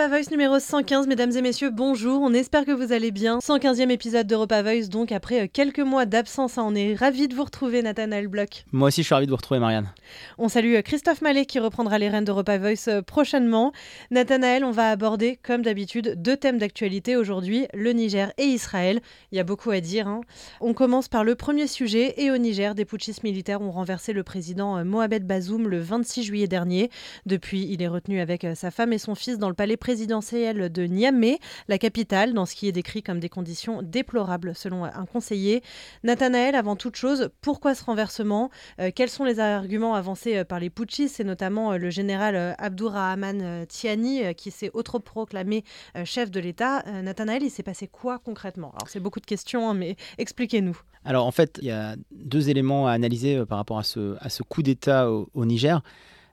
Europa 0.00 0.16
Voice 0.16 0.30
numéro 0.30 0.58
115, 0.58 1.08
mesdames 1.08 1.32
et 1.36 1.42
messieurs, 1.42 1.68
bonjour, 1.68 2.22
on 2.22 2.32
espère 2.32 2.64
que 2.64 2.70
vous 2.70 2.92
allez 2.92 3.10
bien. 3.10 3.38
115e 3.40 3.90
épisode 3.90 4.26
d'Europa 4.26 4.62
Voice, 4.62 4.88
donc 4.88 5.12
après 5.12 5.42
euh, 5.42 5.46
quelques 5.52 5.80
mois 5.80 6.06
d'absence, 6.06 6.56
hein, 6.56 6.64
on 6.66 6.74
est 6.74 6.94
ravis 6.94 7.28
de 7.28 7.34
vous 7.34 7.44
retrouver, 7.44 7.82
Nathanaël 7.82 8.26
Bloch. 8.26 8.64
Moi 8.72 8.88
aussi, 8.88 9.02
je 9.02 9.06
suis 9.08 9.14
ravi 9.14 9.26
de 9.26 9.30
vous 9.30 9.36
retrouver, 9.36 9.60
Marianne. 9.60 9.92
On 10.38 10.48
salue 10.48 10.76
euh, 10.76 10.80
Christophe 10.80 11.20
Mallet 11.20 11.44
qui 11.44 11.58
reprendra 11.58 11.98
les 11.98 12.08
rênes 12.08 12.24
d'Europa 12.24 12.56
Voice 12.56 12.88
euh, 12.88 13.02
prochainement. 13.02 13.72
Nathanaël, 14.10 14.64
on 14.64 14.70
va 14.70 14.90
aborder, 14.90 15.38
comme 15.42 15.60
d'habitude, 15.60 16.14
deux 16.16 16.38
thèmes 16.38 16.56
d'actualité 16.56 17.16
aujourd'hui, 17.16 17.66
le 17.74 17.92
Niger 17.92 18.32
et 18.38 18.44
Israël. 18.44 19.00
Il 19.32 19.36
y 19.36 19.40
a 19.40 19.44
beaucoup 19.44 19.70
à 19.70 19.80
dire. 19.80 20.08
hein. 20.08 20.22
On 20.62 20.72
commence 20.72 21.08
par 21.08 21.24
le 21.24 21.34
premier 21.34 21.66
sujet, 21.66 22.14
et 22.16 22.30
au 22.30 22.38
Niger, 22.38 22.74
des 22.74 22.86
putschistes 22.86 23.22
militaires 23.22 23.60
ont 23.60 23.70
renversé 23.70 24.14
le 24.14 24.22
président 24.22 24.82
Mohamed 24.82 25.26
Bazoum 25.26 25.68
le 25.68 25.78
26 25.78 26.22
juillet 26.22 26.48
dernier. 26.48 26.88
Depuis, 27.26 27.66
il 27.70 27.82
est 27.82 27.88
retenu 27.88 28.20
avec 28.20 28.46
sa 28.54 28.70
femme 28.70 28.94
et 28.94 28.98
son 28.98 29.14
fils 29.14 29.36
dans 29.36 29.48
le 29.48 29.54
palais 29.54 29.76
présidentiel 29.76 29.89
de 29.96 30.86
Niamey, 30.86 31.38
la 31.68 31.78
capitale, 31.78 32.32
dans 32.32 32.46
ce 32.46 32.54
qui 32.54 32.68
est 32.68 32.72
décrit 32.72 33.02
comme 33.02 33.20
des 33.20 33.28
conditions 33.28 33.82
déplorables 33.82 34.54
selon 34.54 34.84
un 34.84 35.06
conseiller. 35.06 35.62
Nathanaël, 36.04 36.54
avant 36.54 36.76
toute 36.76 36.96
chose, 36.96 37.30
pourquoi 37.40 37.74
ce 37.74 37.84
renversement? 37.84 38.50
Euh, 38.80 38.90
Quels 38.94 39.10
sont 39.10 39.24
les 39.24 39.40
arguments 39.40 39.94
avancés 39.94 40.38
euh, 40.38 40.44
par 40.44 40.60
les 40.60 40.70
putschistes? 40.70 41.20
Et 41.20 41.24
notamment 41.24 41.72
euh, 41.72 41.78
le 41.78 41.90
général 41.90 42.54
Abdourahman 42.58 43.66
Tiani 43.66 44.34
qui 44.34 44.50
s'est 44.50 44.70
autoproclamé 44.74 45.64
chef 46.04 46.30
de 46.30 46.40
l'État 46.40 46.82
Nathanaël, 47.02 47.42
il 47.42 47.50
s'est 47.50 47.62
passé 47.62 47.88
quoi 47.88 48.18
concrètement? 48.18 48.72
Alors 48.76 48.88
c'est 48.88 49.00
beaucoup 49.00 49.20
de 49.20 49.26
questions, 49.26 49.70
hein, 49.70 49.74
mais 49.74 49.96
expliquez-nous. 50.18 50.78
Alors 51.04 51.26
en 51.26 51.30
fait, 51.30 51.58
il 51.62 51.68
y 51.68 51.70
a 51.70 51.96
deux 52.12 52.50
éléments 52.50 52.86
à 52.86 52.92
analyser 52.92 53.44
par 53.46 53.58
rapport 53.58 53.78
à 53.78 53.82
ce, 53.82 54.42
coup 54.42 54.62
d'État 54.62 55.10
au 55.10 55.44
Niger. 55.44 55.82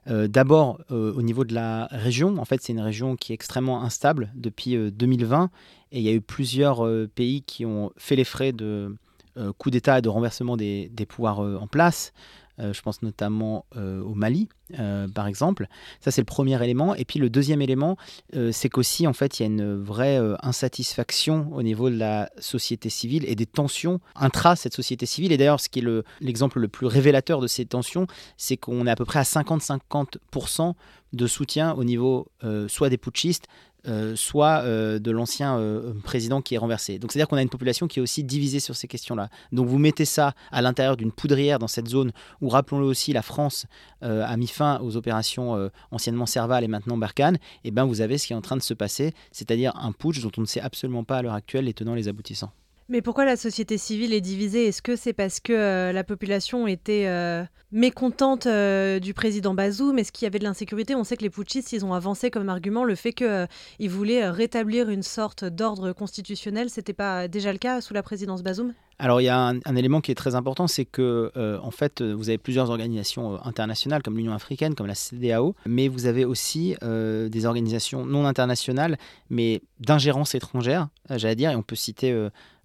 Euh, 0.06 0.28
D'abord, 0.28 0.80
euh, 0.90 1.12
au 1.14 1.22
niveau 1.22 1.44
de 1.44 1.54
la 1.54 1.86
région, 1.90 2.38
en 2.38 2.44
fait, 2.44 2.62
c'est 2.62 2.72
une 2.72 2.80
région 2.80 3.16
qui 3.16 3.32
est 3.32 3.34
extrêmement 3.34 3.82
instable 3.82 4.30
depuis 4.34 4.76
euh, 4.76 4.90
2020 4.90 5.50
et 5.92 5.98
il 5.98 6.04
y 6.04 6.08
a 6.08 6.12
eu 6.12 6.20
plusieurs 6.20 6.84
euh, 6.86 7.08
pays 7.12 7.42
qui 7.42 7.64
ont 7.64 7.92
fait 7.96 8.16
les 8.16 8.24
frais 8.24 8.52
de 8.52 8.96
euh, 9.36 9.52
coups 9.56 9.72
d'État 9.72 9.98
et 9.98 10.02
de 10.02 10.08
renversement 10.08 10.56
des, 10.56 10.90
pouvoirs 11.08 11.40
euh, 11.40 11.56
en 11.56 11.66
place. 11.66 12.12
Euh, 12.60 12.72
je 12.72 12.82
pense 12.82 13.02
notamment 13.02 13.66
euh, 13.76 14.02
au 14.02 14.14
Mali, 14.14 14.48
euh, 14.78 15.06
par 15.08 15.26
exemple. 15.26 15.68
Ça, 16.00 16.10
c'est 16.10 16.20
le 16.20 16.26
premier 16.26 16.62
élément. 16.62 16.94
Et 16.94 17.04
puis 17.04 17.18
le 17.18 17.30
deuxième 17.30 17.62
élément, 17.62 17.96
c'est 18.52 18.68
qu'aussi, 18.68 19.06
en 19.06 19.12
fait, 19.12 19.38
il 19.38 19.42
y 19.42 19.44
a 19.44 19.48
une 19.48 19.76
vraie 19.82 20.18
insatisfaction 20.42 21.48
au 21.52 21.62
niveau 21.62 21.90
de 21.90 21.96
la 21.96 22.30
société 22.38 22.90
civile 22.90 23.24
et 23.28 23.34
des 23.34 23.46
tensions 23.46 24.00
intra 24.16 24.56
cette 24.56 24.74
société 24.74 25.06
civile. 25.06 25.32
Et 25.32 25.36
d'ailleurs, 25.36 25.60
ce 25.60 25.68
qui 25.68 25.78
est 25.78 25.82
le- 25.82 26.04
l'exemple 26.20 26.58
le, 26.60 26.68
plus 26.68 26.86
révélateur 26.86 27.40
de 27.40 27.46
ces 27.46 27.64
tensions, 27.64 28.06
c'est 28.36 28.56
qu'on 28.56 28.86
est 28.86 28.90
à 28.90 28.96
peu 28.96 29.04
près 29.04 29.20
à 29.20 29.22
50-50% 29.22 30.74
de 31.14 31.26
soutien 31.26 31.72
au 31.74 31.84
niveau 31.84 32.28
soit 32.68 32.90
des 32.90 32.98
putschistes, 32.98 33.46
euh, 33.86 34.16
soit 34.16 34.62
euh, 34.64 34.98
de 34.98 35.12
l'ancien 35.12 35.56
euh, 35.56 35.94
président 36.02 36.42
qui 36.42 36.56
est 36.56 36.58
renversé. 36.58 36.98
Donc 36.98 37.12
c'est-à-dire 37.12 37.28
qu'on 37.28 37.36
a 37.36 37.42
une 37.42 37.48
population 37.48 37.86
qui 37.86 38.00
est 38.00 38.02
aussi 38.02 38.24
divisée 38.24 38.58
sur 38.58 38.74
ces 38.74 38.88
questions-là. 38.88 39.28
Donc 39.52 39.68
vous 39.68 39.78
mettez 39.78 40.04
ça 40.04 40.34
à 40.50 40.62
l'intérieur 40.62 40.96
d'une 40.96 41.12
poudrière 41.12 41.60
dans 41.60 41.68
cette 41.68 41.86
zone 41.88 42.10
où, 42.40 42.48
rappelons-le 42.48 42.86
aussi, 42.86 43.12
la 43.12 43.22
France 43.22 43.66
a 44.00 44.36
mis 44.36 44.46
fin 44.46 44.80
aux 44.80 44.96
opérations 44.96 45.70
anciennement 45.90 46.26
Serval 46.26 46.64
et 46.64 46.68
maintenant 46.68 46.96
Barkhane, 46.96 47.38
et 47.64 47.70
ben 47.70 47.84
vous 47.84 48.00
avez 48.00 48.18
ce 48.18 48.26
qui 48.26 48.32
est 48.32 48.36
en 48.36 48.40
train 48.40 48.56
de 48.56 48.62
se 48.62 48.74
passer, 48.74 49.12
c'est-à-dire 49.32 49.74
un 49.76 49.92
putsch 49.92 50.20
dont 50.20 50.30
on 50.36 50.42
ne 50.42 50.46
sait 50.46 50.60
absolument 50.60 51.04
pas 51.04 51.18
à 51.18 51.22
l'heure 51.22 51.34
actuelle 51.34 51.64
les 51.64 51.74
tenants 51.74 51.94
et 51.94 51.98
les 51.98 52.08
aboutissants. 52.08 52.52
Mais 52.90 53.02
pourquoi 53.02 53.26
la 53.26 53.36
société 53.36 53.76
civile 53.76 54.14
est 54.14 54.22
divisée? 54.22 54.66
Est-ce 54.68 54.80
que 54.80 54.96
c'est 54.96 55.12
parce 55.12 55.40
que 55.40 55.52
euh, 55.52 55.92
la 55.92 56.04
population 56.04 56.66
était 56.66 57.04
euh, 57.06 57.44
mécontente 57.70 58.46
euh, 58.46 58.98
du 58.98 59.12
président 59.12 59.52
Bazoum? 59.52 59.98
Est-ce 59.98 60.10
qu'il 60.10 60.24
y 60.24 60.26
avait 60.26 60.38
de 60.38 60.44
l'insécurité? 60.44 60.94
On 60.94 61.04
sait 61.04 61.18
que 61.18 61.22
les 61.22 61.28
putschistes, 61.28 61.74
ils 61.74 61.84
ont 61.84 61.92
avancé 61.92 62.30
comme 62.30 62.48
argument 62.48 62.84
le 62.84 62.94
fait 62.94 63.12
qu'ils 63.12 63.90
voulaient 63.90 64.30
rétablir 64.30 64.88
une 64.88 65.02
sorte 65.02 65.44
d'ordre 65.44 65.92
constitutionnel. 65.92 66.70
C'était 66.70 66.94
pas 66.94 67.28
déjà 67.28 67.52
le 67.52 67.58
cas 67.58 67.82
sous 67.82 67.92
la 67.92 68.02
présidence 68.02 68.42
Bazoum? 68.42 68.72
Alors 69.00 69.20
il 69.20 69.24
y 69.24 69.28
a 69.28 69.38
un, 69.38 69.76
élément 69.76 70.00
qui 70.00 70.10
est 70.10 70.16
très 70.16 70.34
important, 70.34 70.66
c'est 70.66 70.84
que 70.84 71.30
en 71.62 71.70
fait 71.70 72.02
vous 72.02 72.30
avez 72.30 72.38
plusieurs 72.38 72.70
organisations 72.70 73.40
internationales 73.46 74.02
comme 74.02 74.16
l'Union 74.16 74.32
africaine, 74.32 74.74
comme 74.74 74.88
la 74.88 74.96
CDAO, 74.96 75.54
mais 75.66 75.86
vous 75.86 76.06
avez 76.06 76.24
aussi 76.24 76.74
des 76.82 77.46
organisations 77.46 78.04
non 78.04 78.26
internationales, 78.26 78.98
mais 79.30 79.62
d'ingérence 79.78 80.34
étrangère, 80.34 80.88
j'allais 81.10 81.36
dire, 81.36 81.52
et 81.52 81.54
on 81.54 81.62
peut 81.62 81.76
citer 81.76 82.12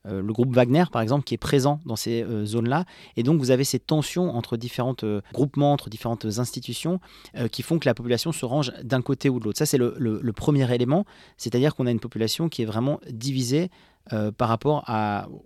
euh, 0.05 0.21
le 0.21 0.33
groupe 0.33 0.53
Wagner, 0.53 0.85
par 0.91 1.01
exemple, 1.01 1.23
qui 1.23 1.33
est 1.33 1.37
présent 1.37 1.79
dans 1.85 1.95
ces 1.95 2.23
euh, 2.23 2.45
zones-là. 2.45 2.85
Et 3.15 3.23
donc, 3.23 3.39
vous 3.39 3.51
avez 3.51 3.63
ces 3.63 3.79
tensions 3.79 4.35
entre 4.35 4.57
différents 4.57 4.95
groupements, 5.33 5.73
entre 5.73 5.89
différentes 5.89 6.25
institutions, 6.25 6.99
euh, 7.37 7.47
qui 7.47 7.63
font 7.63 7.79
que 7.79 7.87
la 7.87 7.93
population 7.93 8.31
se 8.31 8.45
range 8.45 8.71
d'un 8.83 9.01
côté 9.01 9.29
ou 9.29 9.39
de 9.39 9.45
l'autre. 9.45 9.59
Ça, 9.59 9.65
c'est 9.65 9.77
le, 9.77 10.31
premier 10.35 10.73
élément, 10.73 11.05
c'est-à-dire 11.37 11.75
qu'on 11.75 11.85
a 11.85 11.91
une 11.91 11.99
population 11.99 12.49
qui 12.49 12.63
est 12.63 12.65
vraiment 12.65 12.99
divisée 13.09 13.69
euh, 14.11 14.31
par 14.31 14.49
rapport 14.49 14.83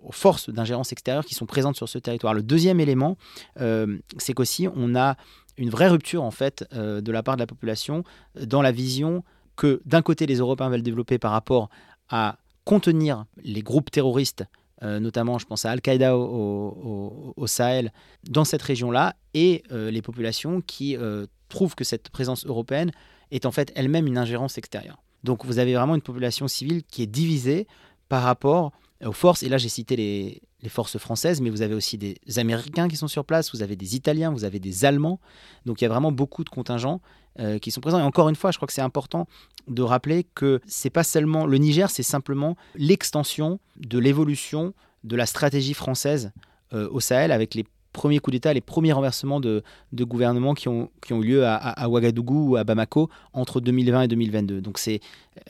aux 0.02 0.10
forces 0.10 0.50
d'ingérence 0.50 0.90
extérieure 0.90 1.24
qui 1.24 1.34
sont 1.34 1.46
présentes 1.46 1.76
sur 1.76 1.88
ce 1.88 1.98
territoire. 1.98 2.34
Le 2.34 2.42
deuxième 2.42 2.80
élément, 2.80 3.16
euh, 3.60 3.98
c'est 4.16 4.32
qu'aussi, 4.32 4.66
on 4.74 4.96
a 4.96 5.16
une 5.58 5.70
vraie 5.70 5.88
rupture, 5.88 6.22
en 6.22 6.30
fait, 6.30 6.64
euh, 6.72 7.00
de 7.00 7.12
la 7.12 7.22
part 7.22 7.36
de 7.36 7.40
la 7.40 7.46
population 7.46 8.04
euh, 8.36 8.46
dans 8.46 8.62
la 8.62 8.72
vision 8.72 9.22
que, 9.56 9.80
d'un 9.84 10.02
côté, 10.02 10.26
les 10.26 10.36
Européens 10.36 10.70
veulent 10.70 10.82
développer 10.82 11.18
par 11.18 11.32
rapport 11.32 11.68
à 12.08 12.38
contenir 12.68 13.24
les 13.42 13.62
groupes 13.62 13.90
terroristes, 13.90 14.44
euh, 14.82 15.00
notamment 15.00 15.38
je 15.38 15.46
pense 15.46 15.64
à 15.64 15.70
Al-Qaïda 15.70 16.14
au, 16.18 17.46
Sahel, 17.46 17.94
dans 18.28 18.44
cette 18.44 18.60
région-là, 18.60 19.16
et 19.32 19.62
euh, 19.72 19.90
les 19.90 20.02
populations 20.02 20.60
qui 20.60 20.94
euh, 20.94 21.24
trouvent 21.48 21.74
que 21.74 21.82
cette 21.82 22.10
présence 22.10 22.44
européenne 22.44 22.90
est 23.30 23.46
en 23.46 23.52
fait 23.52 23.72
elle-même 23.74 24.06
une 24.06 24.18
ingérence 24.18 24.58
extérieure. 24.58 25.02
Donc 25.24 25.46
vous 25.46 25.58
avez 25.58 25.72
vraiment 25.72 25.94
une 25.94 26.02
population 26.02 26.46
civile 26.46 26.82
qui 26.82 27.02
est 27.02 27.06
divisée 27.06 27.66
par 28.10 28.22
rapport 28.22 28.72
aux 29.04 29.12
forces, 29.12 29.42
et 29.42 29.48
là 29.48 29.58
j'ai 29.58 29.68
cité 29.68 29.96
les, 29.96 30.42
forces 30.68 30.98
françaises, 30.98 31.40
mais 31.40 31.50
vous 31.50 31.62
avez 31.62 31.74
aussi 31.74 31.98
des 31.98 32.16
Américains 32.36 32.88
qui 32.88 32.96
sont 32.96 33.06
sur 33.08 33.24
place, 33.24 33.52
vous 33.54 33.62
avez 33.62 33.76
des 33.76 33.94
Italiens, 33.94 34.30
vous 34.32 34.44
avez 34.44 34.58
des 34.58 34.84
Allemands, 34.84 35.20
donc 35.66 35.80
il 35.80 35.84
y 35.84 35.86
a 35.86 35.88
vraiment 35.88 36.10
beaucoup 36.12 36.42
de 36.44 36.50
contingents 36.50 37.00
euh, 37.38 37.58
qui 37.58 37.70
sont 37.70 37.80
présents. 37.80 38.00
Et 38.00 38.02
encore 38.02 38.28
une 38.28 38.34
fois, 38.34 38.50
je 38.50 38.58
crois 38.58 38.66
que 38.66 38.72
c'est 38.72 38.80
important 38.82 39.28
de 39.68 39.82
rappeler 39.82 40.24
que 40.34 40.60
c'est 40.66 40.90
pas 40.90 41.04
seulement 41.04 41.46
le 41.46 41.58
Niger, 41.58 41.90
c'est 41.90 42.02
simplement 42.02 42.56
l'extension 42.74 43.60
de 43.76 43.98
l'évolution 43.98 44.74
de 45.04 45.14
la 45.14 45.26
stratégie 45.26 45.74
française 45.74 46.32
euh, 46.72 46.88
au 46.90 46.98
Sahel 47.00 47.30
avec 47.30 47.54
les 47.54 47.64
premiers 47.92 48.18
coups 48.18 48.32
d'État, 48.32 48.52
les 48.52 48.60
premiers 48.60 48.92
renversements 48.92 49.40
de, 49.40 49.62
de 49.92 50.04
gouvernements 50.04 50.54
qui 50.54 50.68
ont, 50.68 50.90
eu 51.10 51.22
lieu 51.22 51.46
à- 51.46 51.56
à 51.56 51.88
Ouagadougou 51.88 52.50
ou 52.50 52.56
à 52.56 52.64
Bamako 52.64 53.08
entre 53.32 53.60
2020 53.60 54.02
et 54.02 54.08
2022. 54.08 54.60
Donc 54.60 54.78
c'est 54.78 55.00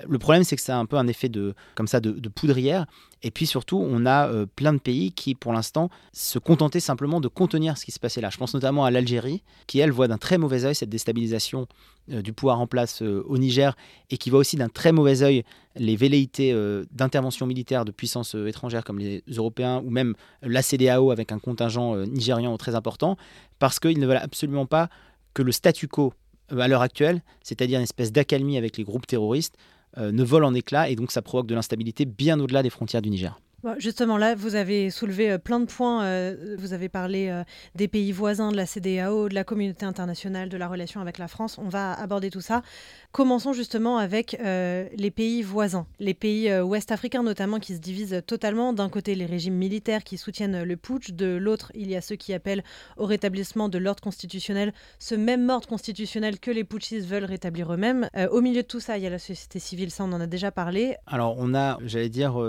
le 0.08 0.18
problème, 0.18 0.44
c'est 0.44 0.56
que 0.56 0.62
ça 0.62 0.76
a 0.76 0.78
un 0.78 0.86
peu 0.86 0.96
un 0.96 1.06
effet 1.06 1.28
de 1.28 1.54
comme 1.74 1.86
ça 1.86 2.00
de, 2.00 2.28
poudrière. 2.28 2.86
Et 3.22 3.30
puis 3.30 3.46
surtout, 3.46 3.78
on 3.78 4.06
a 4.06 4.28
euh, 4.28 4.46
plein 4.46 4.72
de 4.72 4.78
pays 4.78 5.10
qui, 5.12 5.34
pour 5.34 5.52
l'instant, 5.52 5.90
se 6.12 6.38
contentaient 6.38 6.80
simplement 6.80 7.20
de 7.20 7.26
contenir 7.28 7.76
ce 7.76 7.84
qui 7.84 7.90
se 7.90 7.98
passait 7.98 8.20
là. 8.20 8.30
Je 8.30 8.36
pense 8.36 8.54
notamment 8.54 8.84
à 8.84 8.90
l'Algérie, 8.90 9.42
qui 9.66 9.80
elle 9.80 9.90
voit 9.90 10.06
d'un 10.06 10.18
très 10.18 10.38
mauvais 10.38 10.64
œil 10.64 10.74
cette 10.74 10.88
déstabilisation 10.88 11.66
euh, 12.12 12.22
du 12.22 12.32
pouvoir 12.32 12.60
en 12.60 12.66
place 12.68 13.02
euh, 13.02 13.24
au 13.26 13.38
Niger 13.38 13.76
et 14.10 14.18
qui 14.18 14.30
voit 14.30 14.38
aussi 14.38 14.56
d'un 14.56 14.68
très 14.68 14.92
mauvais 14.92 15.22
œil 15.22 15.44
les 15.76 15.96
velléités 15.96 16.52
d'intervention 16.90 17.46
militaire 17.46 17.84
de 17.84 17.92
puissances 17.92 18.34
étrangères 18.34 18.82
comme 18.82 18.98
les 18.98 19.22
Européens 19.28 19.80
ou 19.84 19.90
même 19.90 20.14
la 20.42 20.60
CDAO 20.60 21.12
avec 21.12 21.30
un 21.30 21.38
contingent 21.38 21.94
nigérian 21.98 22.56
très 22.56 22.74
important, 22.74 23.16
parce 23.60 23.78
qu'ils 23.78 24.00
ne 24.00 24.06
veulent 24.08 24.16
absolument 24.16 24.66
pas 24.66 24.88
que 25.34 25.42
le 25.42 25.52
statu 25.52 25.86
quo 25.86 26.14
à 26.50 26.68
l'heure 26.68 26.82
actuelle, 26.82 27.22
c'est-à-dire 27.42 27.78
une 27.78 27.84
espèce 27.84 28.12
d'accalmie 28.12 28.56
avec 28.56 28.76
les 28.76 28.84
groupes 28.84 29.06
terroristes, 29.06 29.56
ne 29.96 30.22
vole 30.22 30.44
en 30.44 30.54
éclats 30.54 30.88
et 30.88 30.96
donc 30.96 31.10
ça 31.10 31.22
provoque 31.22 31.46
de 31.46 31.54
l'instabilité 31.54 32.04
bien 32.04 32.38
au-delà 32.40 32.62
des 32.62 32.70
frontières 32.70 33.02
du 33.02 33.10
Niger. 33.10 33.40
Bon, 33.64 33.74
Justement, 33.76 34.18
là, 34.18 34.36
vous 34.36 34.54
avez 34.54 34.88
soulevé 34.88 35.32
euh, 35.32 35.38
plein 35.38 35.58
de 35.58 35.64
points. 35.64 36.04
euh, 36.04 36.54
vous 36.58 36.74
avez 36.74 36.88
parlé 36.88 37.28
euh, 37.28 37.42
des 37.74 37.88
pays 37.88 38.12
voisins 38.12 38.52
de 38.52 38.56
la 38.56 38.66
CDAO, 38.66 39.28
de 39.28 39.34
la 39.34 39.42
communauté 39.42 39.84
internationale, 39.84 40.48
de 40.48 40.56
la 40.56 40.68
relation 40.68 41.00
avec 41.00 41.18
la 41.18 41.26
France. 41.26 41.58
On 41.58 41.68
va 41.68 41.92
aborder 41.94 42.30
tout 42.30 42.40
ça. 42.40 42.62
Commençons 43.10 43.52
justement 43.52 43.98
avec 43.98 44.36
les 44.40 45.10
pays 45.10 45.42
voisins, 45.42 45.86
les 45.98 46.14
pays 46.14 46.48
euh, 46.50 46.62
ouest-africains 46.62 47.24
notamment 47.24 47.58
qui 47.58 47.74
se 47.74 47.80
divisent 47.80 48.22
totalement. 48.26 48.72
D'un 48.72 48.88
côté, 48.88 49.16
les 49.16 49.26
régimes 49.26 49.54
militaires 49.54 50.04
qui 50.04 50.18
soutiennent 50.18 50.62
le 50.62 50.76
putsch, 50.76 51.10
de 51.10 51.26
l'autre, 51.34 51.72
il 51.74 51.90
y 51.90 51.96
a 51.96 52.00
ceux 52.00 52.14
qui 52.16 52.34
appellent 52.34 52.62
au 52.96 53.06
rétablissement 53.06 53.68
de 53.68 53.78
l'ordre 53.78 54.02
constitutionnel, 54.02 54.72
ce 55.00 55.16
même 55.16 55.50
ordre 55.50 55.66
constitutionnel 55.66 56.38
que 56.38 56.52
les 56.52 56.62
putschistes 56.62 57.08
veulent 57.08 57.24
rétablir 57.24 57.72
eux-mêmes. 57.72 58.08
Au 58.30 58.40
milieu 58.40 58.62
de 58.62 58.68
tout 58.68 58.78
ça, 58.78 58.98
il 58.98 59.02
y 59.02 59.06
a 59.06 59.10
la 59.10 59.18
société 59.18 59.58
civile, 59.58 59.90
ça 59.90 60.04
on 60.04 60.12
en 60.12 60.20
a 60.20 60.26
déjà 60.28 60.52
parlé. 60.52 60.94
Alors 61.06 61.34
on 61.38 61.54
a, 61.56 61.78
j'allais 61.84 62.10
dire, 62.10 62.40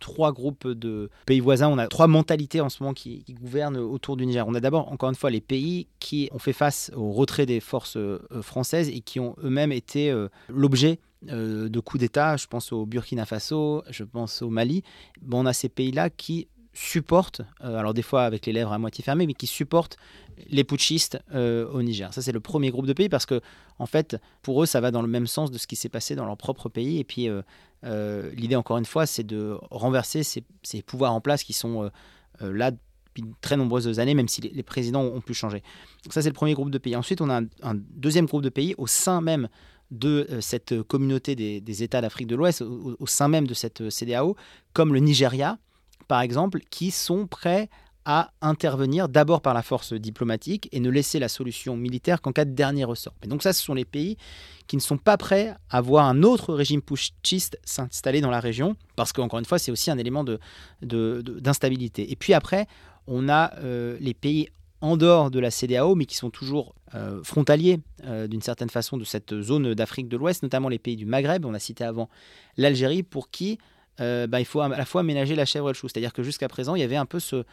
trois 0.00 0.32
groupes 0.32 0.57
de 0.66 1.10
pays 1.26 1.40
voisins, 1.40 1.68
on 1.68 1.78
a 1.78 1.86
trois 1.86 2.06
mentalités 2.06 2.60
en 2.60 2.68
ce 2.68 2.82
moment 2.82 2.94
qui, 2.94 3.22
qui 3.24 3.34
gouvernent 3.34 3.76
autour 3.76 4.16
du 4.16 4.26
Niger. 4.26 4.46
On 4.46 4.54
a 4.54 4.60
d'abord, 4.60 4.90
encore 4.92 5.08
une 5.08 5.14
fois, 5.14 5.30
les 5.30 5.40
pays 5.40 5.86
qui 6.00 6.28
ont 6.32 6.38
fait 6.38 6.52
face 6.52 6.90
au 6.96 7.12
retrait 7.12 7.46
des 7.46 7.60
forces 7.60 7.96
euh, 7.96 8.18
françaises 8.42 8.88
et 8.88 9.00
qui 9.00 9.20
ont 9.20 9.36
eux-mêmes 9.42 9.72
été 9.72 10.10
euh, 10.10 10.28
l'objet 10.48 10.98
euh, 11.30 11.68
de 11.68 11.80
coups 11.80 12.00
d'État. 12.00 12.36
Je 12.36 12.46
pense 12.46 12.72
au 12.72 12.86
Burkina 12.86 13.26
Faso, 13.26 13.82
je 13.90 14.04
pense 14.04 14.42
au 14.42 14.50
Mali. 14.50 14.82
Bon, 15.22 15.40
on 15.42 15.46
a 15.46 15.52
ces 15.52 15.68
pays-là 15.68 16.10
qui 16.10 16.48
supportent, 16.78 17.42
alors 17.60 17.94
des 17.94 18.02
fois 18.02 18.24
avec 18.24 18.46
les 18.46 18.52
lèvres 18.52 18.72
à 18.72 18.78
moitié 18.78 19.02
fermées, 19.02 19.26
mais 19.26 19.34
qui 19.34 19.46
supportent 19.46 19.96
les 20.48 20.64
putschistes 20.64 21.18
au 21.34 21.82
Niger. 21.82 22.12
Ça, 22.14 22.22
c'est 22.22 22.32
le 22.32 22.40
premier 22.40 22.70
groupe 22.70 22.86
de 22.86 22.92
pays 22.92 23.08
parce 23.08 23.26
que, 23.26 23.40
en 23.78 23.86
fait, 23.86 24.16
pour 24.42 24.62
eux, 24.62 24.66
ça 24.66 24.80
va 24.80 24.90
dans 24.90 25.02
le 25.02 25.08
même 25.08 25.26
sens 25.26 25.50
de 25.50 25.58
ce 25.58 25.66
qui 25.66 25.74
s'est 25.76 25.88
passé 25.88 26.14
dans 26.14 26.24
leur 26.24 26.36
propre 26.36 26.68
pays. 26.68 26.98
Et 26.98 27.04
puis, 27.04 27.28
l'idée, 27.82 28.54
encore 28.56 28.78
une 28.78 28.84
fois, 28.84 29.06
c'est 29.06 29.24
de 29.24 29.58
renverser 29.70 30.22
ces, 30.22 30.44
pouvoirs 30.86 31.12
en 31.12 31.20
place 31.20 31.42
qui 31.42 31.52
sont 31.52 31.90
là 32.40 32.70
depuis 32.70 33.22
de 33.22 33.34
très 33.40 33.56
nombreuses 33.56 33.98
années, 33.98 34.14
même 34.14 34.28
si 34.28 34.40
les, 34.40 34.62
présidents 34.62 35.02
ont, 35.02 35.20
pu 35.20 35.34
changer. 35.34 35.62
Donc 36.04 36.12
ça, 36.12 36.22
c'est 36.22 36.28
le 36.28 36.34
premier 36.34 36.54
groupe 36.54 36.70
de 36.70 36.78
pays. 36.78 36.96
Ensuite, 36.96 37.20
on 37.20 37.30
a 37.30 37.40
un, 37.62 37.74
deuxième 37.74 38.26
groupe 38.26 38.42
de 38.42 38.48
pays 38.48 38.74
au 38.78 38.86
sein 38.86 39.20
même 39.20 39.48
de 39.90 40.26
euh, 40.30 40.40
cette 40.40 40.82
communauté 40.82 41.34
des, 41.34 41.82
États 41.82 42.00
d'Afrique 42.00 42.26
de 42.26 42.36
l'Ouest, 42.36 42.62
au, 42.62 43.06
sein 43.06 43.28
même 43.28 43.46
de 43.46 43.54
cette 43.54 43.80
euh, 43.80 43.90
CDAO, 43.90 44.36
comme 44.72 44.92
le 44.92 45.00
Nigeria, 45.00 45.58
par 46.08 46.22
exemple, 46.22 46.60
qui 46.70 46.90
sont 46.90 47.26
prêts 47.26 47.68
à 48.04 48.30
intervenir 48.40 49.10
d'abord 49.10 49.42
par 49.42 49.52
la 49.52 49.62
force 49.62 49.92
diplomatique 49.92 50.66
et 50.72 50.80
ne 50.80 50.88
laisser 50.88 51.18
la 51.18 51.28
solution 51.28 51.76
militaire 51.76 52.22
qu'en 52.22 52.32
cas 52.32 52.46
de 52.46 52.52
dernier 52.52 52.84
ressort. 52.84 53.12
Et 53.22 53.26
donc 53.26 53.42
ça, 53.42 53.52
ce 53.52 53.62
sont 53.62 53.74
les 53.74 53.84
pays 53.84 54.16
qui 54.66 54.76
ne 54.76 54.80
sont 54.80 54.96
pas 54.96 55.18
prêts 55.18 55.54
à 55.68 55.82
voir 55.82 56.06
un 56.06 56.22
autre 56.22 56.54
régime 56.54 56.80
putschiste 56.80 57.58
s'installer 57.64 58.22
dans 58.22 58.30
la 58.30 58.40
région, 58.40 58.76
parce 58.96 59.12
qu'encore 59.12 59.38
une 59.38 59.44
fois, 59.44 59.58
c'est 59.58 59.70
aussi 59.70 59.90
un 59.90 59.98
élément 59.98 60.24
d'instabilité. 60.80 62.06
De, 62.06 62.12
et 62.12 62.16
puis 62.16 62.32
après, 62.32 62.66
on 63.06 63.28
a 63.28 63.54
euh, 63.58 63.98
les 64.00 64.14
pays 64.14 64.48
en 64.80 64.96
dehors 64.96 65.30
de 65.30 65.38
la 65.38 65.50
CDAO, 65.50 65.94
mais 65.94 66.06
qui 66.06 66.16
sont 66.16 66.30
toujours 66.30 66.74
euh, 66.94 67.22
frontaliers 67.22 67.80
euh, 68.04 68.26
d'une 68.26 68.42
certaine 68.42 68.70
façon 68.70 68.96
de 68.96 69.04
cette 69.04 69.38
zone 69.42 69.74
d'Afrique 69.74 70.08
de 70.08 70.16
l'Ouest, 70.16 70.42
notamment 70.42 70.70
les 70.70 70.78
pays 70.78 70.96
du 70.96 71.04
Maghreb. 71.04 71.44
On 71.44 71.52
a 71.52 71.58
cité 71.58 71.84
avant 71.84 72.08
l'Algérie, 72.56 73.02
pour 73.02 73.30
qui 73.30 73.58
bah, 73.98 74.40
il 74.40 74.44
faut 74.44 74.60
à 74.60 74.68
la 74.68 74.84
fois 74.84 75.02
ménager 75.02 75.34
la 75.34 75.44
chèvre 75.44 75.68
et 75.68 75.72
le 75.72 75.74
chou. 75.74 75.88
C'est-à-dire 75.88 76.12
que 76.12 76.22
jusqu'à 76.22 76.48
présent, 76.48 76.74
il 76.74 76.80
y 76.80 76.84
avait 76.84 76.96
un 76.96 77.06
peu 77.06 77.20
ce, 77.20 77.44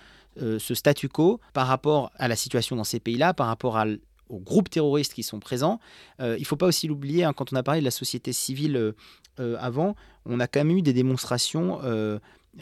statu 0.60 1.10
quo 1.10 1.40
par 1.54 1.68
rapport 1.68 2.12
à 2.18 2.28
la 2.28 2.36
situation 2.36 2.76
dans 2.76 2.84
ces 2.84 3.00
pays-là, 3.00 3.34
par 3.34 3.48
rapport 3.48 3.82
aux 4.30 4.40
groupes 4.40 4.70
terroristes 4.70 5.14
qui 5.14 5.24
sont 5.24 5.40
présents. 5.40 5.80
il 6.20 6.40
ne 6.40 6.46
faut 6.46 6.56
pas 6.56 6.68
aussi 6.68 6.88
l'oublier, 6.88 7.24
hein, 7.24 7.34
quand 7.34 7.52
on 7.54 7.56
a 7.56 7.64
parlé 7.64 7.82
de 7.82 7.86
la 7.86 7.92
société 7.92 8.34
civile 8.34 8.94
avant, 9.38 9.96
on 10.26 10.40
a 10.40 10.48
quand 10.48 10.60
même 10.60 10.78
eu 10.78 10.82
des 10.82 10.94
démonstrations 10.94 11.80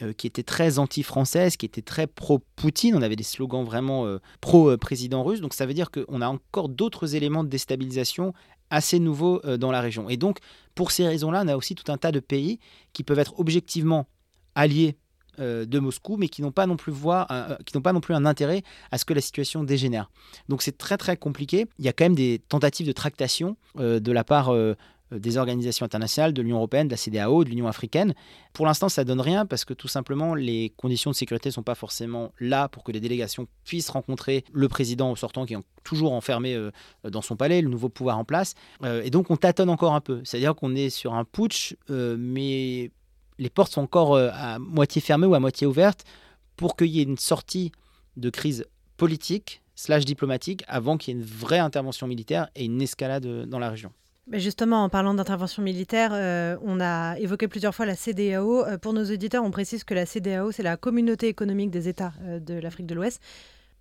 euh, 0.02 0.12
qui 0.12 0.26
était 0.26 0.42
très 0.42 0.80
anti-française, 0.80 1.56
qui 1.56 1.66
était 1.66 1.80
très 1.80 2.08
pro-Poutine. 2.08 2.96
On 2.96 3.02
avait 3.02 3.14
des 3.14 3.22
slogans 3.22 3.62
vraiment 3.62 4.06
euh, 4.06 4.18
pro-président 4.40 5.22
russe. 5.22 5.40
Donc 5.40 5.54
ça 5.54 5.66
veut 5.66 5.74
dire 5.74 5.92
qu'on 5.92 6.20
a 6.20 6.26
encore 6.26 6.68
d'autres 6.68 7.14
éléments 7.14 7.44
de 7.44 7.48
déstabilisation 7.48 8.34
assez 8.70 8.98
nouveaux 8.98 9.40
euh, 9.44 9.56
dans 9.56 9.70
la 9.70 9.80
région. 9.80 10.08
Et 10.08 10.16
donc, 10.16 10.38
pour 10.74 10.90
ces 10.90 11.06
raisons-là, 11.06 11.42
on 11.44 11.48
a 11.48 11.56
aussi 11.56 11.74
tout 11.74 11.90
un 11.90 11.96
tas 11.96 12.12
de 12.12 12.20
pays 12.20 12.58
qui 12.92 13.04
peuvent 13.04 13.18
être 13.18 13.38
objectivement 13.38 14.06
alliés 14.54 14.96
de 15.36 15.80
Moscou, 15.80 16.16
mais 16.16 16.28
qui 16.28 16.42
n'ont 16.42 16.52
pas 16.52 16.64
non 16.64 16.76
plus 16.76 16.92
voir, 16.92 17.26
qui 17.66 17.76
n'ont 17.76 17.82
pas 17.82 17.92
non 17.92 18.00
plus 18.00 18.14
un 18.14 18.24
intérêt 18.24 18.62
à 18.92 18.98
ce 18.98 19.04
que 19.04 19.12
la 19.12 19.20
situation 19.20 19.64
dégénère. 19.64 20.08
Donc 20.48 20.62
c'est 20.62 20.78
très 20.78 20.96
très 20.96 21.16
compliqué. 21.16 21.66
Il 21.80 21.84
y 21.84 21.88
a 21.88 21.92
quand 21.92 22.04
même 22.04 22.14
des 22.14 22.40
tentatives 22.48 22.86
de 22.86 22.92
tractation 22.92 23.56
de 23.76 24.12
la 24.12 24.22
part 24.22 24.54
euh, 24.54 24.76
des 25.18 25.36
organisations 25.36 25.84
internationales, 25.84 26.32
de 26.32 26.42
l'Union 26.42 26.56
européenne, 26.56 26.88
de 26.88 26.92
la 26.92 26.96
CDAO, 26.96 27.44
de 27.44 27.50
l'Union 27.50 27.66
africaine. 27.66 28.14
Pour 28.52 28.66
l'instant, 28.66 28.88
ça 28.88 29.04
donne 29.04 29.20
rien 29.20 29.46
parce 29.46 29.64
que 29.64 29.74
tout 29.74 29.88
simplement, 29.88 30.34
les 30.34 30.72
conditions 30.76 31.10
de 31.10 31.16
sécurité 31.16 31.48
ne 31.48 31.52
sont 31.52 31.62
pas 31.62 31.74
forcément 31.74 32.32
là 32.40 32.68
pour 32.68 32.84
que 32.84 32.92
les 32.92 33.00
délégations 33.00 33.46
puissent 33.64 33.90
rencontrer 33.90 34.44
le 34.52 34.68
président 34.68 35.14
sortant 35.14 35.46
qui 35.46 35.54
est 35.54 35.58
toujours 35.82 36.12
enfermé 36.12 36.54
euh, 36.54 36.70
dans 37.08 37.22
son 37.22 37.36
palais, 37.36 37.62
le 37.62 37.68
nouveau 37.68 37.88
pouvoir 37.88 38.18
en 38.18 38.24
place. 38.24 38.54
Euh, 38.82 39.02
et 39.04 39.10
donc, 39.10 39.30
on 39.30 39.36
tâtonne 39.36 39.70
encore 39.70 39.94
un 39.94 40.00
peu. 40.00 40.20
C'est-à-dire 40.24 40.54
qu'on 40.54 40.74
est 40.74 40.90
sur 40.90 41.14
un 41.14 41.24
putsch, 41.24 41.76
mais 41.88 42.90
les 43.38 43.50
portes 43.50 43.72
sont 43.72 43.82
encore 43.82 44.16
à 44.16 44.58
moitié 44.58 45.00
fermées 45.00 45.26
ou 45.26 45.34
à 45.34 45.40
moitié 45.40 45.66
ouvertes 45.66 46.04
pour 46.56 46.76
qu'il 46.76 46.88
y 46.88 47.00
ait 47.00 47.04
une 47.04 47.18
sortie 47.18 47.72
de 48.16 48.30
crise 48.30 48.64
politique 48.96 49.62
slash 49.74 50.04
diplomatique 50.04 50.64
avant 50.68 50.96
qu'il 50.96 51.14
y 51.14 51.16
ait 51.16 51.20
une 51.20 51.26
vraie 51.26 51.58
intervention 51.58 52.06
militaire 52.06 52.48
et 52.54 52.64
une 52.64 52.80
escalade 52.80 53.26
dans 53.46 53.58
la 53.58 53.70
région. 53.70 53.92
Justement, 54.32 54.84
en 54.84 54.88
parlant 54.88 55.12
d'intervention 55.12 55.62
militaire, 55.62 56.10
euh, 56.14 56.56
on 56.62 56.80
a 56.80 57.18
évoqué 57.18 57.46
plusieurs 57.46 57.74
fois 57.74 57.84
la 57.84 57.94
CDAO. 57.94 58.64
Euh, 58.64 58.78
pour 58.78 58.94
nos 58.94 59.04
auditeurs, 59.04 59.44
on 59.44 59.50
précise 59.50 59.84
que 59.84 59.92
la 59.92 60.06
CDAO, 60.06 60.50
c'est 60.50 60.62
la 60.62 60.78
communauté 60.78 61.28
économique 61.28 61.70
des 61.70 61.88
États 61.88 62.14
euh, 62.22 62.40
de 62.40 62.54
l'Afrique 62.54 62.86
de 62.86 62.94
l'Ouest. 62.94 63.22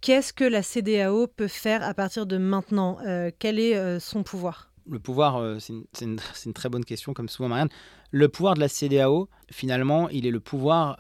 Qu'est-ce 0.01 0.34
que 0.34 0.44
la 0.44 0.62
CDAO 0.62 1.28
peut 1.28 1.48
faire 1.48 1.81
à 1.81 1.94
partir 1.94 2.25
de 2.25 2.38
maintenant 2.38 2.98
Quel 3.40 3.57
est 3.57 4.01
son 4.01 4.24
pouvoir? 4.24 4.69
Le 4.86 5.00
pouvoir, 5.00 5.62
c'est 5.62 5.72
une, 6.01 6.19
une, 6.45 6.54
très 6.54 6.68
bonne 6.68 6.84
question, 6.84 7.13
comme 7.13 7.30
souvent 7.30 7.48
Marianne. 7.48 7.69
Le 8.12 8.28
pouvoir 8.28 8.56
de 8.56 8.60
la 8.60 8.68
CDAO, 8.68 9.30
finalement, 9.50 10.10
il 10.10 10.28
est 10.28 10.31
le 10.31 10.42
pouvoir 10.42 10.98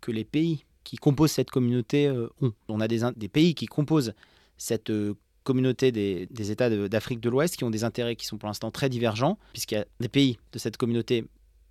que 0.00 0.10
les 0.10 0.24
pays 0.24 0.64
qui 0.82 0.96
composent 0.96 1.30
cette 1.30 1.50
communauté 1.50 2.10
ont. 2.40 2.52
On 2.68 2.80
a 2.80 2.88
des, 2.88 3.02
des 3.14 3.28
pays 3.28 3.54
qui 3.54 3.66
composent 3.66 4.14
cette 4.56 4.90
communauté 5.48 5.92
des, 5.92 6.50
États 6.50 6.68
d'Afrique 6.88 7.20
de, 7.20 7.30
l'Ouest 7.30 7.56
qui 7.56 7.64
ont 7.64 7.70
des 7.70 7.82
intérêts 7.82 8.16
qui 8.16 8.26
sont 8.26 8.36
pour 8.36 8.48
l'instant 8.48 8.70
très 8.70 8.90
divergents, 8.90 9.38
puisqu'il 9.54 9.76
y 9.76 9.78
a 9.78 9.86
des 9.98 10.10
pays 10.10 10.38
de 10.52 10.58
cette 10.58 10.76
communauté 10.76 11.24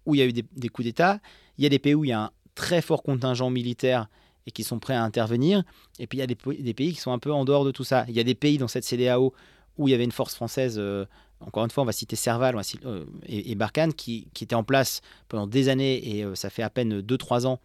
où 0.08 0.16
il 0.16 0.18
y 0.18 0.22
a 0.24 0.26
eu 0.26 0.34
des, 0.34 0.70
coups 0.70 0.88
d'État, 0.88 1.20
il 1.60 1.64
y 1.64 1.68
a 1.68 1.70
des 1.70 1.78
pays 1.78 1.94
où 1.94 2.04
il 2.04 2.08
y 2.08 2.12
a 2.12 2.22
un 2.22 2.32
très 2.56 2.82
fort 2.82 3.04
contingent 3.04 3.52
militaire 3.52 4.08
et 4.48 4.52
qui 4.52 4.64
sont 4.64 4.80
prêts 4.80 4.96
à 4.96 5.04
intervenir, 5.04 5.64
et 6.00 6.08
puis 6.08 6.18
il 6.18 6.22
y 6.22 6.24
a 6.24 6.28
des, 6.28 6.74
pays 6.74 6.94
qui 6.94 7.00
sont 7.00 7.12
un 7.12 7.20
peu 7.20 7.32
en 7.32 7.46
dehors 7.46 7.66
de 7.66 7.72
tout 7.72 7.84
ça. 7.84 8.04
Il 8.08 8.16
y 8.16 8.20
a 8.20 8.24
des 8.24 8.34
pays 8.34 8.58
dans 8.58 8.68
cette 8.68 8.84
CDAO 8.84 9.32
où 9.78 9.88
il 9.88 9.92
y 9.92 9.94
avait 9.94 10.06
une 10.06 10.12
force 10.12 10.34
française, 10.34 10.78
euh, 10.80 11.06
encore 11.40 11.64
une 11.64 11.70
fois, 11.70 11.84
on 11.84 11.86
va 11.86 11.92
citer 11.92 12.16
Serval 12.16 12.60
euh, 12.86 13.06
et, 13.28 13.54
Barkhane, 13.54 13.94
qui, 13.94 14.28
qui 14.34 14.46
étaient 14.46 14.56
en 14.56 14.64
place 14.64 15.02
pendant 15.30 15.46
des 15.46 15.70
années, 15.70 16.18
et 16.18 16.26
euh, 16.26 16.34
ça 16.34 16.50
fait 16.50 16.64
à 16.64 16.72
peine 16.72 17.02
2-3 17.02 17.46
ans 17.46 17.60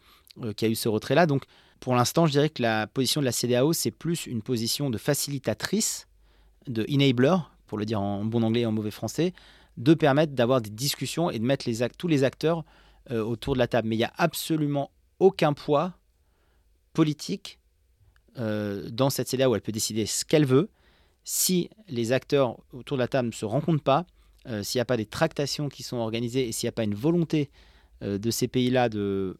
qu'il 0.56 0.68
y 0.68 0.70
a 0.70 0.72
eu 0.72 0.74
ce 0.74 0.90
retrait-là. 0.90 1.24
Donc 1.24 1.44
pour 1.82 1.96
l'instant, 1.96 2.26
je 2.26 2.30
dirais 2.30 2.48
que 2.48 2.62
la 2.62 2.86
position 2.86 3.20
de 3.20 3.24
la 3.24 3.32
CDAO, 3.32 3.72
c'est 3.72 3.90
plus 3.90 4.26
une 4.26 4.40
position 4.40 4.88
de 4.88 4.98
facilitatrice, 4.98 6.06
de 6.68 6.86
enabler, 6.88 7.34
pour 7.66 7.76
le 7.76 7.84
dire 7.84 8.00
en 8.00 8.24
bon 8.24 8.44
anglais 8.44 8.60
et 8.60 8.66
en 8.66 8.70
mauvais 8.70 8.92
français, 8.92 9.34
de 9.78 9.92
permettre 9.92 10.32
d'avoir 10.32 10.60
des 10.60 10.70
discussions 10.70 11.28
et 11.28 11.40
de 11.40 11.44
mettre 11.44 11.66
tous 11.98 12.06
les 12.06 12.22
acteurs 12.22 12.64
euh, 13.10 13.20
autour 13.20 13.54
de 13.54 13.58
la 13.58 13.66
table. 13.66 13.88
Mais 13.88 13.96
il 13.96 13.98
n'y 13.98 14.04
a 14.04 14.12
absolument 14.16 14.92
aucun 15.18 15.54
poids 15.54 15.94
politique 16.92 17.58
euh, 18.38 18.88
dans 18.88 19.10
cette 19.10 19.26
CDAO. 19.26 19.56
Elle 19.56 19.60
peut 19.60 19.72
décider 19.72 20.06
ce 20.06 20.24
qu'elle 20.24 20.46
veut. 20.46 20.70
Si 21.24 21.68
les 21.88 22.12
acteurs 22.12 22.60
autour 22.72 22.96
de 22.96 23.02
la 23.02 23.08
table 23.08 23.26
ne 23.30 23.32
se 23.32 23.44
rencontrent 23.44 23.82
pas, 23.82 24.06
euh, 24.46 24.62
s'il 24.62 24.78
n'y 24.78 24.82
a 24.82 24.84
pas 24.84 24.96
des 24.96 25.06
tractations 25.06 25.68
qui 25.68 25.82
sont 25.82 25.96
organisées 25.96 26.46
et 26.46 26.52
s'il 26.52 26.68
n'y 26.68 26.74
a 26.74 26.76
pas 26.76 26.84
une 26.84 26.94
volonté 26.94 27.50
de 28.02 28.30
ces 28.30 28.46
pays-là 28.46 28.88
de 28.88 29.36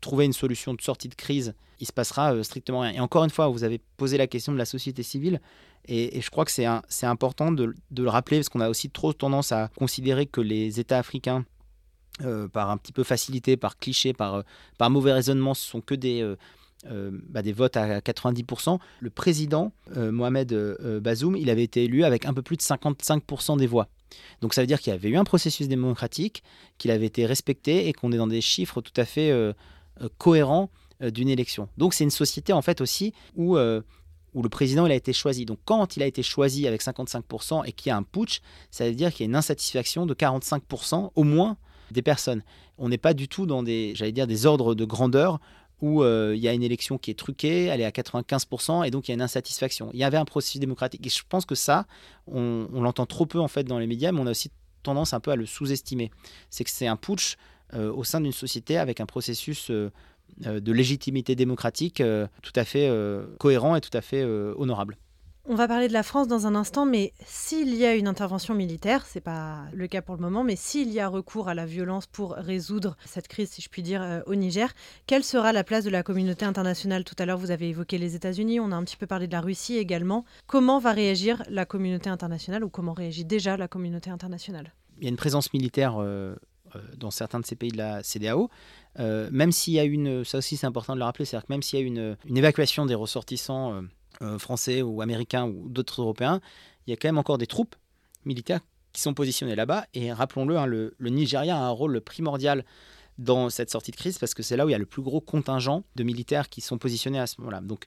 trouver 0.00 0.24
une 0.24 0.32
solution 0.32 0.74
de 0.74 0.80
sortie 0.80 1.08
de 1.08 1.14
crise, 1.14 1.54
il 1.80 1.86
se 1.86 1.92
passera 1.92 2.34
euh, 2.34 2.42
strictement 2.42 2.80
rien. 2.80 2.92
Et 2.92 3.00
encore 3.00 3.24
une 3.24 3.30
fois, 3.30 3.48
vous 3.48 3.64
avez 3.64 3.80
posé 3.96 4.18
la 4.18 4.26
question 4.26 4.52
de 4.52 4.58
la 4.58 4.64
société 4.64 5.02
civile, 5.02 5.40
et, 5.88 6.20
je 6.20 6.30
crois 6.30 6.44
que 6.44 6.50
c'est 6.50 7.06
important 7.06 7.52
de, 7.52 7.72
le 7.96 8.08
rappeler, 8.08 8.38
parce 8.38 8.48
qu'on 8.48 8.60
a 8.60 8.68
aussi 8.68 8.90
trop 8.90 9.12
tendance 9.12 9.52
à 9.52 9.70
considérer 9.76 10.26
que 10.26 10.40
les 10.40 10.80
États 10.80 10.98
africains, 10.98 11.44
euh, 12.22 12.48
par 12.48 12.70
un 12.70 12.76
petit 12.76 12.92
peu 12.92 13.04
facilité, 13.04 13.56
par 13.56 13.78
cliché, 13.78 14.12
par, 14.12 14.34
euh, 14.34 14.42
par 14.78 14.90
mauvais 14.90 15.12
raisonnement, 15.12 15.54
ce 15.54 15.66
sont 15.66 15.80
que 15.80 15.94
des... 15.94 16.34
Bah, 17.30 17.42
des 17.42 17.52
votes 17.52 17.76
à 17.76 17.98
90%. 17.98 18.78
Le 19.00 19.10
président, 19.10 19.72
Mohamed 19.96 20.54
Bazoum, 21.02 21.34
il 21.34 21.50
avait 21.50 21.64
été 21.64 21.82
élu 21.82 22.04
avec 22.04 22.26
un 22.26 22.32
peu 22.32 22.42
plus 22.42 22.56
de 22.56 22.62
55% 22.62 23.58
des 23.58 23.66
voix. 23.66 23.88
Donc 24.40 24.54
ça 24.54 24.60
veut 24.60 24.68
dire 24.68 24.78
qu'il 24.78 24.92
y 24.92 24.94
avait 24.94 25.08
eu 25.08 25.16
un 25.16 25.24
processus 25.24 25.66
démocratique, 25.66 26.44
qu'il 26.78 26.92
avait 26.92 27.06
été 27.06 27.26
respecté 27.26 27.88
et 27.88 27.92
qu'on 27.92 28.12
est 28.12 28.18
dans 28.18 28.28
des 28.28 28.40
chiffres 28.40 28.82
tout 28.82 28.92
à 29.00 29.04
fait 29.04 29.32
cohérent 30.18 30.70
euh, 31.02 31.10
d'une 31.10 31.28
élection. 31.28 31.68
Donc 31.76 31.92
c'est 31.92 32.04
une 32.04 32.10
société 32.10 32.52
en 32.54 32.62
fait 32.62 32.80
aussi 32.80 33.12
où, 33.34 33.58
euh, 33.58 33.82
où 34.32 34.42
le 34.42 34.48
président 34.48 34.86
il 34.86 34.92
a 34.92 34.94
été 34.94 35.12
choisi. 35.12 35.44
Donc 35.44 35.58
quand 35.66 35.96
il 35.96 36.02
a 36.02 36.06
été 36.06 36.22
choisi 36.22 36.66
avec 36.66 36.82
55% 36.82 37.66
et 37.66 37.72
qu'il 37.72 37.90
y 37.90 37.92
a 37.92 37.96
un 37.96 38.02
putsch, 38.02 38.40
ça 38.70 38.88
veut 38.88 38.94
dire 38.94 39.12
qu'il 39.12 39.24
y 39.24 39.26
a 39.26 39.30
une 39.30 39.36
insatisfaction 39.36 40.06
de 40.06 40.14
45% 40.14 41.10
au 41.14 41.22
moins 41.22 41.58
des 41.90 42.02
personnes. 42.02 42.42
On 42.78 42.88
n'est 42.88 42.98
pas 42.98 43.12
du 43.12 43.28
tout 43.28 43.44
dans 43.44 43.62
des, 43.62 43.92
j'allais 43.94 44.12
dire, 44.12 44.26
des 44.26 44.46
ordres 44.46 44.74
de 44.74 44.84
grandeur 44.84 45.38
où 45.82 46.02
il 46.02 46.38
y 46.38 46.48
a 46.48 46.54
une 46.54 46.62
élection 46.62 46.96
qui 46.96 47.10
est 47.10 47.18
truquée, 47.18 47.66
elle 47.66 47.82
est 47.82 47.84
à 47.84 47.90
95%, 47.90 48.86
et 48.86 48.90
donc 48.90 49.06
il 49.06 49.10
y 49.10 49.12
a 49.12 49.14
une 49.14 49.20
insatisfaction. 49.20 49.90
Il 49.92 50.00
y 50.00 50.04
avait 50.04 50.16
un 50.16 50.24
processus 50.24 50.58
démocratique. 50.58 51.06
Et 51.06 51.10
je 51.10 51.22
pense 51.28 51.44
que 51.44 51.54
ça, 51.54 51.86
on, 52.26 52.66
on 52.72 52.80
l'entend 52.80 53.04
trop 53.04 53.26
peu 53.26 53.38
en 53.40 53.48
fait 53.48 53.64
dans 53.64 53.78
les 53.78 53.86
médias, 53.86 54.10
mais 54.10 54.20
on 54.22 54.26
a 54.26 54.30
aussi 54.30 54.50
tendance 54.82 55.12
un 55.12 55.20
peu 55.20 55.32
à 55.32 55.36
le 55.36 55.44
sous-estimer. 55.44 56.10
C'est 56.48 56.64
que 56.64 56.70
c'est 56.70 56.86
un 56.86 56.96
putsch 56.96 57.34
euh, 57.34 57.36
au 57.74 58.04
sein 58.04 58.20
d'une 58.20 58.32
société 58.32 58.78
avec 58.78 59.00
un 59.00 59.06
processus 59.06 59.70
euh, 59.70 59.90
euh, 60.46 60.60
de 60.60 60.72
légitimité 60.72 61.34
démocratique 61.34 62.02
tout 62.42 62.52
à 62.54 62.64
fait 62.64 62.90
cohérent 63.38 63.76
et 63.76 63.80
tout 63.80 63.96
à 63.96 64.00
fait 64.00 64.24
honorable. 64.24 64.96
On 65.48 65.54
va 65.54 65.68
parler 65.68 65.86
de 65.86 65.92
la 65.92 66.02
France 66.02 66.26
dans 66.26 66.48
un 66.48 66.56
instant, 66.56 66.86
mais 66.86 67.12
s'il 67.24 67.72
y 67.76 67.86
a 67.86 67.94
une 67.94 68.08
intervention 68.08 68.52
militaire, 68.52 69.06
c'est 69.06 69.20
pas 69.20 69.60
le 69.72 69.86
cas 69.86 70.02
pour 70.02 70.16
le 70.16 70.20
moment, 70.20 70.42
mais 70.42 70.56
s'il 70.56 70.90
y 70.90 70.98
a 70.98 71.06
recours 71.06 71.48
à 71.48 71.54
la 71.54 71.66
violence 71.66 72.08
pour 72.08 72.32
résoudre 72.32 72.96
cette 73.04 73.28
crise, 73.28 73.50
si 73.50 73.62
je 73.62 73.68
puis 73.68 73.82
dire, 73.82 74.24
au 74.26 74.34
Niger, 74.34 74.72
quelle 75.06 75.22
sera 75.22 75.52
la 75.52 75.62
place 75.62 75.84
de 75.84 75.90
la 75.90 76.02
communauté 76.02 76.44
internationale? 76.44 77.04
Tout 77.04 77.14
à 77.20 77.26
l'heure, 77.26 77.38
vous 77.38 77.52
avez 77.52 77.68
évoqué 77.68 77.96
les 77.96 78.16
États-Unis, 78.16 78.58
on 78.58 78.72
a 78.72 78.74
un 78.74 78.82
petit 78.82 78.96
peu 78.96 79.06
parlé 79.06 79.28
de 79.28 79.32
la 79.32 79.40
Russie 79.40 79.76
également. 79.76 80.24
Comment 80.48 80.80
va 80.80 80.90
réagir 80.90 81.44
la 81.48 81.64
communauté 81.64 82.10
internationale 82.10 82.64
ou 82.64 82.68
comment 82.68 82.92
réagit 82.92 83.24
déjà 83.24 83.56
la 83.56 83.68
communauté 83.68 84.10
internationale? 84.10 84.72
Il 84.98 85.04
y 85.04 85.06
a 85.06 85.10
une 85.10 85.16
présence 85.16 85.52
militaire 85.52 85.96
euh, 85.98 86.34
dans 86.96 87.10
certains 87.10 87.40
de 87.40 87.46
ces 87.46 87.56
pays 87.56 87.70
de 87.70 87.76
la 87.76 88.02
CDAO. 88.02 88.50
même 88.98 89.52
s'il 89.52 89.74
y 89.74 89.80
a 89.80 89.84
une, 89.84 90.24
ça 90.24 90.38
aussi 90.38 90.56
c'est 90.56 90.66
important 90.66 90.94
de 90.94 90.98
le 90.98 91.04
rappeler, 91.04 91.24
c'est-à-dire 91.24 91.46
que 91.46 91.52
même 91.52 91.62
s'il 91.62 91.78
y 91.78 91.82
a 91.82 91.84
une, 91.84 92.16
évacuation 92.34 92.86
des 92.86 92.94
ressortissants 92.94 93.82
français 94.38 94.82
ou 94.82 95.02
américains 95.02 95.46
ou 95.46 95.68
d'autres 95.68 96.00
Européens, 96.00 96.40
il 96.86 96.90
y 96.90 96.92
a 96.92 96.96
quand 96.96 97.08
même 97.08 97.18
encore 97.18 97.38
des 97.38 97.46
troupes 97.46 97.76
militaires 98.24 98.60
qui 98.92 99.02
sont 99.02 99.14
positionnés 99.14 99.54
là-bas. 99.54 99.86
Et 99.94 100.12
rappelons-le, 100.12 100.56
hein, 100.56 100.66
le, 100.66 100.94
Nigeria 101.00 101.56
a 101.56 101.60
un 101.60 101.70
rôle 101.70 102.00
primordial 102.00 102.64
dans 103.18 103.50
cette 103.50 103.70
sortie 103.70 103.90
de 103.90 103.96
crise 103.96 104.18
parce 104.18 104.34
que 104.34 104.42
c'est 104.42 104.56
là 104.56 104.66
où 104.66 104.68
il 104.68 104.72
y 104.72 104.74
a 104.74 104.78
le 104.78 104.86
plus 104.86 105.02
gros 105.02 105.20
contingent 105.20 105.84
de 105.94 106.02
militaires 106.02 106.48
qui 106.48 106.60
sont 106.60 106.78
positionnés 106.78 107.18
à 107.18 107.26
ce 107.26 107.40
moment-là. 107.40 107.60
Donc, 107.60 107.84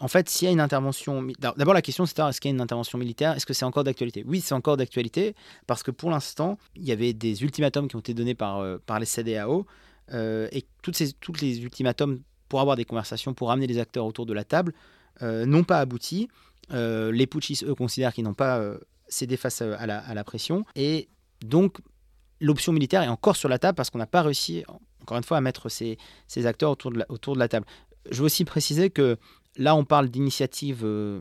en 0.00 0.08
fait, 0.08 0.28
s'il 0.28 0.46
y 0.46 0.48
a 0.48 0.52
une 0.52 0.60
intervention. 0.60 1.26
D'abord, 1.38 1.74
la 1.74 1.82
question, 1.82 2.04
c'est 2.04 2.18
est-ce 2.18 2.40
qu'il 2.40 2.50
y 2.50 2.52
a 2.52 2.56
une 2.56 2.60
intervention 2.60 2.98
militaire? 2.98 3.32
Est-ce 3.36 3.46
que 3.46 3.52
c'est 3.52 3.64
encore 3.64 3.84
d'actualité? 3.84 4.24
Oui, 4.26 4.40
c'est 4.40 4.54
encore 4.54 4.76
d'actualité 4.76 5.34
parce 5.66 5.82
que 5.82 5.90
pour 5.90 6.10
l'instant, 6.10 6.58
il 6.74 6.84
y 6.84 6.92
avait 6.92 7.12
des 7.12 7.42
ultimatums 7.42 7.86
qui 7.88 7.96
ont 7.96 8.00
été 8.00 8.12
donnés 8.12 8.34
par, 8.34 8.58
euh, 8.58 8.78
par 8.84 8.98
les 8.98 9.06
CDAO 9.06 9.66
euh, 10.12 10.48
et 10.50 10.64
toutes 10.82 10.96
ces, 10.96 11.14
les 11.40 11.62
ultimatums 11.62 12.20
pour 12.48 12.60
avoir 12.60 12.76
des 12.76 12.84
conversations, 12.84 13.34
pour 13.34 13.52
amener 13.52 13.66
les 13.66 13.78
acteurs 13.78 14.04
autour 14.04 14.26
de 14.26 14.32
la 14.32 14.44
table, 14.44 14.74
euh, 15.22 15.46
n'ont 15.46 15.64
pas 15.64 15.78
abouti. 15.78 16.28
les 16.70 17.26
putschistes, 17.26 17.64
eux, 17.64 17.74
considèrent 17.74 18.12
qu'ils 18.12 18.24
n'ont 18.24 18.34
pas 18.34 18.60
céder 19.08 19.36
face 19.36 19.62
à 19.62 19.86
la, 19.86 20.24
pression. 20.24 20.64
Et 20.74 21.08
donc, 21.40 21.78
l'option 22.40 22.72
militaire 22.72 23.02
est 23.02 23.08
encore 23.08 23.36
sur 23.36 23.48
la 23.48 23.58
table 23.58 23.76
parce 23.76 23.90
qu'on 23.90 23.98
n'a 23.98 24.06
pas 24.06 24.22
réussi, 24.22 24.64
encore 25.02 25.18
une 25.18 25.24
fois, 25.24 25.36
à 25.36 25.40
mettre 25.40 25.68
ces, 25.68 25.98
acteurs 26.44 26.72
autour 26.72 26.90
de, 26.90 26.98
la, 26.98 27.06
autour 27.10 27.34
de 27.34 27.38
la 27.38 27.48
table. 27.48 27.66
Je 28.10 28.18
veux 28.18 28.24
aussi 28.24 28.44
préciser 28.44 28.90
que 28.90 29.18
là, 29.56 29.76
on 29.76 29.84
parle 29.84 30.08
d'initiatives 30.08 30.82
euh, 30.84 31.20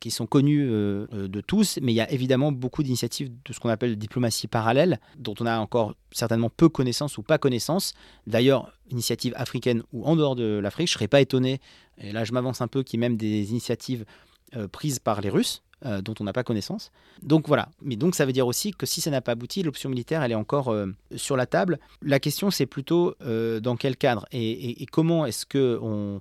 qui 0.00 0.10
sont 0.10 0.26
connues 0.26 0.68
euh, 0.68 1.06
euh, 1.12 1.28
de 1.28 1.40
tous, 1.40 1.78
mais 1.82 1.92
il 1.92 1.96
y 1.96 2.00
a 2.00 2.10
évidemment 2.10 2.52
beaucoup 2.52 2.82
d'initiatives 2.82 3.30
de 3.44 3.52
ce 3.52 3.60
qu'on 3.60 3.68
appelle 3.68 3.96
diplomatie 3.96 4.46
parallèle, 4.46 5.00
dont 5.18 5.34
on 5.40 5.46
a 5.46 5.58
encore 5.58 5.94
certainement 6.10 6.50
peu 6.50 6.68
connaissance 6.68 7.18
ou 7.18 7.22
pas 7.22 7.38
connaissance. 7.38 7.94
D'ailleurs, 8.26 8.72
initiatives 8.90 9.34
africaines 9.36 9.82
ou 9.92 10.04
en 10.04 10.16
dehors 10.16 10.36
de 10.36 10.58
l'Afrique, 10.58 10.88
je 10.88 10.92
ne 10.92 10.98
serais 10.98 11.08
pas 11.08 11.20
étonné, 11.20 11.60
et 11.98 12.12
là 12.12 12.24
je 12.24 12.32
m'avance 12.32 12.60
un 12.60 12.68
peu, 12.68 12.82
qu'il 12.82 13.00
y 13.00 13.02
ait 13.02 13.08
même 13.08 13.16
des 13.16 13.50
initiatives 13.50 14.04
prises 14.70 15.00
par 15.00 15.20
les 15.20 15.30
Russes, 15.30 15.62
dont 16.02 16.14
on 16.20 16.24
n'a 16.24 16.32
pas 16.32 16.44
connaissance. 16.44 16.92
Donc 17.22 17.48
voilà. 17.48 17.70
Mais 17.82 17.96
donc 17.96 18.14
ça 18.14 18.24
veut 18.24 18.32
dire 18.32 18.46
aussi 18.46 18.70
que 18.70 18.86
si 18.86 19.00
ça 19.00 19.10
n'a 19.10 19.20
pas 19.20 19.32
abouti, 19.32 19.64
l'option 19.64 19.90
militaire, 19.90 20.22
elle 20.22 20.30
est 20.30 20.36
encore 20.36 20.72
sur 21.16 21.36
la 21.36 21.46
table. 21.46 21.80
La 22.02 22.20
question, 22.20 22.52
c'est 22.52 22.66
plutôt 22.66 23.16
dans 23.20 23.76
quel 23.76 23.96
cadre 23.96 24.26
et, 24.30 24.86
comment 24.92 25.26
est-ce 25.26 25.44
que 25.44 25.76
on, 25.82 26.20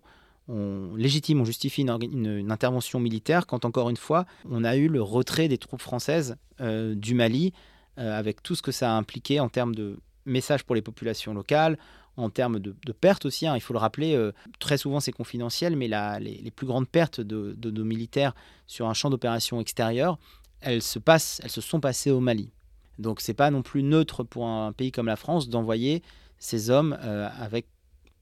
légitime, 0.49 1.41
on 1.41 1.45
justifie 1.45 1.81
une, 1.83 2.51
intervention 2.51 2.99
militaire 2.99 3.47
quand 3.47 3.65
encore 3.65 3.89
une 3.89 3.97
fois, 3.97 4.25
on 4.49 4.63
a 4.63 4.75
eu 4.75 4.87
le 4.87 5.01
retrait 5.01 5.47
des 5.47 5.57
troupes 5.57 5.81
françaises 5.81 6.35
du 6.59 7.13
Mali 7.15 7.53
avec 7.97 8.43
tout 8.43 8.55
ce 8.55 8.61
que 8.61 8.71
ça 8.71 8.93
a 8.93 8.97
impliqué 8.97 9.39
en 9.39 9.49
termes 9.49 9.75
de 9.75 9.99
messages 10.25 10.63
pour 10.63 10.75
les 10.75 10.81
populations 10.81 11.33
locales, 11.33 11.77
en 12.17 12.29
termes 12.29 12.59
de, 12.59 12.73
pertes 12.91 13.25
aussi. 13.25 13.47
Hein. 13.47 13.55
il 13.55 13.61
faut 13.61 13.73
le 13.73 13.79
rappeler, 13.79 14.15
euh, 14.15 14.31
très 14.59 14.77
souvent 14.77 14.99
c'est 14.99 15.11
confidentiel, 15.11 15.75
mais 15.75 15.87
les, 16.19 16.51
plus 16.51 16.67
grandes 16.67 16.87
pertes 16.87 17.21
de, 17.21 17.69
nos 17.69 17.83
militaires 17.83 18.33
sur 18.67 18.87
un 18.87 18.93
champ 18.93 19.09
d'opération 19.09 19.59
extérieur, 19.59 20.19
elles 20.61 20.81
se, 20.81 20.99
passent, 20.99 21.41
elles 21.43 21.49
se 21.49 21.61
sont 21.61 21.79
passées 21.79 22.11
au 22.11 22.19
Mali. 22.19 22.51
Donc 22.99 23.21
c'est 23.21 23.33
pas 23.33 23.49
non 23.49 23.63
plus 23.63 23.83
neutre 23.83 24.23
pour 24.23 24.47
un 24.47 24.71
pays 24.71 24.91
comme 24.91 25.07
la 25.07 25.15
France 25.15 25.49
d'envoyer 25.49 26.03
ces 26.37 26.69
hommes 26.69 26.97
euh, 27.01 27.27
avec 27.39 27.65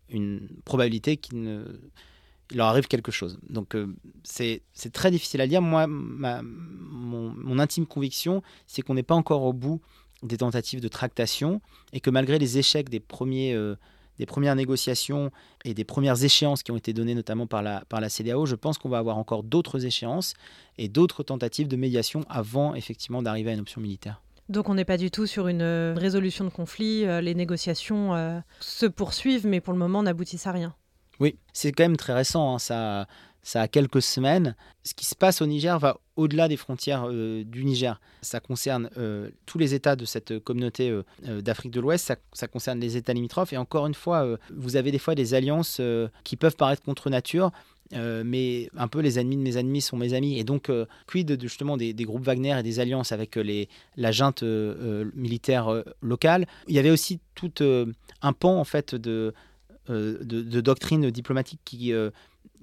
une 0.10 0.48
probabilité 0.66 1.18
qu'il 2.52 2.58
leur 2.58 2.68
arrive 2.68 2.88
quelque 2.88 3.12
chose. 3.12 3.40
Donc 3.50 3.76
euh, 3.76 3.88
c'est 4.24 4.62
très 4.92 5.10
difficile 5.10 5.42
à 5.42 5.48
dire. 5.48 5.62
Moi, 5.62 5.88
mon, 5.88 7.60
intime 7.60 7.86
conviction, 7.86 8.44
c'est 8.68 8.82
qu'on 8.82 8.94
n'est 8.94 9.04
pas 9.04 9.16
encore 9.16 9.44
au 9.44 9.54
bout 9.54 9.82
des 10.22 10.38
tentatives 10.38 10.82
de 10.82 10.88
tractation 10.88 11.62
et 11.94 12.02
que 12.02 12.10
malgré 12.10 12.38
les 12.38 12.58
échecs 12.58 12.90
des, 12.90 13.02
euh, 13.56 13.76
premières 14.28 14.56
négociations 14.56 15.32
et 15.66 15.74
des 15.74 15.84
premières 15.84 16.24
échéances 16.24 16.62
qui 16.62 16.72
ont 16.72 16.78
été 16.78 16.94
données 16.94 17.16
notamment 17.16 17.48
par 17.48 17.64
la, 17.64 17.84
par 17.88 18.02
CDAO, 18.10 18.46
je 18.46 18.56
pense 18.56 18.78
qu'on 18.78 18.90
va 18.90 18.98
avoir 18.98 19.18
encore 19.18 19.44
d'autres 19.44 19.86
échéances 19.86 20.34
et 20.78 20.90
d'autres 20.90 21.24
tentatives 21.24 21.68
de 21.68 21.76
médiation 21.76 22.26
avant 22.30 22.76
effectivement 22.76 23.22
d'arriver 23.22 23.52
à 23.52 23.54
une 23.54 23.62
option 23.62 23.82
militaire. 23.82 24.22
Donc 24.50 24.68
on 24.68 24.74
n'est 24.74 24.86
pas 24.86 24.98
du 24.98 25.10
tout 25.10 25.26
sur 25.26 25.48
une 25.48 25.62
euh, 25.62 25.96
résolution 25.98 26.44
de 26.44 26.50
conflit, 26.50 27.06
les 27.22 27.34
négociations 27.34 28.44
se 28.60 28.86
poursuivent 28.86 29.48
mais 29.48 29.62
pour 29.62 29.74
le 29.74 29.80
moment 29.80 30.04
n'aboutissent 30.04 30.48
à 30.48 30.52
rien. 30.52 30.76
Oui, 31.22 31.38
c'est 31.54 31.72
quand 31.72 31.84
même 31.84 31.98
très 31.98 32.14
récent, 32.14 32.56
hein, 32.56 32.60
ça 32.60 33.08
ça 33.44 33.62
a 33.62 33.68
quelques 33.68 34.02
semaines. 34.02 34.56
Ce 34.84 34.94
qui 34.94 35.06
se 35.06 35.16
passe 35.16 35.42
au 35.42 35.46
Niger 35.46 35.78
va 35.80 35.98
au-delà 36.16 36.48
des 36.48 36.58
frontières 36.58 37.08
euh, 37.10 37.44
du 37.44 37.64
Niger. 37.66 38.00
Ça 38.22 38.40
concerne 38.40 38.90
euh, 38.98 39.30
tous 39.46 39.58
les 39.58 39.74
États 39.74 39.96
de 39.96 40.06
cette 40.06 40.40
communauté 40.40 40.90
euh, 40.90 41.42
d'Afrique 41.42 41.72
de 41.72 41.80
l'Ouest, 41.80 42.14
ça, 42.34 42.48
concerne 42.48 42.80
les 42.80 42.98
États 42.98 43.14
limitrophes. 43.14 43.54
Et 43.54 43.58
encore 43.58 43.88
une 43.88 43.94
fois, 43.94 44.38
vous 44.54 44.76
avez 44.76 44.92
des 44.92 45.00
fois 45.00 45.16
des 45.16 45.34
alliances 45.34 45.82
qui 46.24 46.36
peuvent 46.36 46.56
paraître 46.56 46.84
contre 46.84 47.10
nature. 47.10 47.52
mais 47.94 48.70
un 48.78 48.88
peu 48.88 49.00
les 49.00 49.20
ennemis 49.20 49.38
de 49.38 49.42
mes 49.42 49.58
ennemis 49.58 49.82
sont 49.82 49.98
mes 49.98 50.14
amis. 50.14 50.38
Et 50.40 50.44
donc, 50.44 50.72
quid 51.08 51.28
de, 51.28 51.42
justement 51.42 51.78
des, 51.78 51.94
groupes 51.94 52.24
Wagner 52.24 52.58
et 52.60 52.64
des 52.64 52.80
alliances 52.80 53.12
avec 53.12 53.36
les, 53.36 53.70
la 53.96 54.12
junte 54.12 54.44
militaire 54.44 55.84
locale 56.02 56.46
Il 56.68 56.76
y 56.76 56.80
avait 56.80 56.92
aussi 56.92 57.20
tout 57.36 57.54
un 58.22 58.34
pan 58.34 58.60
en 58.60 58.66
fait 58.66 58.96
de, 58.96 59.34
de, 59.90 60.18
de 60.22 60.62
doctrine 60.62 61.10
diplomatique 61.10 61.60
qui 61.66 61.94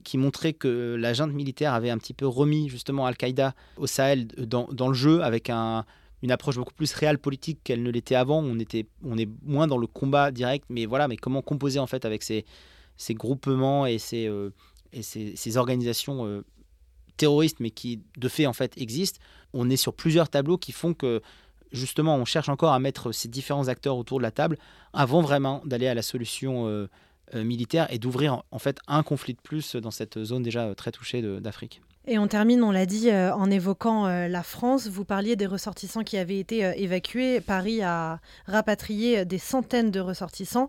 qui 0.05 0.19
montrait 0.19 0.53
que 0.53 0.97
la 0.99 1.13
junte 1.13 1.33
militaire 1.33 1.75
avait 1.75 1.91
un 1.91 1.99
petit 1.99 2.15
peu 2.15 2.27
remis 2.27 2.69
justement 2.69 3.07
Al-Qaïda 3.07 3.55
au 3.77 3.87
Sahel 3.87 4.27
dans, 4.39 4.69
dans, 4.73 4.89
le 4.89 4.95
jeu 4.95 5.23
avec 5.23 5.51
un, 5.51 5.85
une 6.23 6.31
approche 6.31 6.57
beaucoup 6.57 6.75
plus 6.75 6.93
réelle 6.95 7.19
politique 7.19 7.61
qu'elle 7.65 7.83
ne 7.83 7.91
l'était 7.91 8.15
avant. 8.15 8.43
On, 8.43 8.59
était, 8.59 8.87
on 9.05 9.17
est 9.19 9.29
moins 9.43 9.67
dans 9.67 9.79
le 9.79 9.87
combat 9.87 10.31
direct, 10.31 10.65
mais 10.69 10.87
voilà, 10.87 11.09
mais 11.09 11.17
comment 11.17 11.43
composer 11.43 11.79
en 11.79 11.87
fait 11.87 12.05
avec 12.05 12.23
ces, 12.23 12.45
ces 12.97 13.15
groupements 13.15 13.87
et 13.87 13.99
ces, 13.99 14.27
euh, 14.27 14.51
et 14.93 15.03
ces, 15.03 15.57
organisations 15.57 16.27
euh, 16.27 16.45
terroristes, 17.17 17.61
mais 17.61 17.71
qui 17.71 18.03
de 18.17 18.29
fait 18.29 18.47
en 18.47 18.53
fait 18.53 18.73
existent? 18.79 19.21
On 19.53 19.71
est 19.71 19.77
sur 19.77 19.95
plusieurs 19.95 20.29
tableaux 20.29 20.59
qui 20.59 20.73
font 20.73 20.95
que 20.95 21.23
justement 21.71 22.17
on 22.17 22.25
cherche 22.25 22.49
encore 22.49 22.73
à 22.73 22.79
mettre 22.79 23.13
ces 23.13 23.29
différents 23.29 23.69
acteurs 23.69 23.97
autour 23.97 24.19
de 24.19 24.23
la 24.23 24.31
table 24.31 24.59
avant 24.93 25.21
vraiment 25.21 25.63
d'aller 25.65 25.87
à 25.87 25.95
la 25.95 26.03
solution. 26.03 26.67
Euh, 26.67 26.71
euh, 26.71 26.89
militaire 27.35 27.93
et 27.93 27.99
d'ouvrir 27.99 28.43
en 28.51 28.59
fait 28.59 28.79
un 28.87 29.03
conflit 29.03 29.35
de 29.35 29.41
plus 29.41 29.77
dans 29.77 29.91
cette 29.91 30.23
zone 30.25 30.43
déjà 30.43 30.65
euh, 30.67 30.75
très 30.75 30.93
touchée 30.93 31.23
d'Afrique. 31.41 31.81
Et 32.07 32.19
on 32.19 32.27
termine, 32.27 32.63
on 32.63 32.71
l'a 32.71 32.87
dit, 32.87 33.11
euh, 33.11 33.35
en 33.35 33.51
évoquant 33.51 34.07
la 34.07 34.43
France. 34.43 34.89
Vous 34.89 35.05
parliez 35.05 35.37
des 35.37 35.47
ressortissants 35.47 36.05
qui 36.05 36.17
avaient 36.17 36.39
été 36.39 36.61
évacués. 36.77 37.41
Paris 37.41 37.83
a 37.83 38.21
rapatrié 38.47 39.27
des 39.27 39.39
centaines 39.39 39.91
de 39.91 40.01
ressortissants. 40.01 40.69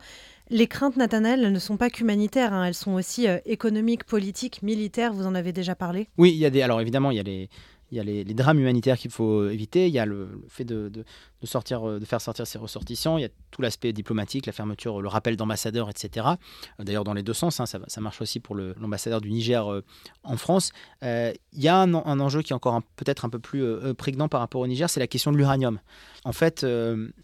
Les 0.50 0.68
craintes, 0.68 0.98
Nathanaël, 0.98 1.50
ne 1.52 1.60
sont 1.60 1.78
pas 1.78 1.90
qu'humanitaires, 1.90 2.54
hein. 2.54 2.66
elles 2.66 2.74
sont 2.74 2.94
aussi 2.94 3.28
économiques, 3.46 4.04
politiques, 4.04 4.64
militaires. 4.64 5.14
Vous 5.14 5.28
en 5.28 5.36
avez 5.36 5.54
déjà 5.54 5.76
parlé? 5.76 6.10
Oui, 6.18 6.32
il 6.32 6.38
y 6.38 6.46
a 6.46 6.50
des. 6.50 6.62
Alors 6.62 6.82
évidemment, 6.82 7.12
il 7.12 7.18
y 7.18 7.20
a 7.20 7.24
les, 7.24 7.50
il 7.92 7.98
y 7.98 8.00
a 8.00 8.04
les, 8.04 8.24
drames 8.24 8.60
humanitaires 8.60 8.98
qu'il 8.98 9.12
faut 9.12 9.50
éviter, 9.50 9.88
il 9.88 9.94
y 9.94 10.00
a 10.00 10.06
le, 10.06 10.42
fait 10.48 10.70
euh, 10.72 10.90
de 10.90 12.06
faire 12.06 12.22
sortir 12.22 12.48
ses 12.48 12.58
ressortissants, 12.58 13.18
il 13.18 13.22
y 13.22 13.26
a 13.26 13.30
tout 13.52 13.62
l'aspect 13.62 13.94
diplomatique, 13.94 14.46
la 14.46 14.52
fermeture, 14.52 15.02
le 15.02 15.08
rappel 15.08 15.36
d'ambassadeurs, 15.36 15.90
etc. 15.90 16.28
Euh, 16.80 16.84
d'ailleurs, 16.84 17.04
dans 17.04 17.14
les 17.14 17.24
deux 17.24 17.34
sens, 17.34 17.60
hein, 17.60 17.66
ça, 17.66 18.02
marche 18.02 18.22
aussi 18.22 18.40
pour 18.40 18.56
l'ambassadeur 18.56 19.22
du 19.22 19.32
Niger 19.32 19.72
euh, 19.72 19.84
en 20.24 20.38
France. 20.38 20.72
il 21.02 21.34
y 21.54 21.68
a 21.68 21.78
un, 21.78 21.94
enjeu 21.94 22.42
qui 22.42 22.54
est 22.54 22.56
encore 22.56 22.82
peut-être 22.96 23.26
un 23.26 23.30
peu 23.30 23.40
plus 23.40 23.64
prégnant 23.96 24.28
par 24.28 24.42
rapport 24.42 24.62
au 24.62 24.68
Niger, 24.68 24.90
c'est 24.90 25.00
la 25.00 25.08
question 25.08 25.32
de 25.32 25.38
l'uranium. 25.38 25.80
En 26.26 26.34
fait, 26.34 26.66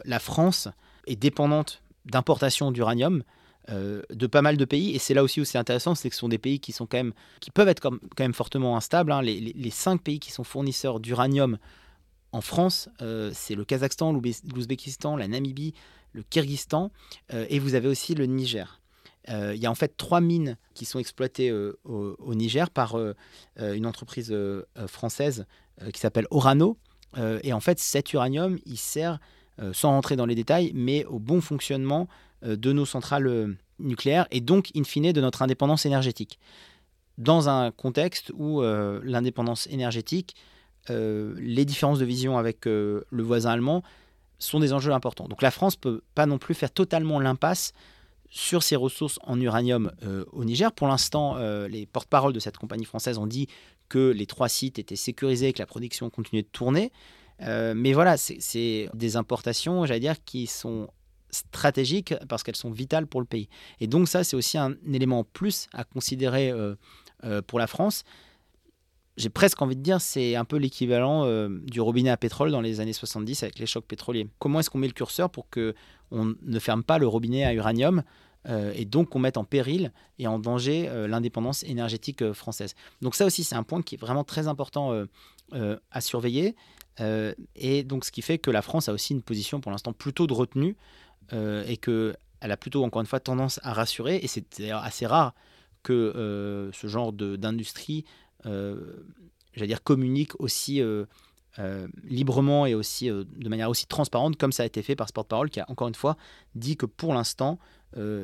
la 0.05 0.19
France 0.19 0.67
est 1.07 1.15
dépendante 1.15 1.81
d'importation 2.05 2.71
d'uranium 2.71 3.23
euh, 3.71 4.03
de 4.11 4.27
pas 4.27 4.43
mal 4.43 4.57
de 4.57 4.65
pays. 4.65 4.95
Et 4.95 4.99
c'est 4.99 5.15
là 5.15 5.23
aussi 5.23 5.41
où 5.41 5.45
c'est 5.45 5.57
intéressant, 5.57 5.95
c'est 5.95 6.09
que 6.09 6.15
ce 6.15 6.19
sont 6.19 6.29
des 6.29 6.37
pays 6.37 6.59
qui 6.59 6.71
sont 6.71 6.85
quand 6.85 6.97
même, 6.97 7.13
qui 7.39 7.49
peuvent 7.49 7.67
être 7.67 7.79
quand 7.79 7.97
même 8.19 8.33
fortement 8.33 8.77
instables. 8.77 9.11
Hein. 9.11 9.23
Les, 9.23 9.69
cinq 9.71 10.03
pays 10.03 10.19
qui 10.19 10.31
sont 10.31 10.43
fournisseurs 10.43 10.99
d'uranium 10.99 11.57
en 12.31 12.41
France, 12.41 12.89
euh, 13.01 13.31
c'est 13.33 13.55
le 13.55 13.65
Kazakhstan, 13.65 14.13
l'Ouzbékistan, 14.13 15.17
la 15.17 15.27
Namibie, 15.27 15.73
le 16.13 16.21
Kyrgyzstan, 16.21 16.91
euh, 17.33 17.47
et 17.49 17.57
vous 17.57 17.73
avez 17.73 17.87
aussi 17.87 18.13
le 18.13 18.25
Niger. 18.27 18.81
Il 19.27 19.55
y 19.55 19.65
a 19.65 19.71
en 19.71 19.75
fait 19.75 19.97
trois 19.97 20.21
mines 20.21 20.55
qui 20.75 20.85
sont 20.85 20.99
exploitées 20.99 21.51
au, 21.51 22.35
Niger 22.35 22.69
par 22.69 22.95
une 23.57 23.87
entreprise 23.87 24.31
française 24.85 25.47
qui 25.91 25.99
s'appelle 25.99 26.27
Orano. 26.29 26.77
et 27.41 27.51
en 27.51 27.59
fait, 27.59 27.79
cet 27.79 28.13
uranium, 28.13 28.59
il 28.67 28.77
sert, 28.77 29.17
sans 29.73 29.89
rentrer 29.89 30.15
dans 30.15 30.27
les 30.27 30.35
détails, 30.35 30.73
mais 30.75 31.05
au 31.05 31.17
bon 31.17 31.41
fonctionnement 31.41 32.07
de 32.45 32.71
nos 32.71 32.85
centrales 32.85 33.27
euh, 33.27 33.53
nucléaires 33.79 34.27
et 34.31 34.41
donc, 34.41 34.69
in 34.75 34.83
fine, 34.83 35.11
de 35.11 35.21
notre 35.21 35.41
indépendance 35.41 35.85
énergétique. 35.85 36.39
Dans 37.17 37.49
un 37.49 37.71
contexte 37.71 38.31
où 38.35 38.61
euh, 38.61 38.99
l'indépendance 39.03 39.67
énergétique, 39.67 40.35
les 40.87 41.65
différences 41.65 41.97
de 41.97 42.05
vision 42.05 42.37
avec 42.37 42.65
le 42.65 43.03
voisin 43.11 43.49
allemand 43.53 43.81
sont 44.37 44.59
des 44.59 44.71
enjeux 44.71 44.91
importants. 44.91 45.27
Donc 45.27 45.41
la 45.41 45.49
France 45.49 45.75
peut 45.75 46.03
pas 46.13 46.27
non 46.27 46.37
plus 46.37 46.53
faire 46.53 46.69
totalement 46.69 47.19
l'impasse 47.19 47.73
sur 48.29 48.61
ses 48.61 48.75
ressources 48.75 49.17
en 49.23 49.41
uranium 49.41 49.91
au 50.31 50.45
Niger. 50.45 50.71
Pour 50.71 50.87
l'instant, 50.87 51.39
les 51.65 51.87
porte-paroles 51.87 52.33
de 52.33 52.39
cette 52.39 52.57
compagnie 52.57 52.85
française 52.85 53.17
ont 53.17 53.25
dit 53.25 53.47
que 53.89 54.11
les 54.11 54.27
trois 54.27 54.47
sites 54.47 54.77
étaient 54.77 54.95
sécurisés 54.95 55.47
et 55.47 55.53
que 55.53 55.59
la 55.59 55.65
production 55.65 56.11
continuait 56.11 56.43
de 56.43 56.49
tourner. 56.51 56.91
mais 57.39 57.93
voilà, 57.93 58.15
c'est 58.15 58.87
des 58.93 59.15
importations, 59.15 59.87
j'allais 59.87 59.99
dire, 59.99 60.23
qui 60.23 60.45
sont 60.45 60.87
stratégiques 61.29 62.13
parce 62.29 62.43
qu'elles 62.43 62.55
sont 62.55 62.71
vitales 62.71 63.07
pour 63.07 63.19
le 63.19 63.25
pays. 63.25 63.49
Et 63.79 63.87
donc 63.87 64.07
ça, 64.07 64.23
c'est 64.23 64.35
aussi 64.35 64.57
un 64.57 64.75
élément 64.91 65.23
plus 65.23 65.67
à 65.73 65.83
considérer 65.83 66.53
pour 67.47 67.59
la 67.59 67.67
France 67.67 68.03
j'ai 69.17 69.29
presque 69.29 69.61
envie 69.61 69.75
de 69.75 69.81
dire, 69.81 70.01
c'est 70.01 70.35
un 70.35 70.45
peu 70.45 70.57
l'équivalent 70.57 71.25
euh, 71.25 71.47
du 71.63 71.79
robinet 71.79 72.09
à 72.09 72.17
pétrole 72.17 72.51
dans 72.51 72.61
les 72.61 72.79
années 72.79 72.93
70 72.93 73.43
avec 73.43 73.59
les 73.59 73.65
chocs 73.65 73.85
pétroliers. 73.85 74.27
Comment 74.39 74.59
est-ce 74.59 74.69
qu'on 74.69 74.77
met 74.77 74.87
le 74.87 74.93
curseur 74.93 75.29
pour 75.29 75.49
que 75.49 75.73
on 76.11 76.35
ne 76.41 76.59
ferme 76.59 76.83
pas 76.83 76.97
le 76.97 77.07
robinet 77.07 77.45
à 77.45 77.53
uranium 77.53 78.03
euh, 78.47 78.73
et 78.75 78.85
donc 78.85 79.09
qu'on 79.09 79.19
mette 79.19 79.37
en 79.37 79.43
péril 79.43 79.91
et 80.19 80.27
en 80.27 80.37
danger 80.37 80.87
euh, 80.89 81.07
l'indépendance 81.07 81.63
énergétique 81.63 82.33
française? 82.33 82.75
Donc 83.01 83.15
ça 83.15 83.25
aussi, 83.25 83.43
c'est 83.43 83.55
un 83.55 83.63
point 83.63 83.81
qui 83.81 83.95
est 83.95 83.97
vraiment 83.97 84.23
très 84.23 84.47
important 84.47 85.05
à 85.91 86.01
surveiller. 86.01 86.55
et 87.55 87.83
donc 87.83 88.03
ce 88.03 88.11
qui 88.11 88.21
fait 88.21 88.37
que 88.37 88.51
la 88.51 88.61
France 88.61 88.89
a 88.89 88.93
aussi 88.93 89.13
une 89.13 89.21
position 89.21 89.61
pour 89.61 89.71
l'instant 89.71 89.93
plutôt 89.93 90.27
de 90.27 90.33
retenue 90.33 90.75
et 91.31 91.77
qu'elle 91.77 92.15
a 92.41 92.57
plutôt, 92.57 92.83
encore 92.83 93.01
une 93.01 93.07
fois, 93.07 93.19
tendance 93.19 93.59
à 93.63 93.73
rassurer. 93.73 94.17
Et 94.17 94.27
c'est 94.27 94.45
d'ailleurs 94.59 94.83
assez 94.83 95.05
rare 95.05 95.33
que 95.83 96.71
ce 96.73 96.87
genre 96.87 97.13
d'industrie 97.13 98.05
euh, 98.45 98.75
j'allais 99.53 99.67
dire, 99.67 99.83
communique 99.83 100.39
aussi 100.39 100.81
euh, 100.81 101.05
euh, 101.59 101.87
librement 102.03 102.65
et 102.65 102.75
aussi 102.75 103.07
de 103.07 103.49
manière 103.49 103.69
aussi 103.69 103.87
transparente 103.87 104.37
comme 104.37 104.51
ça 104.51 104.63
a 104.63 104.65
été 104.65 104.81
fait 104.81 104.95
par 104.95 105.07
ce 105.07 105.13
porte-parole 105.13 105.49
qui 105.49 105.61
a 105.61 105.65
encore 105.69 105.87
une 105.87 105.95
fois 105.95 106.17
dit 106.53 106.75
que 106.75 106.85
pour 106.85 107.13
l'instant 107.13 107.59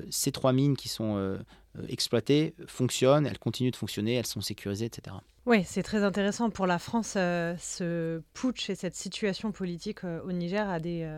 ces 0.09 0.33
trois 0.33 0.51
mines 0.51 0.75
qui 0.75 0.89
sont 0.89 1.39
exploitées 1.87 2.55
fonctionnent, 2.67 3.25
elles 3.25 3.39
continuent 3.39 3.71
de 3.71 3.77
fonctionner, 3.77 4.15
elles 4.15 4.25
sont 4.25 4.41
sécurisées, 4.41 4.87
etc. 4.87 5.15
Oui, 5.45 5.63
c'est 5.63 5.81
très 5.81 6.03
intéressant 6.03 6.49
pour 6.49 6.67
la 6.67 6.77
France. 6.77 7.11
ce 7.13 8.21
putsch 8.33 8.69
et 8.69 8.75
cette 8.75 8.95
situation 8.95 9.53
politique 9.53 10.03
au 10.03 10.33
Niger 10.33 10.69
a 10.69 10.81
des 10.81 11.09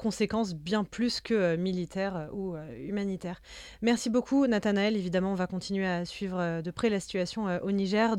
conséquences 0.00 0.54
bien 0.54 0.84
plus 0.84 1.20
que 1.20 1.56
militaires 1.56 2.28
ou 2.32 2.56
humanitaires. 2.78 3.40
Merci 3.82 4.10
beaucoup 4.10 4.46
Nathanaël. 4.46 4.96
Évidemment, 4.96 5.32
on 5.32 5.36
va 5.36 5.46
continuer 5.46 5.86
à 5.86 6.04
suivre 6.04 6.62
de 6.62 6.70
près 6.70 6.88
la 6.90 7.00
situation 7.00 7.46
au 7.62 7.70
Niger 7.70 8.16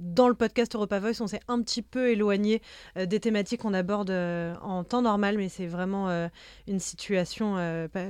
dans 0.00 0.28
le 0.28 0.34
podcast 0.34 0.74
Europa 0.74 0.98
Voice, 0.98 1.20
on 1.20 1.26
s'est 1.26 1.40
un 1.46 1.62
petit 1.62 1.82
peu 1.82 2.10
éloigné 2.10 2.62
euh, 2.96 3.06
des 3.06 3.20
thématiques 3.20 3.60
qu'on 3.60 3.74
aborde 3.74 4.10
euh, 4.10 4.54
en 4.62 4.82
temps 4.82 5.02
normal, 5.02 5.36
mais 5.36 5.48
c'est 5.48 5.66
vraiment 5.66 6.08
euh, 6.08 6.28
une 6.66 6.80
situation 6.80 7.56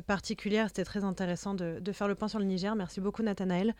particulière. 0.06 0.68
C'était 0.68 0.84
très 0.84 1.04
intéressant 1.04 1.54
de, 1.54 1.80
faire 1.92 2.08
le 2.08 2.14
point 2.14 2.28
sur 2.28 2.38
le 2.38 2.44
Niger. 2.44 2.74
Merci 2.76 3.00
beaucoup, 3.00 3.22
Nathanaël. 3.22 3.74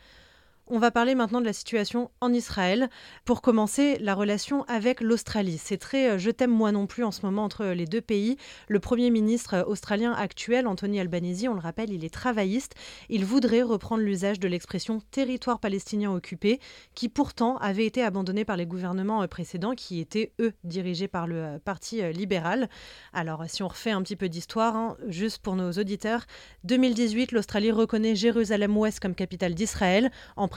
On 0.73 0.79
va 0.79 0.89
parler 0.89 1.15
maintenant 1.15 1.41
de 1.41 1.45
la 1.45 1.51
situation 1.51 2.11
en 2.21 2.31
Israël. 2.31 2.89
Pour 3.25 3.41
commencer, 3.41 3.97
la 3.99 4.15
relation 4.15 4.63
avec 4.69 5.01
l'Australie. 5.01 5.57
C'est 5.57 5.75
très 5.75 6.11
euh, 6.11 6.17
je 6.17 6.31
t'aime 6.31 6.49
moi 6.49 6.71
non 6.71 6.87
plus 6.87 7.03
en 7.03 7.11
ce 7.11 7.25
moment 7.25 7.43
entre 7.43 7.65
les 7.65 7.85
deux 7.85 7.99
pays. 7.99 8.37
Le 8.69 8.79
Premier 8.79 9.09
ministre 9.09 9.65
australien 9.67 10.13
actuel, 10.13 10.67
Anthony 10.67 11.01
Albanese, 11.01 11.49
on 11.49 11.55
le 11.55 11.59
rappelle, 11.59 11.91
il 11.91 12.05
est 12.05 12.13
travailliste. 12.13 12.75
Il 13.09 13.25
voudrait 13.25 13.63
reprendre 13.63 14.01
l'usage 14.01 14.39
de 14.39 14.47
l'expression 14.47 15.01
territoire 15.11 15.59
palestinien 15.59 16.09
occupé, 16.09 16.61
qui 16.95 17.09
pourtant 17.09 17.57
avait 17.57 17.85
été 17.85 18.01
abandonné 18.01 18.45
par 18.45 18.55
les 18.55 18.65
gouvernements 18.65 19.23
euh, 19.23 19.27
précédents, 19.27 19.75
qui 19.75 19.99
étaient, 19.99 20.31
eux, 20.39 20.53
dirigés 20.63 21.09
par 21.09 21.27
le 21.27 21.35
euh, 21.35 21.59
Parti 21.59 22.01
libéral. 22.13 22.69
Alors, 23.11 23.43
si 23.49 23.61
on 23.61 23.67
refait 23.67 23.91
un 23.91 24.01
petit 24.03 24.15
peu 24.15 24.29
d'histoire, 24.29 24.77
hein, 24.77 24.95
juste 25.09 25.39
pour 25.39 25.57
nos 25.57 25.73
auditeurs, 25.73 26.23
2018, 26.63 27.33
l'Australie 27.33 27.71
reconnaît 27.71 28.15
Jérusalem-Ouest 28.15 29.01
comme 29.01 29.15
capitale 29.15 29.53
d'Israël. 29.53 30.11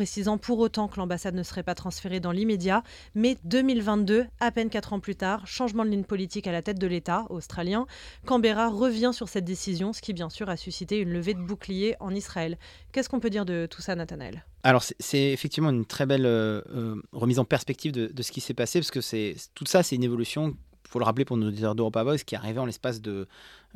Précisant 0.05 0.37
pour 0.37 0.59
autant 0.59 0.87
que 0.87 0.99
l'ambassade 0.99 1.35
ne 1.35 1.43
serait 1.43 1.63
pas 1.63 1.75
transférée 1.75 2.21
dans 2.21 2.31
l'immédiat. 2.31 2.83
Mais 3.15 3.39
2022, 3.45 4.27
à 4.39 4.51
peine 4.51 4.69
quatre 4.69 4.93
ans 4.93 5.01
plus 5.01 5.17
tard, 5.17 5.47
changement 5.47 5.83
de 5.83 5.89
ligne 5.89 6.05
politique 6.05 6.47
à 6.47 6.53
la 6.53 6.61
tête 6.61 6.79
de 6.79 6.87
l'État 6.87 7.25
australien, 7.31 7.87
Canberra 8.27 8.69
revient 8.69 9.13
sur 9.15 9.31
cette 9.31 9.47
décision, 9.47 9.95
ce 9.95 10.03
qui 10.03 10.13
bien 10.13 10.29
sûr 10.29 10.51
a 10.51 10.59
suscité 10.59 10.99
une 10.99 11.09
levée 11.09 11.33
de 11.33 11.41
bouclier 11.41 11.97
en 12.01 12.15
Israël. 12.15 12.59
Qu'est-ce 12.93 13.09
qu'on 13.09 13.19
peut 13.19 13.31
dire 13.31 13.47
de 13.47 13.67
tout 13.71 13.81
ça, 13.81 13.95
Nathanaël? 13.95 14.45
Alors 14.63 14.83
c'est 14.83 15.33
effectivement 15.33 15.71
une 15.71 15.87
très 15.87 16.05
belle 16.05 16.27
euh, 16.27 16.61
euh, 16.75 17.01
remise 17.13 17.39
en 17.39 17.47
perspective 17.47 17.93
de, 17.93 18.09
de 18.09 18.23
ce 18.23 18.31
qui 18.31 18.43
s'est 18.43 18.53
passé, 18.53 18.81
parce 18.81 18.91
que 18.91 19.01
c'est 19.01 19.37
tout 19.55 19.65
ça, 19.65 19.83
c'est 19.83 19.97
une 19.97 20.05
évolution 20.05 20.55
faut 20.89 20.99
le 20.99 21.05
rappeler 21.05 21.25
pour 21.25 21.37
nos 21.37 21.49
auditeurs 21.49 21.75
d'Europa 21.75 22.03
Voice, 22.03 22.19
qui 22.19 22.35
est 22.35 22.39
arrivé 22.39 22.59
en 22.59 22.67
l'espace 22.67 23.01
de, 23.01 23.27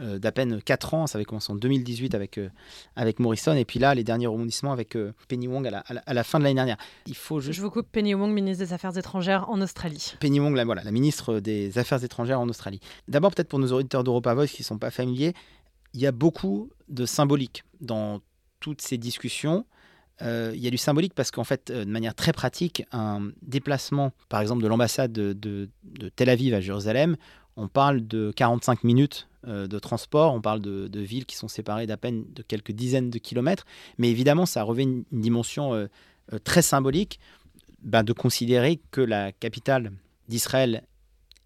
euh, 0.01 0.18
d'à 0.18 0.31
peine 0.33 0.62
4 0.62 0.94
ans. 0.94 1.07
Ça 1.07 1.18
avait 1.18 1.25
commencé 1.25 1.53
en 1.53 1.57
2018 1.57 2.14
avec, 2.14 2.38
euh, 2.38 2.49
avec 2.97 3.18
Morrison, 3.18 3.55
et 3.55 3.64
puis 3.64 3.79
là, 3.79 3.94
les 3.94 4.05
derniers 4.05 4.27
rebondissements 4.27 4.73
avec 4.73 4.97
euh, 4.97 5.12
Penny 5.27 5.49
Wong 5.49 5.66
à 5.66 5.71
la, 5.71 5.79
à, 5.81 6.14
la, 6.14 6.25
fin 6.25 6.38
de 6.38 6.44
l'année 6.44 6.55
dernière. 6.55 6.77
Il 7.07 7.16
faut 7.16 7.40
Je 7.40 7.61
vous 7.61 7.71
coupe, 7.71 7.88
Penny 7.90 8.14
Wong, 8.14 8.31
ministre 8.33 8.64
des 8.64 8.73
Affaires 8.73 8.97
étrangères 8.97 9.49
en 9.51 9.61
Australie. 9.61 10.14
Penny 10.21 10.40
Wong, 10.40 10.55
la, 10.55 10.64
voilà, 10.64 10.85
la 10.85 10.92
ministre 10.92 11.40
des 11.40 11.79
Affaires 11.79 12.05
étrangères 12.05 12.40
en 12.40 12.49
Australie. 12.49 12.81
D'abord, 13.09 13.35
peut-être 13.35 13.49
pour 13.49 13.59
nos 13.59 13.73
auditeurs 13.73 14.05
d'Europa 14.05 14.35
Voice 14.35 14.47
qui 14.47 14.62
ne 14.62 14.66
sont 14.66 14.79
pas 14.79 14.90
familiers, 14.90 15.35
il 15.94 16.01
y 16.01 16.07
a 16.07 16.12
beaucoup 16.12 16.71
de 16.88 17.07
symbolique 17.07 17.64
dans 17.81 18.21
toutes 18.61 18.83
ces 18.83 18.99
discussions. 18.99 19.64
Euh, 20.22 20.52
il 20.54 20.61
y 20.61 20.66
a 20.66 20.70
du 20.70 20.76
symbolique 20.76 21.14
parce 21.14 21.31
qu'en 21.31 21.44
fait, 21.44 21.70
euh, 21.70 21.85
de 21.85 21.90
manière 21.90 22.14
très 22.14 22.33
pratique, 22.33 22.85
un 22.92 23.31
déplacement, 23.42 24.12
par 24.28 24.40
exemple, 24.40 24.62
de 24.62 24.68
l'ambassade 24.68 25.12
de, 25.12 25.68
Tel 26.16 26.28
Aviv 26.28 26.54
à 26.54 26.61
Jérusalem, 26.61 27.16
on 27.57 27.68
parle 27.68 28.07
de 28.07 28.33
45 28.35 28.85
minutes 28.85 29.28
euh, 29.46 29.66
de 29.66 29.78
transport, 29.78 30.35
on 30.35 30.40
parle 30.40 30.61
de, 30.61 31.00
villes 31.00 31.26
qui 31.26 31.37
sont 31.37 31.48
séparées 31.48 31.87
d'à 31.87 31.96
peine 31.96 32.24
de 32.33 32.42
quelques 32.42 32.72
dizaines 32.72 33.11
de 33.11 33.18
kilomètres, 33.18 33.64
mais 33.98 34.11
évidemment, 34.11 34.46
ça 34.46 34.62
revêt 34.62 34.85
une, 34.85 35.04
dimension 35.12 35.88
très 36.44 36.62
symbolique 36.62 37.20
ben, 37.83 38.02
de 38.02 38.12
considérer 38.12 38.81
que 38.90 39.00
la 39.00 39.33
capitale 39.33 39.92
d'Israël 40.28 40.83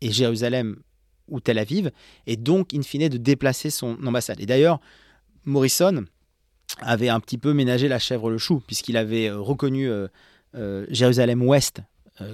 est 0.01 0.11
Jérusalem 0.11 0.77
ou 1.29 1.41
Tel 1.41 1.59
Aviv, 1.59 1.91
et 2.27 2.37
donc, 2.37 2.75
in 2.75 2.83
fine, 2.83 3.09
de 3.09 3.17
déplacer 3.17 3.71
son 3.71 3.97
ambassade. 4.05 4.41
Et 4.41 4.47
d'ailleurs, 4.47 4.81
Morrison, 5.45 6.05
avait 6.81 7.09
un 7.09 7.21
petit 7.21 7.39
peu 7.39 7.53
ménagé 7.53 7.89
la 7.89 7.99
chèvre 7.99 8.31
le 8.31 8.39
chou, 8.39 8.63
puisqu'il 8.67 8.97
avait 8.97 9.29
euh, 9.29 9.39
reconnu 9.39 9.89
euh, 9.89 10.09
euh, 10.55 10.87
Jérusalem-Ouest 10.91 11.83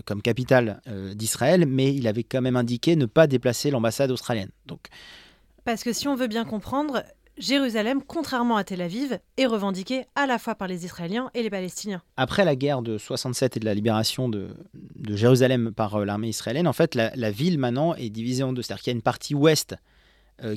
comme 0.04 0.20
capitale 0.20 0.82
d'Israël, 1.14 1.64
mais 1.64 1.94
il 1.94 2.08
avait 2.08 2.24
quand 2.24 2.42
même 2.42 2.56
indiqué 2.56 2.94
ne 2.94 3.06
pas 3.06 3.26
déplacer 3.26 3.70
l'ambassade 3.70 4.10
australienne. 4.10 4.50
Donc, 4.66 4.80
Parce 5.64 5.82
que 5.82 5.94
si 5.94 6.08
on 6.08 6.14
veut 6.14 6.26
bien 6.26 6.44
comprendre, 6.44 7.04
Jérusalem, 7.38 8.02
contrairement 8.06 8.56
à 8.56 8.64
Tel 8.64 8.82
Aviv, 8.82 9.18
est 9.38 9.46
revendiquée 9.46 10.04
à 10.14 10.26
la 10.26 10.38
fois 10.38 10.56
par 10.56 10.68
les 10.68 10.84
Israéliens 10.84 11.30
et 11.32 11.42
les 11.42 11.48
Palestiniens. 11.48 12.02
Après 12.18 12.44
la 12.44 12.54
guerre 12.54 12.82
de 12.82 12.98
67 12.98 13.56
et 13.56 13.60
de 13.60 13.64
la 13.64 13.72
libération 13.72 14.28
de, 14.28 14.48
Jérusalem 15.08 15.72
par 15.72 16.04
l'armée 16.04 16.28
israélienne, 16.28 16.68
en 16.68 16.74
fait, 16.74 16.94
la, 16.94 17.30
ville 17.30 17.58
maintenant 17.58 17.94
est 17.94 18.10
divisée 18.10 18.42
en 18.42 18.52
deux. 18.52 18.60
C'est-à-dire 18.60 18.82
qu'il 18.82 18.90
y 18.90 18.94
a 18.94 18.98
une 18.98 19.02
partie 19.02 19.34
ouest 19.34 19.76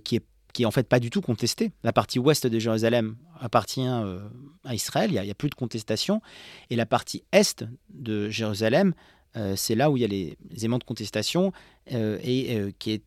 qui 0.04 0.18
est 0.18 0.26
qui 0.54 0.64
est 0.64 0.66
en 0.66 0.72
fait 0.72 0.88
pas 0.88 1.00
du 1.00 1.10
tout 1.10 1.22
contestée. 1.22 1.72
La 1.84 1.94
partie 1.94 2.20
ouest 2.20 2.48
de 2.48 2.60
Jérusalem 2.60 3.16
appartient 3.40 3.88
euh, 3.88 4.20
à 4.64 4.76
Israël, 4.76 5.12
il 5.14 5.22
n'y 5.22 5.32
a, 5.32 5.36
plus 5.36 5.50
de 5.50 5.56
contestation. 5.56 6.22
Et 6.70 6.76
la 6.76 6.86
partie 6.86 7.24
est 7.32 7.64
de 7.90 8.30
Jérusalem, 8.30 8.94
euh, 9.38 9.56
c'est 9.56 9.76
là 9.76 9.90
où 9.90 9.98
il 9.98 10.02
y 10.02 10.04
a 10.04 10.08
les, 10.08 10.38
éléments 10.56 10.78
de 10.78 10.84
contestation 10.84 11.52
euh, 11.94 12.20
et 12.24 12.74
qui 12.80 12.92
est 12.92 13.04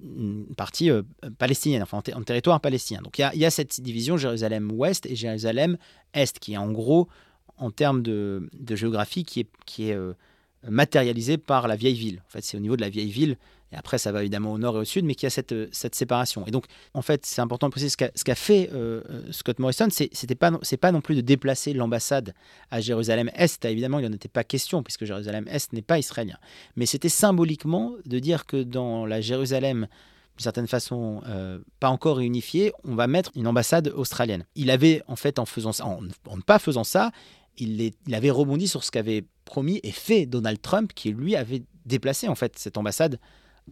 une 0.00 0.46
partie 0.56 0.90
palestinienne, 1.38 1.82
enfin 1.82 2.02
en, 2.14 2.22
territoire 2.22 2.60
palestinien. 2.60 3.00
Donc 3.02 3.18
il 3.18 3.30
y, 3.34 3.44
a, 3.46 3.50
cette 3.50 3.80
division 3.80 4.18
Jérusalem-Ouest 4.18 5.06
et 5.06 5.16
Jérusalem-Est, 5.16 6.38
qui 6.38 6.52
est 6.52 6.58
en 6.58 6.70
gros, 6.70 7.08
en 7.56 7.70
termes 7.70 8.02
de, 8.02 8.50
géographie, 8.70 9.24
qui 9.24 9.40
est, 9.40 9.48
qui 9.64 9.88
est 9.88 9.98
matérialisée 10.68 11.38
par 11.38 11.66
la 11.66 11.76
vieille 11.76 11.96
ville. 11.96 12.22
En 12.26 12.30
fait, 12.30 12.44
c'est 12.44 12.58
au 12.58 12.60
niveau 12.60 12.76
de 12.76 12.82
la 12.82 12.90
vieille 12.90 13.10
ville 13.10 13.38
après, 13.76 13.98
ça 13.98 14.10
va 14.10 14.20
évidemment 14.20 14.52
au 14.52 14.58
nord 14.58 14.76
et 14.76 14.80
au 14.80 14.84
sud, 14.84 15.04
mais 15.04 15.14
qui 15.14 15.26
a 15.26 15.30
cette, 15.30 15.52
euh, 15.52 15.68
séparation. 15.70 16.46
Et 16.46 16.50
donc, 16.50 16.64
en 16.94 17.02
fait, 17.02 17.26
c'est 17.26 17.42
important 17.42 17.68
de 17.68 17.72
préciser 17.72 17.90
ce 17.90 18.24
qu'a 18.24 18.34
fait 18.34 18.70
euh, 18.72 19.02
euh, 19.10 19.32
Scott 19.32 19.58
Morrison, 19.58 19.88
c'est 19.90 20.34
pas, 20.34 20.50
pas 20.80 20.92
non 20.92 21.00
plus 21.00 21.14
de 21.14 21.20
déplacer 21.20 21.74
l'ambassade 21.74 22.34
à 22.70 22.80
Jérusalem-Est. 22.80 23.64
Évidemment, 23.66 23.98
il 23.98 24.06
n'en 24.08 24.14
était 24.14 24.28
pas 24.28 24.44
question, 24.44 24.82
puisque 24.82 25.04
Jérusalem-Est 25.04 25.74
n'est 25.74 25.82
pas 25.82 25.98
israélien. 25.98 26.38
Mais 26.76 26.86
c'était 26.86 27.10
symboliquement 27.10 27.92
de 28.06 28.18
dire 28.18 28.46
que 28.46 28.62
dans 28.62 29.04
la 29.06 29.20
Jérusalem 29.20 29.86
d'une 30.36 30.42
certaine 30.42 30.66
façon 30.66 31.22
pas 31.80 31.88
encore 31.88 32.18
réunifiée, 32.18 32.70
on 32.84 32.94
va 32.94 33.06
mettre 33.06 33.30
une 33.36 33.46
ambassade 33.46 33.88
australienne. 33.96 34.44
Il 34.54 34.70
avait 34.70 35.02
en 35.08 35.16
fait 35.16 35.38
en, 35.38 35.46
ne 36.02 36.42
pas 36.42 36.58
faisant 36.58 36.84
ça, 36.84 37.10
il, 37.56 37.80
il 38.06 38.14
avait 38.14 38.30
rebondi 38.30 38.68
sur 38.68 38.84
ce 38.84 38.90
qu'avait 38.90 39.24
promis 39.46 39.80
et 39.82 39.92
fait 39.92 40.26
Donald 40.26 40.60
Trump, 40.60 40.92
qui 40.94 41.12
lui 41.12 41.36
avait 41.36 41.62
déplacé 41.86 42.28
en 42.28 42.34
fait 42.34 42.58
cette 42.58 42.76
ambassade 42.76 43.18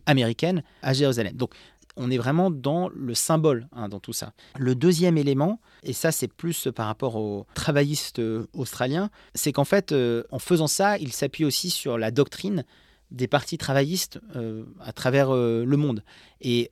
américaine 0.06 0.62
à 0.82 0.92
Jérusalem. 0.92 1.34
Donc 1.34 1.54
on 1.96 2.10
est 2.10 2.18
vraiment 2.18 2.50
dans 2.50 2.88
le 2.88 3.14
symbole 3.14 3.68
hein, 3.72 3.88
dans 3.88 4.00
tout 4.00 4.12
ça. 4.12 4.32
Le 4.58 4.74
deuxième 4.74 5.16
élément, 5.16 5.60
et 5.82 5.92
ça 5.92 6.12
c'est 6.12 6.28
plus 6.28 6.68
par 6.74 6.86
rapport 6.86 7.16
aux 7.16 7.46
travaillistes 7.54 8.18
euh, 8.18 8.46
australiens, 8.52 9.10
c'est 9.34 9.52
qu'en 9.52 9.64
fait, 9.64 9.92
euh, 9.92 10.24
en 10.30 10.38
faisant 10.38 10.66
ça, 10.66 10.98
il 10.98 11.12
s'appuie 11.12 11.44
aussi 11.44 11.70
sur 11.70 11.98
la 11.98 12.10
doctrine 12.10 12.64
des 13.10 13.28
partis 13.28 13.58
travaillistes 13.58 14.18
euh, 14.34 14.64
à 14.80 14.92
travers 14.92 15.32
le 15.32 15.76
monde. 15.76 16.02
Et 16.40 16.68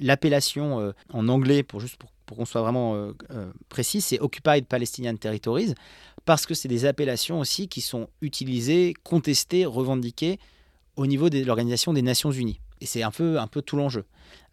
l'appellation 0.00 0.92
en 1.12 1.28
anglais, 1.28 1.62
pour 1.62 1.80
juste 1.80 1.96
pour, 1.96 2.10
pour 2.26 2.36
qu'on 2.36 2.44
soit 2.44 2.60
vraiment 2.60 3.12
précis, 3.68 4.00
c'est 4.00 4.18
Occupied 4.20 4.62
Palestinian 4.62 5.16
Territories, 5.16 5.74
parce 6.24 6.44
que 6.44 6.54
c'est 6.54 6.68
des 6.68 6.86
appellations 6.86 7.38
aussi 7.38 7.68
qui 7.68 7.80
sont 7.80 8.08
utilisées, 8.20 8.94
contestées, 9.04 9.64
revendiquées 9.64 10.38
au 10.96 11.06
niveau 11.06 11.30
de 11.30 11.44
l'Organisation 11.44 11.92
des 11.92 12.02
Nations 12.02 12.30
Unies. 12.30 12.60
Et 12.80 12.86
c'est 12.86 13.02
un 13.02 13.10
peu, 13.10 13.38
un 13.38 13.46
peu 13.46 13.62
tout 13.62 13.76
l'enjeu. 13.76 14.04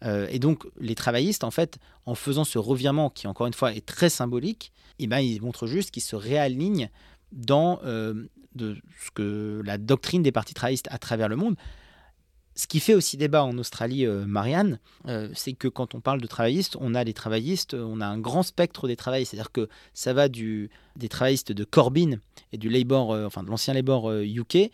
et 0.02 0.38
donc, 0.38 0.64
les 0.78 0.94
travaillistes, 0.94 1.44
en 1.44 1.50
fait, 1.50 1.78
en 2.06 2.14
faisant 2.14 2.44
ce 2.44 2.58
revirement 2.58 3.10
qui, 3.10 3.26
encore 3.26 3.46
une 3.46 3.52
fois, 3.52 3.74
est 3.74 3.84
très 3.84 4.08
symbolique, 4.08 4.72
eh 4.98 5.06
ben, 5.06 5.18
ils 5.18 5.42
montrent 5.42 5.66
juste 5.66 5.90
qu'ils 5.90 6.02
se 6.02 6.16
réalignent 6.16 6.88
dans 7.32 7.80
de 8.54 8.76
ce 9.04 9.10
que 9.10 9.62
la 9.64 9.78
doctrine 9.78 10.22
des 10.22 10.32
partis 10.32 10.54
travaillistes 10.54 10.88
à 10.90 10.98
travers 10.98 11.28
le 11.28 11.36
monde. 11.36 11.56
Ce 12.56 12.68
qui 12.68 12.78
fait 12.78 12.94
aussi 12.94 13.16
débat 13.16 13.42
en 13.42 13.58
Australie, 13.58 14.06
euh, 14.06 14.24
Marianne, 14.26 14.78
euh, 15.08 15.28
c'est 15.34 15.54
que 15.54 15.66
quand 15.66 15.96
on 15.96 16.00
parle 16.00 16.20
de 16.20 16.26
travaillistes, 16.28 16.76
on 16.80 16.94
a 16.94 17.04
des 17.04 17.12
travaillistes, 17.12 17.74
on 17.74 18.00
a 18.00 18.06
un 18.06 18.18
grand 18.18 18.44
spectre 18.44 18.86
des 18.86 18.94
travaillistes. 18.94 19.32
C'est-à-dire 19.32 19.50
que 19.50 19.68
ça 19.92 20.12
va 20.12 20.28
du, 20.28 20.70
des 20.94 21.08
travaillistes 21.08 21.50
de 21.50 21.64
Corbyn 21.64 22.18
et 22.52 22.58
du 22.58 22.68
Labour, 22.68 23.12
euh, 23.12 23.26
enfin 23.26 23.42
de 23.42 23.50
l'ancien 23.50 23.74
Labour 23.74 24.12
UK, 24.12 24.70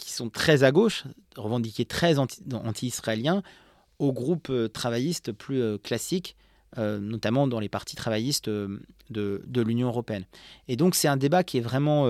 qui 0.00 0.12
sont 0.12 0.30
très 0.30 0.64
à 0.64 0.72
gauche, 0.72 1.04
revendiqués 1.36 1.84
très 1.84 2.18
anti-israéliens, 2.18 3.42
aux 3.98 4.12
groupes 4.12 4.52
travaillistes 4.72 5.32
plus 5.32 5.78
classiques, 5.78 6.36
notamment 6.76 7.46
dans 7.46 7.60
les 7.60 7.68
partis 7.68 7.96
travaillistes 7.96 8.48
de, 8.48 8.82
l'Union 9.54 9.88
européenne. 9.88 10.24
Et 10.68 10.76
donc 10.76 10.94
c'est 10.94 11.08
un 11.08 11.18
débat 11.18 11.44
qui 11.44 11.58
est 11.58 11.62
vraiment 11.62 12.08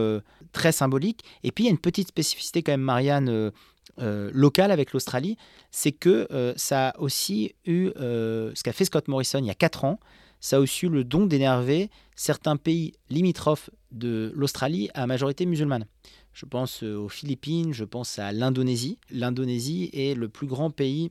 très 0.52 0.70
symbolique. 0.70 1.24
Et 1.42 1.50
puis 1.50 1.64
il 1.64 1.66
y 1.66 1.70
a 1.70 1.72
une 1.72 1.78
petite 1.78 2.08
spécificité 2.08 2.62
quand 2.62 2.72
même, 2.72 2.80
Marianne 2.80 3.52
euh, 4.00 4.30
local 4.32 4.70
avec 4.70 4.92
l'Australie, 4.92 5.36
c'est 5.70 5.92
que 5.92 6.26
euh, 6.30 6.54
ça 6.56 6.88
a 6.88 6.98
aussi 7.00 7.54
eu, 7.66 7.90
euh, 7.96 8.50
ce 8.54 8.62
qu'a 8.62 8.72
fait 8.72 8.86
Scott 8.86 9.08
Morrison 9.08 9.40
il 9.40 9.46
y 9.46 9.50
a 9.50 9.54
4 9.54 9.84
ans, 9.84 10.00
ça 10.40 10.56
a 10.56 10.60
aussi 10.60 10.86
eu 10.86 10.88
le 10.88 11.04
don 11.04 11.26
d'énerver 11.26 11.90
certains 12.16 12.56
pays 12.56 12.94
limitrophes 13.10 13.68
de 13.90 14.32
l'Australie 14.34 14.88
à 14.94 15.06
majorité 15.06 15.44
musulmane. 15.44 15.84
Je 16.32 16.46
pense 16.46 16.82
aux 16.82 17.08
Philippines, 17.08 17.72
je 17.72 17.84
pense 17.84 18.18
à 18.18 18.32
l'Indonésie. 18.32 18.98
L'Indonésie 19.10 19.90
est 19.92 20.14
le 20.14 20.28
plus 20.28 20.46
grand 20.46 20.70
pays 20.70 21.10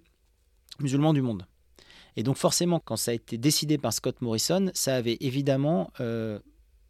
musulman 0.79 1.13
du 1.13 1.21
monde. 1.21 1.45
Et 2.15 2.23
donc 2.23 2.37
forcément, 2.37 2.79
quand 2.79 2.95
ça 2.95 3.11
a 3.11 3.13
été 3.13 3.37
décidé 3.37 3.77
par 3.77 3.93
Scott 3.93 4.21
Morrison, 4.21 4.71
ça 4.73 4.95
avait 4.95 5.17
évidemment 5.19 5.91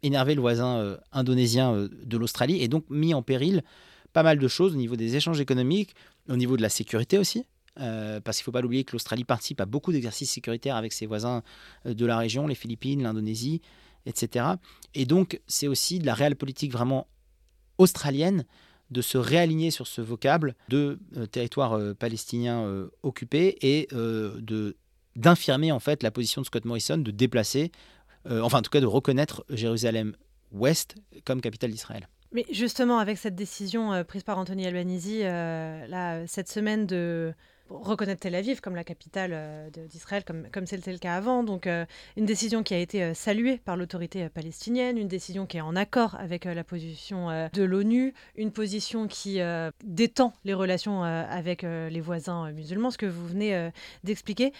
énervé 0.02 0.34
le 0.34 0.40
voisin 0.40 0.98
indonésien 1.12 1.88
de 1.90 2.16
l'Australie 2.16 2.62
et 2.62 2.68
donc 2.68 2.84
mis 2.88 3.14
en 3.14 3.22
péril 3.22 3.62
pas 4.12 4.22
mal 4.22 4.38
de 4.38 4.48
choses 4.48 4.74
au 4.74 4.76
niveau 4.76 4.96
des 4.96 5.16
échanges 5.16 5.40
économiques, 5.40 5.94
au 6.28 6.36
niveau 6.36 6.56
de 6.56 6.62
la 6.62 6.68
sécurité 6.68 7.18
aussi. 7.18 7.44
Euh, 7.78 8.20
parce 8.20 8.36
qu'il 8.36 8.42
ne 8.42 8.46
faut 8.46 8.52
pas 8.52 8.60
l'oublier 8.60 8.84
que 8.84 8.92
l'Australie 8.92 9.24
participe 9.24 9.60
à 9.60 9.66
beaucoup 9.66 9.92
d'exercices 9.92 10.32
sécuritaires 10.32 10.76
avec 10.76 10.92
ses 10.92 11.06
voisins 11.06 11.42
euh, 11.86 11.94
de 11.94 12.04
la 12.04 12.18
région, 12.18 12.46
les 12.46 12.54
Philippines, 12.54 13.02
l'Indonésie, 13.02 13.62
etc. 14.06 14.46
Et 14.94 15.06
donc, 15.06 15.40
c'est 15.46 15.68
aussi 15.68 15.98
de 15.98 16.06
la 16.06 16.14
réelle 16.14 16.36
politique 16.36 16.72
vraiment 16.72 17.06
australienne 17.80 18.44
de 18.90 19.02
se 19.02 19.18
réaligner 19.18 19.70
sur 19.70 19.86
ce 19.86 20.00
vocable 20.00 20.54
de 20.68 20.98
euh, 21.16 21.26
territoire 21.26 21.78
palestinien 21.96 22.88
occupé 23.02 23.58
et 23.62 23.88
de 23.92 24.76
d'infirmer 25.16 25.72
en 25.72 25.80
fait 25.80 26.04
la 26.04 26.12
position 26.12 26.40
de 26.40 26.46
Scott 26.46 26.64
Morrison 26.64 26.96
de 26.96 27.10
déplacer, 27.10 27.72
enfin 28.28 28.58
en 28.58 28.62
tout 28.62 28.70
cas 28.70 28.80
de 28.80 28.86
reconnaître 28.86 29.44
Jérusalem 29.50 30.14
Ouest 30.52 30.94
comme 31.24 31.40
capitale 31.40 31.72
d'Israël. 31.72 32.08
Mais 32.32 32.46
justement, 32.50 32.98
avec 32.98 33.18
cette 33.18 33.34
décision 33.34 33.92
euh, 33.92 34.04
prise 34.04 34.22
par 34.22 34.38
Anthony 34.38 34.66
Albanese 34.66 35.06
euh, 35.08 35.86
là, 35.88 36.26
cette 36.26 36.48
semaine 36.48 36.86
de 36.86 37.34
reconnaître 37.70 38.20
Tel 38.20 38.34
Aviv 38.34 38.60
comme 38.60 38.76
la 38.76 38.84
capitale 38.84 39.30
euh, 39.32 39.70
d'Israël, 39.88 40.24
comme, 40.24 40.48
comme 40.52 40.66
c'était 40.66 40.92
le 40.92 40.98
cas 40.98 41.14
avant. 41.14 41.42
Donc 41.42 41.66
une 41.66 42.26
décision 42.26 42.62
qui 42.62 42.74
a 42.74 42.78
été 42.78 43.14
saluée 43.14 43.58
par 43.58 43.76
l'autorité 43.76 44.28
palestinienne, 44.28 44.98
une 44.98 45.08
décision 45.08 45.46
qui 45.46 45.56
est 45.56 45.62
en 45.62 45.76
accord 45.76 46.14
avec 46.16 46.44
la 46.44 46.64
position 46.64 47.28
de 47.52 47.62
l'ONU, 47.62 48.14
une 48.36 48.52
position 48.52 49.06
qui 49.06 49.40
détend 49.84 50.32
les 50.44 50.54
relations 50.54 51.02
avec 51.02 51.62
les 51.62 52.00
voisins 52.00 52.50
musulmans, 52.52 52.90
ce 52.90 52.98
que 52.98 53.06
vous 53.06 53.26
venez 53.26 53.70
d'expliquer 54.04 54.52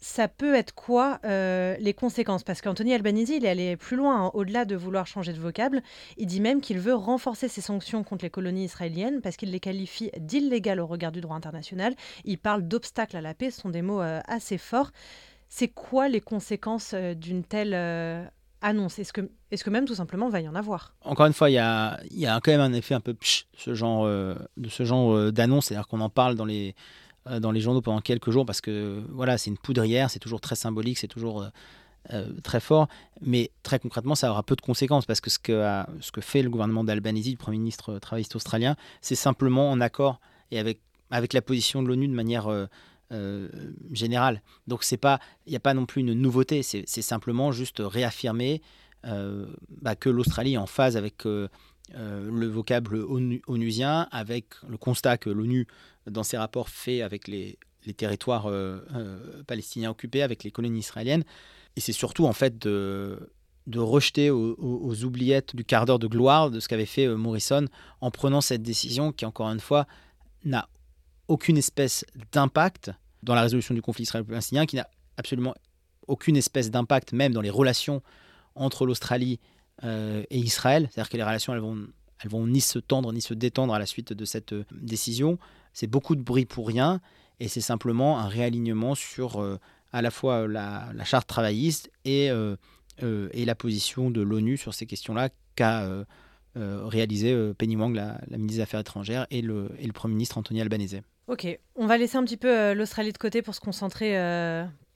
ça 0.00 0.28
peut 0.28 0.54
être 0.54 0.74
quoi 0.74 1.18
euh, 1.24 1.76
les 1.80 1.92
conséquences? 1.92 2.44
Parce 2.44 2.60
qu'Anthony 2.60 2.94
Albanese, 2.94 3.30
il 3.30 3.44
est 3.44 3.48
allé 3.48 3.76
plus 3.76 3.96
loin, 3.96 4.26
hein, 4.26 4.30
au-delà 4.34 4.64
de 4.64 4.76
vouloir 4.76 5.06
changer 5.06 5.32
de 5.32 5.40
vocable. 5.40 5.82
Il 6.16 6.26
dit 6.26 6.40
même 6.40 6.60
qu'il 6.60 6.78
veut 6.78 6.94
renforcer 6.94 7.48
ses 7.48 7.60
sanctions 7.60 8.04
contre 8.04 8.24
les 8.24 8.30
colonies 8.30 8.64
israéliennes 8.64 9.20
parce 9.20 9.36
qu'il 9.36 9.50
les 9.50 9.60
qualifie 9.60 10.10
d'illégales 10.18 10.80
au 10.80 10.86
regard 10.86 11.10
du 11.10 11.20
droit 11.20 11.36
international. 11.36 11.94
Il 12.24 12.38
parle 12.38 12.62
d'obstacles 12.62 13.16
à 13.16 13.20
la 13.20 13.34
paix, 13.34 13.50
ce 13.50 13.60
sont 13.60 13.70
des 13.70 13.82
mots 13.82 14.00
euh, 14.00 14.20
assez 14.28 14.58
forts. 14.58 14.92
C'est 15.48 15.68
quoi 15.68 16.08
les 16.08 16.20
conséquences 16.20 16.92
euh, 16.94 17.14
d'une 17.14 17.42
telle 17.42 17.74
annonce? 18.60 19.00
Est-ce 19.00 19.12
que, 19.12 19.28
est 19.50 19.60
que 19.60 19.70
même 19.70 19.84
tout 19.84 19.96
simplement 19.96 20.28
va 20.28 20.40
y 20.40 20.48
en 20.48 20.54
avoir? 20.54 20.94
Encore 21.02 21.26
une 21.26 21.32
fois, 21.32 21.50
il 21.50 21.54
y 21.54 21.58
a, 21.58 21.98
quand 22.40 22.52
même 22.52 22.60
un 22.60 22.72
effet 22.72 22.94
un 22.94 23.00
peu 23.00 23.14
psh, 23.14 23.46
ce 23.56 23.74
genre, 23.74 24.06
de 24.06 24.68
ce 24.68 24.84
genre 24.84 25.32
d'annonce, 25.32 25.66
c'est-à-dire 25.66 25.88
qu'on 25.88 26.00
en 26.00 26.10
parle 26.10 26.36
dans 26.36 26.44
les 26.44 26.76
dans 27.40 27.50
les 27.52 27.60
journaux 27.60 27.80
pendant 27.80 28.00
quelques 28.00 28.30
jours 28.30 28.46
parce 28.46 28.60
que 28.60 29.02
voilà, 29.10 29.38
c'est 29.38 29.50
une 29.50 29.58
poudrière, 29.58 30.10
c'est 30.10 30.18
toujours 30.18 30.40
très 30.40 30.56
symbolique, 30.56 30.98
c'est 30.98 31.08
toujours 31.08 31.42
euh, 31.42 31.48
euh, 32.12 32.32
très 32.42 32.60
fort, 32.60 32.88
mais 33.20 33.50
très 33.62 33.78
concrètement, 33.78 34.14
ça 34.14 34.30
aura 34.30 34.42
peu 34.42 34.56
de 34.56 34.60
conséquences 34.60 35.06
parce 35.06 35.20
que 35.20 35.30
ce 35.30 35.38
que, 35.38 35.84
ce 36.00 36.12
que 36.12 36.20
fait 36.20 36.42
le 36.42 36.50
gouvernement 36.50 36.84
d'Albanese, 36.84 37.30
le 37.30 37.36
Premier 37.36 37.58
ministre 37.58 37.98
travailliste 37.98 38.36
australien, 38.36 38.76
c'est 39.00 39.14
simplement 39.14 39.70
en 39.70 39.80
accord 39.80 40.20
et 40.50 40.58
avec, 40.58 40.80
avec 41.10 41.32
la 41.32 41.42
position 41.42 41.82
de 41.82 41.88
l'ONU 41.88 42.08
de 42.08 42.14
manière 42.14 42.48
générale. 43.92 44.42
Donc 44.66 44.84
c'est 44.84 44.96
pas, 44.96 45.18
il 45.46 45.50
n'y 45.50 45.56
a 45.56 45.60
pas 45.60 45.74
non 45.74 45.86
plus 45.86 46.00
une 46.00 46.14
nouveauté, 46.14 46.62
c'est 46.62 46.86
simplement 46.86 47.52
juste 47.52 47.82
réaffirmer 47.84 48.62
bah, 49.02 49.96
que 49.96 50.08
l'Australie 50.08 50.54
est 50.54 50.58
en 50.58 50.66
phase 50.66 50.96
avec 50.96 51.24
le 51.94 52.46
vocable 52.46 53.04
onusien, 53.46 54.08
avec 54.10 54.46
le 54.68 54.76
constat 54.76 55.18
que 55.18 55.30
l'ONU 55.30 55.66
dans 56.10 56.22
ses 56.22 56.36
rapports 56.36 56.68
faits 56.68 57.02
avec 57.02 57.28
les, 57.28 57.58
territoires 57.96 58.46
euh, 58.46 58.80
euh, 58.94 59.42
palestiniens 59.46 59.90
occupés, 59.90 60.22
avec 60.22 60.44
les 60.44 60.50
colonies 60.50 60.80
israéliennes. 60.80 61.24
Et 61.76 61.80
c'est 61.80 61.92
surtout 61.92 62.26
en 62.26 62.34
fait 62.34 62.58
de, 62.58 63.18
rejeter 63.74 64.30
aux, 64.30 65.04
oubliettes 65.04 65.56
du 65.56 65.64
quart 65.64 65.86
d'heure 65.86 65.98
de 65.98 66.06
gloire 66.06 66.50
de 66.50 66.60
ce 66.60 66.68
qu'avait 66.68 66.86
fait 66.86 67.06
euh, 67.06 67.16
Morrison 67.16 67.64
en 68.00 68.10
prenant 68.10 68.40
cette 68.40 68.62
décision 68.62 69.12
qui, 69.12 69.24
encore 69.24 69.48
une 69.48 69.60
fois, 69.60 69.86
n'a 70.44 70.68
aucune 71.28 71.56
espèce 71.56 72.04
d'impact 72.32 72.90
dans 73.22 73.34
la 73.34 73.42
résolution 73.42 73.74
du 73.74 73.82
conflit 73.82 74.02
israélo-palestinien, 74.02 74.66
qui 74.66 74.76
n'a 74.76 74.88
absolument 75.16 75.54
aucune 76.06 76.36
espèce 76.36 76.70
d'impact 76.70 77.12
même 77.12 77.32
dans 77.32 77.40
les 77.40 77.50
relations 77.50 78.02
entre 78.54 78.86
l'Australie 78.86 79.34
et 79.34 79.40
Israël. 80.30 80.88
C'est-à-dire 80.90 81.10
que 81.10 81.16
les 81.16 81.22
relations, 81.22 81.54
elles 81.54 81.60
vont, 81.60 81.86
elles 82.22 82.30
vont 82.30 82.46
ni 82.46 82.60
se 82.60 82.78
tendre 82.78 83.12
ni 83.12 83.20
se 83.20 83.34
détendre 83.34 83.74
à 83.74 83.78
la 83.78 83.86
suite 83.86 84.12
de 84.12 84.24
cette 84.24 84.54
décision. 84.72 85.38
C'est 85.72 85.86
beaucoup 85.86 86.16
de 86.16 86.22
bruit 86.22 86.46
pour 86.46 86.66
rien 86.66 87.00
et 87.40 87.48
c'est 87.48 87.60
simplement 87.60 88.18
un 88.18 88.28
réalignement 88.28 88.94
sur 88.94 89.40
euh, 89.40 89.58
à 89.92 90.02
la 90.02 90.10
fois 90.10 90.46
la, 90.48 90.92
charte 91.04 91.28
travailliste 91.28 91.90
et, 92.04 92.30
euh, 92.30 92.56
euh, 93.02 93.28
et 93.32 93.44
la 93.44 93.54
position 93.54 94.10
de 94.10 94.20
l'ONU 94.20 94.56
sur 94.56 94.74
ces 94.74 94.86
questions-là 94.86 95.30
qu'a 95.54 96.04
réalisé 96.56 97.52
Penny 97.56 97.76
Wang, 97.76 97.94
la, 97.94 98.18
ministre 98.30 98.56
des 98.56 98.60
Affaires 98.60 98.80
étrangères, 98.80 99.28
et 99.30 99.42
le, 99.42 99.70
et 99.78 99.86
le 99.86 99.92
Premier 99.92 100.14
ministre 100.14 100.38
Anthony 100.38 100.60
Albanese. 100.60 101.02
Ok, 101.28 101.46
on 101.76 101.86
va 101.86 101.98
laisser 101.98 102.16
un 102.16 102.24
petit 102.24 102.38
peu 102.38 102.72
l'Australie 102.72 103.12
de 103.12 103.18
côté 103.18 103.42
pour 103.42 103.54
se 103.54 103.60
concentrer 103.60 104.16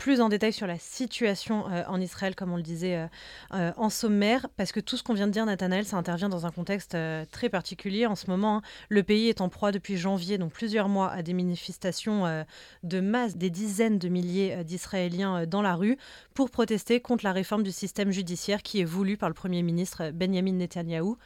plus 0.02 0.20
en 0.20 0.28
détail 0.28 0.52
sur 0.52 0.66
la 0.66 0.80
situation 0.80 1.70
euh, 1.70 1.84
en 1.86 2.00
Israël, 2.00 2.34
comme 2.34 2.52
on 2.52 2.56
le 2.56 2.62
disait 2.62 2.96
euh, 2.96 3.06
euh, 3.54 3.72
en 3.76 3.88
sommaire, 3.88 4.48
parce 4.56 4.72
que 4.72 4.80
tout 4.80 4.96
ce 4.96 5.04
qu'on 5.04 5.14
vient 5.14 5.28
de 5.28 5.32
dire, 5.32 5.46
Nathanaël, 5.46 5.84
ça 5.84 5.96
intervient 5.96 6.28
dans 6.28 6.44
un 6.44 6.50
contexte 6.50 6.96
très 7.30 7.48
particulier. 7.48 8.06
En 8.06 8.16
ce 8.16 8.28
moment, 8.28 8.56
hein. 8.56 8.62
le 8.88 9.04
pays 9.04 9.28
est 9.28 9.40
en 9.40 9.48
proie 9.48 9.70
depuis 9.70 9.96
janvier, 9.96 10.38
donc 10.38 10.50
plusieurs 10.50 10.88
mois, 10.88 11.12
à 11.12 11.22
des 11.22 11.34
manifestations 11.34 12.44
de 12.82 13.00
masse, 13.00 13.36
des 13.36 13.48
dizaines 13.48 14.00
de 14.00 14.08
milliers 14.08 14.64
d'Israéliens 14.64 15.46
dans 15.46 15.62
la 15.62 15.76
rue, 15.76 15.96
pour 16.34 16.50
protester 16.50 17.00
contre 17.00 17.24
la 17.24 17.32
réforme 17.32 17.62
du 17.62 17.70
système 17.70 18.10
judiciaire 18.10 18.64
qui 18.64 18.80
est 18.80 18.84
voulue 18.84 19.16
par 19.16 19.28
le 19.28 19.36
Premier 19.36 19.62
ministre 19.62 20.10
Benjamin 20.10 20.54
Netanyahou. 20.54 21.16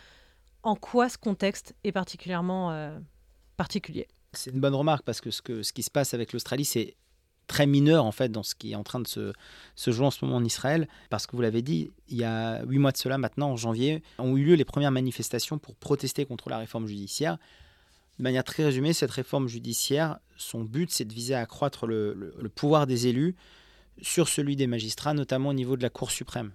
En 0.62 0.76
quoi 0.76 1.08
ce 1.08 1.16
contexte 1.16 1.74
est 1.82 1.92
particulièrement 1.92 2.92
particulier? 3.56 4.06
C'est 4.32 4.50
une 4.50 4.60
bonne 4.60 4.74
remarque 4.74 5.04
parce 5.04 5.20
que 5.20 5.30
ce, 5.30 5.42
que 5.42 5.62
ce 5.62 5.72
qui 5.72 5.82
se 5.82 5.90
passe 5.90 6.14
avec 6.14 6.32
l'Australie, 6.32 6.64
c'est 6.64 6.96
très 7.46 7.66
mineur 7.66 8.04
en 8.04 8.12
fait 8.12 8.30
dans 8.30 8.42
ce 8.42 8.54
qui 8.54 8.72
est 8.72 8.76
en 8.76 8.82
train 8.82 9.00
de 9.00 9.06
se, 9.06 9.32
se, 9.74 9.90
jouer 9.90 10.06
en 10.06 10.10
ce 10.10 10.24
moment 10.24 10.38
en 10.38 10.44
Israël, 10.44 10.88
parce 11.10 11.26
que 11.26 11.36
vous 11.36 11.42
l'avez 11.42 11.62
dit, 11.62 11.90
il 12.08 12.16
y 12.16 12.24
a 12.24 12.62
huit 12.64 12.78
mois 12.78 12.92
de 12.92 12.96
cela 12.96 13.18
maintenant, 13.18 13.50
en 13.50 13.56
janvier, 13.56 14.02
ont 14.18 14.36
eu 14.36 14.44
lieu 14.44 14.54
les 14.54 14.64
premières 14.64 14.90
manifestations 14.90 15.58
pour 15.58 15.74
protester 15.76 16.24
contre 16.26 16.48
la 16.48 16.58
réforme 16.58 16.86
judiciaire. 16.86 17.38
De 18.18 18.22
manière 18.22 18.44
très 18.44 18.64
résumée, 18.64 18.92
cette 18.92 19.10
réforme 19.10 19.46
judiciaire, 19.46 20.18
son 20.36 20.64
but, 20.64 20.90
c'est 20.90 21.04
de 21.04 21.12
viser 21.12 21.34
à 21.34 21.40
accroître 21.40 21.86
le, 21.86 22.14
le, 22.14 22.48
pouvoir 22.48 22.86
des 22.86 23.06
élus 23.06 23.36
sur 24.00 24.28
celui 24.28 24.56
des 24.56 24.66
magistrats, 24.66 25.12
notamment 25.12 25.50
au 25.50 25.54
niveau 25.54 25.76
de 25.76 25.82
la 25.82 25.90
Cour 25.90 26.10
suprême. 26.10 26.52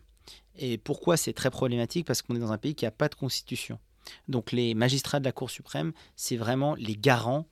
Et 0.58 0.78
pourquoi 0.78 1.18
c'est 1.18 1.34
très 1.34 1.52
problématique? 1.52 2.06
Parce 2.08 2.22
qu'on 2.22 2.36
est 2.36 2.40
dans 2.40 2.52
un 2.52 2.58
pays 2.58 2.76
qui 2.76 2.86
n'a 2.86 2.92
pas 2.92 3.10
de 3.10 3.16
constitution. 3.16 3.80
Donc 4.28 4.52
les 4.52 4.74
magistrats 4.74 5.20
de 5.20 5.26
la 5.26 5.32
Cour 5.32 5.52
suprême, 5.52 5.94
c'est 6.16 6.36
vraiment 6.36 6.76
les 6.76 6.96
garants 6.96 7.46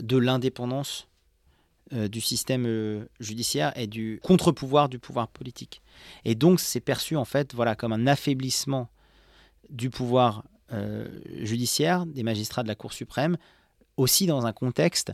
de 0.00 0.16
l'indépendance 0.16 1.08
euh, 1.92 2.08
du 2.08 2.22
système 2.22 2.64
euh, 2.66 3.04
judiciaire 3.20 3.76
et 3.76 3.86
du 3.86 4.18
contre-pouvoir 4.22 4.88
du 4.88 4.98
pouvoir 4.98 5.28
politique. 5.28 5.82
Et 6.24 6.34
donc 6.34 6.58
c'est 6.58 6.80
perçu 6.80 7.14
en 7.14 7.26
fait 7.26 7.54
voilà, 7.54 7.76
comme 7.76 7.92
un 7.92 8.06
affaiblissement 8.06 8.88
du 9.68 9.90
pouvoir 9.90 10.44
euh, 10.72 11.06
judiciaire, 11.42 12.06
des 12.06 12.22
magistrats 12.22 12.62
de 12.62 12.68
la 12.68 12.74
Cour 12.74 12.94
suprême, 12.94 13.36
aussi 13.98 14.24
dans 14.24 14.46
un 14.46 14.54
contexte 14.54 15.12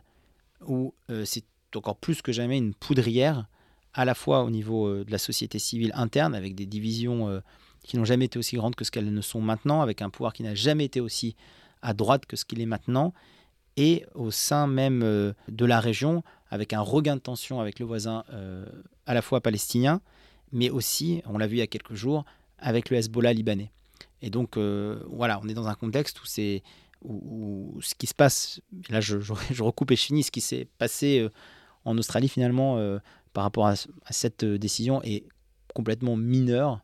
où 0.65 0.95
c'est 1.25 1.45
encore 1.75 1.97
plus 1.97 2.23
que 2.23 2.33
jamais 2.33 2.59
une 2.59 2.75
poudrière, 2.75 3.47
à 3.93 4.05
la 4.05 4.15
fois 4.15 4.45
au 4.45 4.51
niveau 4.51 5.05
de 5.05 5.11
la 5.11 5.19
société 5.19 5.59
civile 5.59 5.91
interne, 5.95 6.35
avec 6.35 6.55
des 6.55 6.67
divisions 6.67 7.43
qui 7.83 7.97
n'ont 7.97 8.05
jamais 8.05 8.27
été 8.27 8.39
aussi 8.39 8.57
grandes 8.57 8.75
que 8.75 8.85
ce 8.85 8.91
qu'elles 8.91 9.13
ne 9.13 9.21
sont 9.23 9.41
maintenant, 9.41 9.81
avec 9.81 10.03
un 10.03 10.11
pouvoir 10.11 10.35
qui 10.35 10.43
n'a 10.43 10.55
jamais 10.55 10.85
été 10.85 11.01
aussi 11.01 11.35
à 11.83 11.95
droite 11.95 12.27
que 12.27 12.37
ce 12.37 12.45
qu'il 12.45 12.61
est 12.61 12.67
maintenant, 12.67 13.15
et 13.77 14.05
au 14.15 14.31
sein 14.31 14.67
même 14.67 15.01
de 15.01 15.65
la 15.65 15.81
région, 15.81 16.23
avec 16.51 16.73
un 16.73 16.81
regain 16.81 17.17
de 17.17 17.21
tension 17.21 17.61
avec 17.61 17.79
le 17.79 17.87
voisin 17.87 18.25
à 19.07 19.15
la 19.15 19.23
fois 19.23 19.41
palestinien, 19.41 20.01
mais 20.53 20.71
aussi, 20.71 21.23
on 21.27 21.39
l'a 21.39 21.47
vu 21.47 21.57
il 21.57 21.61
y 21.61 21.63
a 21.63 21.67
quelques 21.67 21.95
jours, 21.95 22.25
avec 22.59 22.91
le 22.91 22.97
Hezbollah 22.97 23.33
libanais. 23.33 23.71
Et 24.23 24.31
donc, 24.31 24.59
voilà, 24.59 25.41
on 25.43 25.49
est 25.49 25.55
dans 25.55 25.69
un 25.69 25.75
contexte 25.75 26.21
où 26.21 26.27
c'est 26.27 26.63
où, 27.03 27.79
ce 27.81 27.95
qui 27.95 28.07
se 28.07 28.15
passe, 28.15 28.61
là 28.89 29.01
je, 29.01 29.17
recoupe 29.63 29.91
et 29.91 29.97
je 29.97 30.03
finis, 30.03 30.23
ce 30.23 30.31
qui 30.31 30.41
s'est 30.41 30.69
passé 30.79 31.21
euh, 31.21 31.31
en 31.85 31.97
Australie 31.99 32.29
finalement 32.29 32.79
euh, 32.79 32.99
par 33.33 33.45
rapport 33.45 33.67
à, 33.67 33.75
cette 34.11 34.45
euh, 34.45 34.59
décision 34.59 35.03
est 35.03 35.25
complètement 35.75 36.17
mineur 36.17 36.81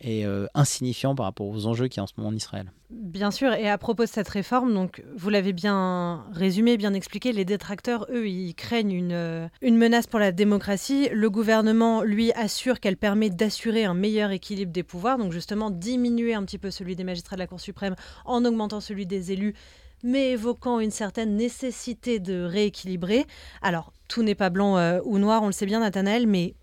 et 0.00 0.24
insignifiant 0.54 1.14
par 1.14 1.26
rapport 1.26 1.46
aux 1.46 1.66
enjeux 1.66 1.88
qu'il 1.88 1.98
y 1.98 2.00
a 2.00 2.04
en 2.04 2.06
ce 2.06 2.14
moment 2.16 2.30
en 2.30 2.34
Israël. 2.34 2.72
Bien 2.90 3.30
sûr, 3.30 3.52
et 3.52 3.68
à 3.68 3.78
propos 3.78 4.04
de 4.04 4.08
cette 4.08 4.28
réforme, 4.28 4.72
donc 4.74 5.02
vous 5.14 5.30
l'avez 5.30 5.52
bien 5.52 6.24
résumé, 6.32 6.76
bien 6.76 6.94
expliqué, 6.94 7.32
les 7.32 7.44
détracteurs, 7.44 8.06
eux, 8.10 8.28
ils 8.28 8.54
craignent 8.54 8.92
une, 8.92 9.50
une 9.62 9.76
menace 9.76 10.06
pour 10.06 10.18
la 10.18 10.32
démocratie. 10.32 11.08
Le 11.12 11.30
gouvernement, 11.30 12.02
lui, 12.02 12.32
assure 12.32 12.80
qu'elle 12.80 12.96
permet 12.96 13.30
d'assurer 13.30 13.84
un 13.84 13.94
meilleur 13.94 14.30
équilibre 14.30 14.72
des 14.72 14.82
pouvoirs, 14.82 15.18
donc 15.18 15.32
justement 15.32 15.70
diminuer 15.70 16.34
un 16.34 16.44
petit 16.44 16.58
peu 16.58 16.70
celui 16.70 16.96
des 16.96 17.04
magistrats 17.04 17.36
de 17.36 17.40
la 17.40 17.46
Cour 17.46 17.60
suprême 17.60 17.94
en 18.24 18.44
augmentant 18.44 18.80
celui 18.80 19.06
des 19.06 19.32
élus 19.32 19.54
mais 20.02 20.30
évoquant 20.30 20.80
une 20.80 20.90
certaine 20.90 21.36
nécessité 21.36 22.20
de 22.20 22.42
rééquilibrer. 22.42 23.26
Alors, 23.60 23.92
tout 24.08 24.22
n'est 24.22 24.34
pas 24.34 24.48
blanc 24.48 24.76
ou 25.04 25.18
noir, 25.18 25.42
on 25.42 25.46
le 25.46 25.52
sait 25.52 25.66
bien, 25.66 25.80
Nathanaël, 25.80 26.26
mais 26.26 26.54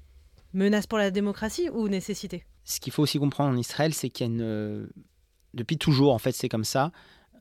menace 0.58 0.88
pour 0.88 0.98
la 0.98 1.12
démocratie 1.12 1.70
ou 1.70 1.88
nécessité? 1.88 2.43
Ce 2.65 2.80
qu'il 2.80 2.91
faut 2.91 3.04
aussi 3.04 3.20
comprendre 3.20 3.54
en 3.54 3.58
Israël, 3.58 3.93
c'est 3.93 4.10
qu'il 4.10 4.28
y 4.28 4.30
a 4.30 4.34
une. 4.34 4.41
Euh, 4.41 4.88
depuis 5.54 5.78
toujours, 5.78 6.13
en 6.13 6.17
fait, 6.17 6.34
c'est 6.34 6.50
comme 6.50 6.65
ça. 6.65 6.91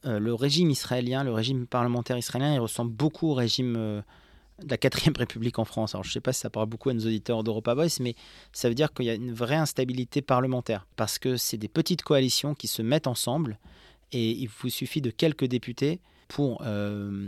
Euh, 0.05 0.21
le 0.21 0.35
régime 0.35 0.71
israélien, 0.71 1.25
le 1.25 1.33
régime 1.33 1.67
parlementaire 1.67 2.17
israélien, 2.17 2.55
il 2.55 2.61
ressemble 2.61 2.93
beaucoup 2.93 3.31
au 3.31 3.35
régime 3.35 3.75
euh, 3.77 4.03
de 4.63 4.71
la 4.71 4.77
4 4.77 4.95
République 5.19 5.59
en 5.59 5.65
France. 5.65 5.95
Alors, 5.95 6.05
je 6.05 6.11
ne 6.11 6.13
sais 6.13 6.21
pas 6.21 6.33
si 6.33 6.41
ça 6.41 6.51
parle 6.51 6.67
beaucoup 6.67 6.91
à 6.91 6.95
nos 6.95 7.05
auditeurs 7.05 7.43
d'Europa 7.43 7.75
Voice, 7.75 7.99
mais 8.01 8.15
ça 8.53 8.69
veut 8.69 8.75
dire 8.75 8.93
qu'il 8.93 9.07
y 9.07 9.11
a 9.11 9.15
une 9.15 9.33
vraie 9.33 9.57
instabilité 9.57 10.23
parlementaire. 10.23 10.87
Parce 10.95 11.19
que 11.19 11.37
c'est 11.37 11.59
des 11.59 11.69
petites 11.69 12.03
coalitions 12.03 12.55
qui 12.55 12.69
se 12.69 12.83
mettent 12.83 13.09
ensemble 13.09 13.59
et 14.13 14.31
il 14.31 14.49
vous 14.49 14.69
suffit 14.69 15.01
de 15.01 15.11
quelques 15.11 15.47
députés 15.47 16.01
pour 16.29 16.63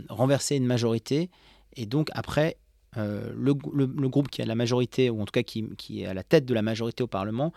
renverser 0.09 0.55
une 0.55 0.65
majorité. 0.65 1.29
Et 1.75 1.85
donc, 1.85 2.09
après, 2.13 2.57
le, 2.95 3.53
groupe 4.07 4.29
qui 4.29 4.41
a 4.41 4.45
la 4.45 4.55
majorité, 4.55 5.09
ou 5.09 5.21
en 5.21 5.25
tout 5.25 5.31
cas 5.31 5.43
qui, 5.43 6.01
est 6.01 6.05
à 6.05 6.13
la 6.13 6.23
tête 6.23 6.45
de 6.45 6.53
la 6.53 6.61
majorité 6.61 7.03
au 7.03 7.07
Parlement, 7.07 7.53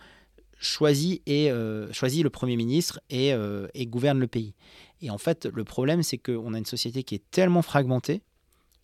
choisit, 0.63 1.21
et, 1.25 1.51
euh, 1.51 1.91
choisit 1.91 2.23
le 2.23 2.29
Premier 2.29 2.55
ministre 2.55 2.99
et, 3.09 3.33
euh, 3.33 3.67
et, 3.73 3.85
gouverne 3.85 4.19
le 4.19 4.27
pays. 4.27 4.53
Et 5.01 5.09
en 5.09 5.17
fait, 5.17 5.45
le 5.45 5.63
problème, 5.63 6.03
c'est 6.03 6.17
qu'on 6.17 6.53
a 6.53 6.57
une 6.57 6.65
société 6.65 7.03
qui 7.03 7.15
est 7.15 7.31
tellement 7.31 7.61
fragmentée, 7.61 8.21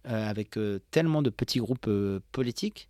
euh, 0.07 0.29
avec 0.29 0.57
tellement 0.91 1.21
de 1.21 1.29
petits 1.29 1.59
groupes 1.59 1.89
politiques. 2.31 2.89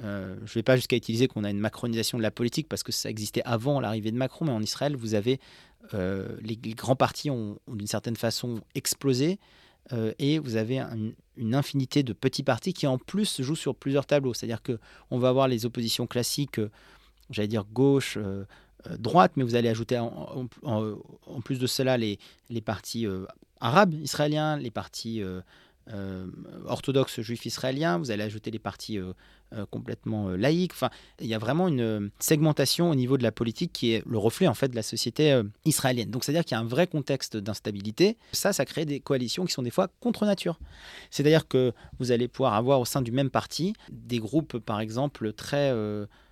je 0.00 0.06
ne 0.06 0.54
vais 0.54 0.62
pas 0.62 0.76
jusqu'à 0.76 0.96
utiliser 0.96 1.28
qu'on 1.28 1.44
a 1.44 1.50
une 1.50 1.60
macronisation 1.60 2.18
de 2.18 2.22
la 2.22 2.30
politique, 2.30 2.68
parce 2.68 2.82
que 2.82 2.92
ça 2.92 3.08
existait 3.08 3.42
avant 3.44 3.80
l'arrivée 3.80 4.10
de 4.10 4.16
Macron, 4.16 4.44
mais 4.44 4.52
en 4.52 4.62
Israël, 4.62 4.96
vous 4.96 5.14
avez 5.14 5.40
les, 5.92 6.56
grands 6.56 6.96
partis 6.96 7.30
ont, 7.30 7.58
d'une 7.68 7.86
certaine 7.86 8.16
façon 8.16 8.60
explosé. 8.74 9.38
Et 10.18 10.38
vous 10.38 10.56
avez 10.56 10.82
une 11.36 11.54
infinité 11.54 12.02
de 12.02 12.12
petits 12.12 12.42
partis 12.42 12.72
qui 12.72 12.86
en 12.86 12.98
plus 12.98 13.42
jouent 13.42 13.54
sur 13.54 13.74
plusieurs 13.74 14.06
tableaux. 14.06 14.34
C'est-à-dire 14.34 14.62
qu'on 14.62 15.18
va 15.18 15.28
avoir 15.28 15.46
les 15.46 15.66
oppositions 15.66 16.06
classiques 16.06 16.58
j'allais 17.30 17.48
dire 17.48 17.64
gauche, 17.72 18.16
euh, 18.16 18.44
euh, 18.86 18.96
droite, 18.96 19.32
mais 19.36 19.44
vous 19.44 19.54
allez 19.54 19.68
ajouter 19.68 19.98
en, 19.98 20.46
plus 21.44 21.58
de 21.58 21.66
cela 21.66 21.96
les, 21.96 22.18
les 22.50 22.60
partis 22.60 23.06
euh, 23.06 23.26
arabes 23.60 23.94
israéliens, 23.94 24.56
les 24.56 24.70
partis 24.70 25.22
orthodoxes 26.66 27.20
juifs 27.20 27.46
israéliens, 27.46 27.98
vous 27.98 28.10
allez 28.10 28.22
ajouter 28.22 28.50
les 28.50 28.58
partis 28.58 28.98
complètement 29.70 30.30
laïques. 30.30 30.72
Enfin, 30.72 30.90
il 31.20 31.26
y 31.26 31.34
a 31.34 31.38
vraiment 31.38 31.68
une 31.68 32.10
segmentation 32.18 32.90
au 32.90 32.94
niveau 32.94 33.18
de 33.18 33.22
la 33.22 33.32
politique 33.32 33.72
qui 33.72 33.92
est 33.92 34.02
le 34.06 34.18
reflet 34.18 34.48
en 34.48 34.54
fait 34.54 34.68
de 34.68 34.76
la 34.76 34.82
société 34.82 35.40
israélienne. 35.64 36.10
Donc 36.10 36.24
c'est-à-dire 36.24 36.44
qu'il 36.44 36.56
y 36.56 36.58
a 36.58 36.60
un 36.60 36.66
vrai 36.66 36.86
contexte 36.86 37.36
d'instabilité. 37.36 38.16
Ça, 38.32 38.52
ça 38.52 38.64
crée 38.64 38.86
des 38.86 39.00
coalitions 39.00 39.44
qui 39.44 39.52
sont 39.52 39.62
des 39.62 39.70
fois 39.70 39.88
contre 40.00 40.24
nature. 40.24 40.58
C'est-à-dire 41.10 41.46
que 41.46 41.72
vous 41.98 42.12
allez 42.12 42.28
pouvoir 42.28 42.54
avoir 42.54 42.80
au 42.80 42.84
sein 42.84 43.02
du 43.02 43.12
même 43.12 43.30
parti 43.30 43.74
des 43.90 44.18
groupes, 44.18 44.58
par 44.58 44.80
exemple, 44.80 45.32
très 45.34 45.70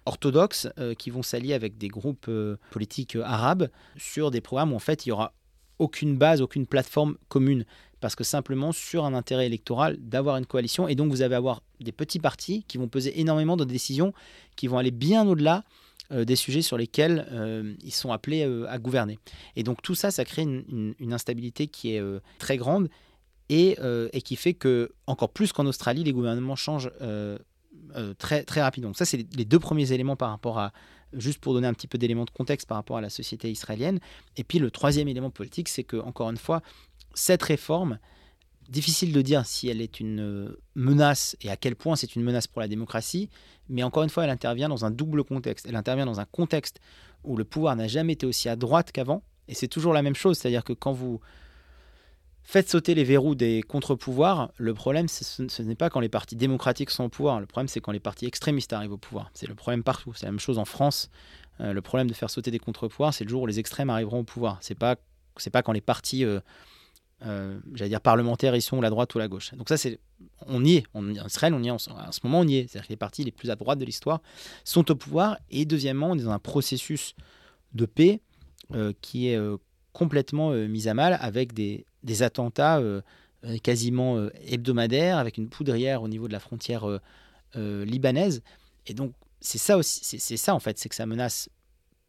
orthodoxes 0.07 0.69
euh, 0.79 0.95
qui 0.95 1.11
vont 1.11 1.23
s'allier 1.23 1.55
avec 1.55 1.79
des 1.79 1.89
groupes 1.89 2.27
euh, 2.29 2.57
politiques 2.71 3.17
euh, 3.17 3.23
arabes 3.23 3.69
sur 3.97 4.31
des 4.31 4.41
programmes 4.41 4.73
où 4.73 4.77
en 4.77 4.81
fait 4.81 5.07
il 5.07 5.11
y 5.11 5.13
aura 5.13 5.33
aucune 5.79 6.17
base, 6.17 6.41
aucune 6.41 6.67
plateforme 6.67 7.17
commune 7.29 7.65
parce 8.03 8.15
que 8.15 8.25
simplement 8.25 8.73
sur 8.73 9.07
un 9.07 9.15
intérêt 9.15 9.47
électoral 9.47 9.97
d'avoir 9.99 10.37
une 10.37 10.45
coalition 10.45 10.89
et 10.89 10.95
donc 10.95 11.11
vous 11.11 11.23
allez 11.23 11.35
avoir 11.35 11.63
des 11.81 11.93
petits 11.93 12.19
partis 12.19 12.65
qui 12.69 12.77
vont 12.77 12.89
peser 12.89 13.19
énormément 13.19 13.57
dans 13.57 13.65
des 13.65 13.73
décisions 13.73 14.13
qui 14.57 14.67
vont 14.67 14.77
aller 14.77 14.91
bien 14.91 15.27
au-delà 15.27 15.65
des 16.11 16.37
sujets 16.37 16.61
sur 16.61 16.77
lesquels 16.77 17.27
ils 17.83 17.93
sont 17.93 18.13
appelés 18.13 18.43
à 18.69 18.79
gouverner. 18.79 19.19
Et 19.57 19.63
donc 19.63 19.81
tout 19.81 19.95
ça, 19.95 20.11
ça 20.11 20.27
crée 20.27 20.43
une, 20.43 21.13
instabilité 21.13 21.69
qui 21.69 21.95
est 21.95 22.03
très 22.39 22.59
grande 22.59 22.91
et, 23.49 23.79
et, 24.13 24.21
qui 24.21 24.37
fait 24.37 24.53
que, 24.53 24.93
encore 25.07 25.31
plus 25.31 25.55
qu'en 25.55 25.65
Australie, 25.65 26.05
les 26.05 26.13
gouvernements 26.13 26.57
changent 26.57 26.91
euh, 27.97 28.15
très, 28.15 28.45
très 28.45 28.63
rapidement. 28.63 28.91
Donc 28.91 28.97
ça, 28.97 29.05
c'est 29.05 29.27
les 29.37 29.45
deux 29.45 29.59
premiers 29.59 29.93
éléments 29.93 30.17
par 30.17 30.31
rapport 30.31 30.59
à, 30.59 30.73
juste 31.13 31.41
pour 31.41 31.53
donner 31.53 31.67
un 31.67 31.75
petit 31.75 31.87
peu 31.87 31.99
d'éléments 31.99 32.25
de 32.25 32.31
contexte 32.31 32.67
par 32.67 32.77
rapport 32.77 32.97
à 32.97 33.01
la 33.01 33.11
société 33.11 33.51
israélienne. 33.51 33.99
Et 34.37 34.45
puis 34.45 34.59
le 34.59 34.71
troisième 34.71 35.09
élément 35.09 35.31
politique, 35.31 35.69
c'est 35.69 35.85
que, 35.85 35.97
encore 35.97 36.31
une 36.31 36.39
fois, 36.39 36.63
cette 37.15 37.43
réforme, 37.43 37.99
difficile 38.69 39.13
de 39.13 39.23
dire 39.23 39.45
si 39.45 39.69
elle 39.69 39.81
est 39.81 40.01
une 40.01 40.21
euh, 40.21 40.61
menace 40.75 41.37
et 41.43 41.51
à 41.51 41.57
quel 41.57 41.77
point 41.77 41.97
c'est 41.97 42.17
une 42.17 42.23
menace 42.23 42.47
pour 42.47 42.61
la 42.61 42.69
démocratie, 42.69 43.29
mais 43.69 43.83
encore 43.83 44.03
une 44.03 44.09
fois, 44.09 44.25
elle 44.25 44.31
intervient 44.31 44.69
dans 44.69 44.85
un 44.85 44.91
double 44.91 45.25
contexte. 45.25 45.67
Elle 45.69 45.77
intervient 45.77 46.07
dans 46.07 46.21
un 46.21 46.25
contexte 46.25 46.81
où 47.25 47.37
le 47.37 47.45
pouvoir 47.45 47.77
n'a 47.77 47.89
jamais 47.89 48.15
été 48.15 48.27
aussi 48.27 48.49
à 48.49 48.57
droite 48.57 48.93
qu'avant, 48.93 49.23
et 49.49 49.55
c'est 49.55 49.69
toujours 49.69 49.93
la 49.93 50.03
même 50.03 50.15
chose, 50.15 50.39
c'est-à-dire 50.39 50.65
que 50.65 50.73
quand 50.73 50.93
vous 50.93 51.21
Faites 52.45 52.69
sauter 52.69 52.95
les 52.95 53.05
verrous 53.05 53.35
des 53.35 53.63
contre-pouvoirs. 53.63 54.51
Le 54.57 54.75
problème, 54.75 55.07
ce, 55.09 55.63
n'est 55.63 55.77
pas 55.77 55.91
quand 55.91 56.01
les 56.01 56.09
partis 56.09 56.35
démocratiques 56.35 56.91
sont 56.91 57.05
au 57.05 57.09
pouvoir. 57.09 57.41
Le 57.41 57.47
problème, 57.47 57.69
c'est 57.69 57.81
quand 57.81 57.93
les 57.93 58.01
partis 58.01 58.27
extrémistes 58.27 58.73
arrivent 58.73 58.93
au 58.93 58.99
pouvoir. 58.99 59.31
C'est 59.33 59.47
le 59.47 59.55
problème 59.55 59.85
partout. 59.85 60.13
C'est 60.15 60.27
la 60.27 60.33
même 60.33 60.41
chose 60.41 60.59
en 60.59 60.65
France. 60.65 61.09
Euh, 61.61 61.73
le 61.73 61.81
problème 61.83 62.09
de 62.09 62.15
faire 62.15 62.31
sauter 62.31 62.51
des 62.51 62.59
contre-pouvoirs, 62.59 63.15
c'est 63.15 63.25
le 63.25 63.31
jour 63.31 63.43
où 63.43 63.47
les 63.47 63.61
extrêmes 63.61 63.91
arriveront 63.91 64.21
au 64.21 64.25
pouvoir. 64.25 64.59
C'est 64.61 64.75
pas, 64.75 64.97
pas 65.53 65.63
quand 65.63 65.73
les 65.73 65.81
partis, 65.81 66.25
euh, 66.25 66.41
euh, 67.25 67.59
j'allais 67.75 67.91
dire 67.91 68.01
parlementaires, 68.01 68.55
ils 68.57 68.63
sont 68.63 68.81
la 68.81 68.91
droite 68.91 69.15
ou 69.15 69.19
la 69.19 69.29
gauche. 69.29 69.55
Donc 69.55 69.69
ça, 69.69 69.77
c'est, 69.77 69.99
on 70.47 70.65
y 70.65 70.77
est. 70.77 70.85
On, 70.95 71.09
en 71.11 71.27
Israël, 71.27 71.55
on 71.55 71.63
y 71.63 71.69
est. 71.69 71.71
En, 71.71 71.79
ce 71.79 71.91
moment, 72.25 72.41
on 72.41 72.47
y 72.47 72.57
est. 72.57 72.69
C'est-à-dire 72.69 72.89
que 72.89 72.93
les 72.93 72.97
partis 72.97 73.25
les 73.25 73.33
plus 73.33 73.51
à 73.51 73.57
droite 73.57 73.79
de 73.79 73.85
l'histoire 73.85 74.21
sont 74.65 74.91
au 74.91 74.95
pouvoir. 74.95 75.39
Et 75.51 75.65
deuxièmement, 75.65 76.11
on 76.11 76.19
est 76.19 76.23
dans 76.23 76.33
un 76.33 76.39
processus 76.39 77.15
de 77.75 77.87
paix 77.87 78.21
qui 79.03 79.29
est 79.29 79.39
complètement 79.93 80.53
mis 80.53 80.89
à 80.89 80.95
mal 80.95 81.19
avec 81.21 81.53
des 81.53 81.85
des 82.03 82.23
attentats 82.23 82.79
euh, 82.79 83.01
euh, 83.45 83.59
quasiment 83.59 84.17
euh, 84.17 84.31
hebdomadaires 84.47 85.19
avec 85.19 85.39
une 85.39 85.49
poudrière 85.49 86.03
au 86.03 86.09
niveau 86.09 86.29
de 86.29 86.33
la 86.33 86.41
frontière 86.41 86.87
libanaise. 87.55 88.43
Et 88.87 88.95
donc, 88.95 89.13
c'est 89.41 89.59
ça 89.59 89.77
aussi, 89.77 90.01
c'est 90.03 90.37
ça 90.37 90.55
en 90.55 90.61
fait, 90.61 90.79
c'est 90.79 90.89
que 90.89 90.95
ça 90.95 91.07
menace 91.07 91.51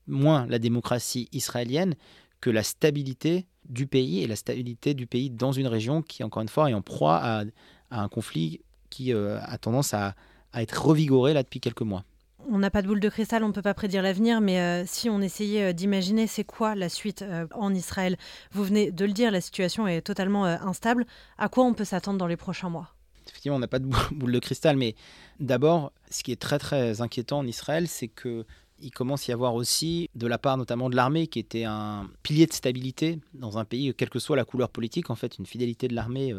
moins 0.07 0.45
la 0.47 0.59
démocratie 0.59 1.27
israélienne 1.31 1.95
que 2.43 2.49
la 2.49 2.63
stabilité 2.63 3.45
du 3.69 3.87
pays 3.87 4.21
et 4.21 4.27
la 4.27 4.35
stabilité 4.35 4.93
du 4.93 5.07
pays 5.07 5.29
dans 5.29 5.53
une 5.53 5.67
région 5.67 6.01
qui, 6.01 6.23
encore 6.23 6.41
une 6.41 6.49
fois, 6.49 6.69
est 6.69 6.73
en 6.73 6.81
proie 6.81 7.19
à, 7.21 7.43
un 7.91 8.09
conflit 8.09 8.59
qui 8.89 9.13
a 9.13 9.57
tendance 9.59 9.93
à, 9.93 10.15
à 10.51 10.61
être 10.61 10.85
revigoré 10.85 11.33
là 11.33 11.43
depuis 11.43 11.59
quelques 11.59 11.83
mois. 11.83 12.03
On 12.49 12.59
n'a 12.59 12.69
pas 12.69 12.81
de 12.81 12.87
boule 12.87 12.99
de 12.99 13.09
cristal, 13.09 13.43
on 13.43 13.47
ne 13.47 13.53
peut 13.53 13.61
pas 13.61 13.73
prédire 13.73 14.01
l'avenir, 14.01 14.41
mais 14.41 14.59
euh, 14.59 14.83
si 14.85 15.09
on 15.09 15.21
essayait 15.21 15.69
euh, 15.69 15.73
d'imaginer 15.73 16.27
c'est 16.27 16.43
quoi 16.43 16.75
la 16.75 16.89
suite 16.89 17.21
euh, 17.21 17.47
en 17.53 17.73
Israël, 17.73 18.17
vous 18.51 18.65
venez 18.65 18.91
de 18.91 19.05
le 19.05 19.13
dire, 19.13 19.31
la 19.31 19.39
situation 19.39 19.87
est 19.87 20.01
totalement 20.01 20.43
instable. 20.43 21.05
À 21.37 21.47
quoi 21.47 21.63
on 21.63 21.73
peut 21.73 21.85
s'attendre 21.85 22.17
dans 22.17 22.27
les 22.27 22.35
prochains 22.35 22.69
mois? 22.69 22.93
Effectivement, 23.27 23.55
on 23.55 23.61
n'a 23.61 23.69
pas 23.69 23.79
de 23.79 23.87
boule 24.11 24.31
de 24.33 24.39
cristal, 24.39 24.75
mais 24.75 24.95
d'abord, 25.39 25.93
ce 26.11 26.21
qui 26.23 26.33
est 26.33 26.41
très 26.41 26.59
très 26.59 27.01
inquiétant 27.01 27.39
en 27.39 27.47
Israël, 27.47 27.87
c'est 27.87 28.09
que 28.09 28.45
il 28.79 28.91
commence 28.91 29.29
à 29.29 29.31
y 29.31 29.33
avoir 29.33 29.55
aussi, 29.55 30.09
de 30.15 30.27
la 30.27 30.37
part 30.37 30.57
notamment 30.57 30.89
de 30.89 30.95
l'armée, 30.95 31.27
qui 31.27 31.39
était 31.39 31.63
un 31.63 32.09
pilier 32.21 32.45
de 32.45 32.53
stabilité 32.53 33.19
dans 33.33 33.57
un 33.57 33.65
pays, 33.65 33.93
quelle 33.93 34.09
que 34.09 34.19
soit 34.19 34.35
la 34.35 34.45
couleur 34.45 34.69
politique, 34.69 35.09
en 35.09 35.15
fait, 35.15 35.37
une 35.37 35.45
fidélité 35.45 35.87
de 35.87 35.95
l'armée 35.95 36.33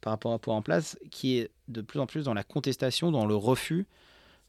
par 0.00 0.12
rapport 0.12 0.32
à 0.32 0.38
pouvoir 0.38 0.58
en 0.58 0.62
place, 0.62 0.98
qui 1.10 1.38
est 1.38 1.50
de 1.68 1.80
plus 1.82 2.00
en 2.00 2.06
plus 2.06 2.24
dans 2.24 2.34
la 2.34 2.44
contestation, 2.44 3.10
dans 3.10 3.26
le 3.26 3.36
refus 3.36 3.86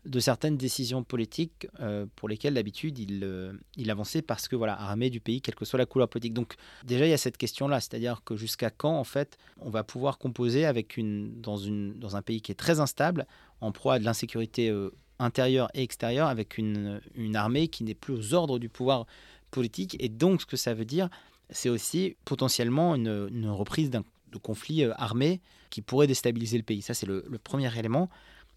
de 0.05 0.19
certaines 0.19 0.57
décisions 0.57 1.03
politiques 1.03 1.67
euh, 1.79 2.05
pour 2.15 2.27
lesquelles 2.27 2.55
d'habitude 2.55 2.97
il, 2.97 3.23
euh, 3.23 3.53
il, 3.77 3.91
avançait 3.91 4.21
parce 4.21 4.47
que 4.47 4.55
voilà 4.55 4.73
armé 4.73 5.09
du 5.09 5.19
pays 5.19 5.41
quelle 5.41 5.55
que 5.55 5.65
soit 5.65 5.77
la 5.77 5.85
couleur 5.85 6.09
politique. 6.09 6.33
Donc 6.33 6.55
déjà 6.83 7.05
il 7.05 7.09
y 7.09 7.13
a 7.13 7.17
cette 7.17 7.37
question 7.37 7.67
là, 7.67 7.79
c'est-à-dire 7.79 8.23
que 8.23 8.35
jusqu'à 8.35 8.71
quand 8.71 8.97
en 8.97 9.03
fait 9.03 9.37
on 9.59 9.69
va 9.69 9.83
pouvoir 9.83 10.17
composer 10.17 10.65
avec 10.65 10.97
une 10.97 11.39
dans 11.41 12.15
un 12.15 12.21
pays 12.21 12.41
qui 12.41 12.51
est 12.51 12.55
très 12.55 12.79
instable, 12.79 13.27
en 13.59 13.71
proie 13.71 13.95
à 13.95 13.99
de 13.99 14.05
l'insécurité 14.05 14.69
euh, 14.69 14.91
intérieure 15.21 15.69
et 15.73 15.83
extérieure, 15.83 16.27
avec 16.27 16.57
une, 16.57 17.01
une 17.15 17.35
armée 17.35 17.67
qui 17.67 17.83
n'est 17.83 17.95
plus 17.95 18.13
aux 18.13 18.33
ordres 18.33 18.59
du 18.59 18.69
pouvoir 18.69 19.05
politique 19.51 19.95
et 19.99 20.09
donc 20.09 20.41
ce 20.41 20.45
que 20.45 20.57
ça 20.57 20.73
veut 20.73 20.85
dire 20.85 21.09
c'est 21.49 21.67
aussi 21.67 22.15
potentiellement 22.23 22.95
une, 22.95 23.27
une 23.29 23.49
reprise 23.49 23.89
d'un 23.89 24.03
de 24.31 24.37
conflit 24.37 24.83
armé 24.95 25.41
qui 25.69 25.81
pourrait 25.81 26.07
déstabiliser 26.07 26.57
le 26.57 26.63
pays. 26.63 26.81
Ça 26.81 26.93
c'est 26.93 27.05
le, 27.05 27.23
premier 27.43 27.77
élément. 27.77 28.09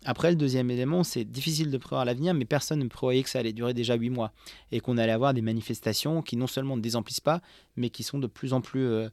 Après, 0.07 0.31
le 0.31 0.37
deuxième 0.37 0.71
élément, 0.71 1.03
c'est 1.03 1.25
difficile 1.25 1.71
de 1.71 1.79
prévoir 1.79 2.05
l'avenir, 2.05 2.35
mais 2.35 2.45
personne 2.45 2.79
ne 2.81 2.89
prévoyait 2.89 3.23
que 3.23 3.31
ça 3.31 3.39
allait 3.39 3.55
durer 3.55 3.73
déjà 3.73 3.95
huit 3.95 4.11
mois 4.11 4.33
et 4.71 4.81
qu'on 4.81 4.99
allait 4.99 5.13
avoir 5.13 5.33
des 5.33 5.41
manifestations 5.41 6.21
qui 6.21 6.37
non 6.37 6.47
seulement 6.47 6.77
ne 6.77 6.83
désemplissent 6.83 7.21
pas, 7.21 7.41
mais 7.77 7.89
qui 7.89 8.03
sont 8.03 8.19
de 8.19 8.27
plus 8.27 8.53
en 8.53 8.61
plus, 8.61 8.87
euh, 8.87 9.09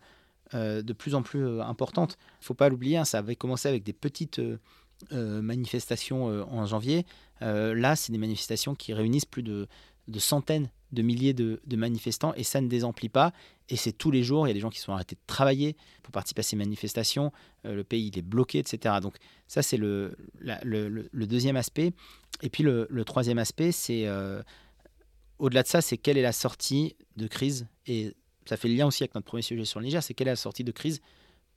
euh, 0.53 0.81
de 0.81 0.91
plus, 0.91 1.15
en 1.15 1.21
plus 1.21 1.45
euh, 1.45 1.61
importantes. 1.61 2.17
Il 2.19 2.41
ne 2.41 2.45
faut 2.45 2.53
pas 2.55 2.67
l'oublier, 2.67 2.97
hein, 2.97 3.05
ça 3.05 3.19
avait 3.19 3.37
commencé 3.37 3.69
avec 3.69 3.83
des 3.83 3.93
petites 3.93 4.41
manifestations 5.11 6.25
en 6.25 6.67
janvier. 6.67 7.07
Là, 7.41 7.95
c'est 7.95 8.11
des 8.11 8.17
manifestations 8.17 8.75
qui 8.75 8.93
réunissent 8.93 9.25
plus 9.25 9.43
de, 9.43 9.67
centaines 10.17 10.69
de 10.91 11.01
milliers 11.01 11.33
de, 11.33 11.59
manifestants 11.75 12.33
et 12.35 12.43
ça 12.43 12.61
ne 12.61 12.67
désemplit 12.67 13.09
pas. 13.09 13.33
Et 13.69 13.75
c'est 13.77 13.93
tous 13.93 14.11
les 14.11 14.23
jours, 14.23 14.45
il 14.45 14.49
y 14.49 14.51
a 14.51 14.53
des 14.53 14.59
gens 14.59 14.69
qui 14.69 14.79
sont 14.79 14.91
arrêtés 14.91 15.15
de 15.15 15.21
travailler 15.27 15.75
pour 16.03 16.11
participer 16.11 16.41
à 16.41 16.43
ces 16.43 16.55
manifestations, 16.57 17.31
euh, 17.65 17.73
le 17.73 17.83
pays 17.83 18.11
est 18.13 18.21
bloqué, 18.21 18.59
etc. 18.59 18.95
Donc 19.01 19.15
ça 19.47 19.61
c'est 19.61 19.77
le, 19.77 20.17
le, 20.41 21.25
deuxième 21.25 21.55
aspect. 21.55 21.93
Et 22.41 22.49
puis 22.49 22.63
le, 22.63 23.03
troisième 23.05 23.37
aspect, 23.37 23.71
c'est 23.71 24.05
euh, 24.07 24.41
au-delà 25.39 25.63
de 25.63 25.67
ça, 25.67 25.81
c'est 25.81 25.97
quelle 25.97 26.17
est 26.17 26.21
la 26.21 26.33
sortie 26.33 26.95
de 27.15 27.27
crise 27.27 27.67
Et 27.87 28.13
ça 28.45 28.57
fait 28.57 28.67
le 28.67 28.75
lien 28.75 28.87
aussi 28.87 29.03
avec 29.03 29.15
notre 29.15 29.27
premier 29.27 29.41
sujet 29.41 29.65
sur 29.65 29.79
le 29.79 29.85
Niger, 29.85 30.03
c'est 30.03 30.13
quelle 30.13 30.27
est 30.27 30.31
la 30.31 30.35
sortie 30.35 30.63
de 30.63 30.71
crise 30.71 31.01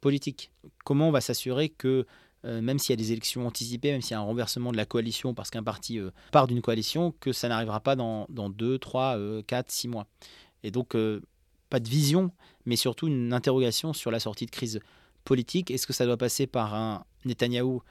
politique 0.00 0.50
Comment 0.84 1.08
on 1.08 1.12
va 1.12 1.20
s'assurer 1.20 1.68
que 1.68 2.06
euh, 2.44 2.60
même 2.60 2.78
s'il 2.78 2.92
y 2.92 2.94
a 2.94 3.02
des 3.02 3.12
élections 3.12 3.46
anticipées, 3.46 3.92
même 3.92 4.02
s'il 4.02 4.12
y 4.12 4.14
a 4.14 4.20
un 4.20 4.24
renversement 4.24 4.70
de 4.70 4.76
la 4.76 4.84
coalition 4.84 5.32
parce 5.32 5.50
qu'un 5.50 5.62
parti 5.62 5.98
euh, 5.98 6.10
part 6.30 6.46
d'une 6.46 6.60
coalition, 6.60 7.14
que 7.20 7.32
ça 7.32 7.48
n'arrivera 7.48 7.80
pas 7.80 7.96
dans, 7.96 8.26
dans 8.28 8.50
2, 8.50 8.78
3, 8.78 9.18
4, 9.46 9.70
6 9.70 9.88
mois. 9.88 10.06
Et 10.62 10.70
donc, 10.70 10.94
euh, 10.94 11.22
pas 11.70 11.80
de 11.80 11.88
vision, 11.88 12.30
mais 12.66 12.76
surtout 12.76 13.06
une 13.06 13.32
interrogation 13.32 13.92
sur 13.94 14.10
la 14.10 14.20
sortie 14.20 14.44
de 14.44 14.50
crise 14.50 14.80
politique. 15.24 15.70
Est-ce 15.70 15.86
que 15.86 15.94
ça 15.94 16.04
doit 16.04 16.18
passer 16.18 16.46
par 16.46 16.74
un 16.74 17.04
Netanyahou 17.24 17.82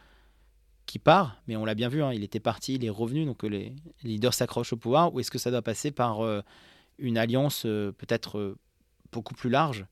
qui 0.86 1.00
part, 1.00 1.42
mais 1.48 1.56
on 1.56 1.66
l'a 1.66 1.76
bien 1.76 1.90
vu, 1.90 2.04
hein, 2.04 2.14
il 2.14 2.24
était 2.24 2.42
parti, 2.42 2.76
il 2.76 2.86
est 2.86 2.90
revenu, 2.90 3.26
donc 3.26 3.42
les, 3.44 3.74
leaders 4.04 4.34
s'accrochent 4.34 4.74
au 4.74 4.78
pouvoir, 4.78 5.14
ou 5.14 5.20
est-ce 5.20 5.32
que 5.32 5.38
ça 5.40 5.50
doit 5.50 5.62
passer 5.62 5.92
par 5.92 6.20
une 7.00 7.18
alliance 7.18 7.62
peut-être 7.62 8.58
beaucoup 9.14 9.34
plus 9.34 9.50
large? 9.50 9.86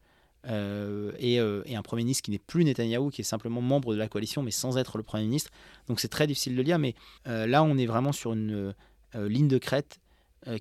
Euh, 0.48 1.12
euh, 1.22 1.64
et, 1.66 1.76
un 1.76 1.82
Premier 1.82 2.04
ministre 2.04 2.24
qui 2.24 2.32
n'est 2.32 2.40
plus 2.40 2.64
Netanyahou, 2.64 3.10
qui 3.10 3.22
est 3.22 3.26
simplement 3.26 3.62
membre 3.62 3.94
de 3.94 4.00
la 4.00 4.08
coalition, 4.08 4.42
mais 4.42 4.52
sans 4.52 4.78
être 4.78 4.98
le 4.98 5.04
Premier 5.04 5.26
ministre. 5.26 5.52
Donc 5.88 6.00
c'est 6.00 6.08
très 6.08 6.28
difficile 6.28 6.56
de 6.56 6.62
lire, 6.62 6.80
mais 6.80 6.96
euh, 7.28 7.46
là 7.46 7.64
on 7.64 7.78
est 7.78 7.86
vraiment 7.86 8.12
sur 8.12 8.34
une 8.34 8.74
ligne 9.14 9.50
de 9.50 9.58
crête 9.58 10.00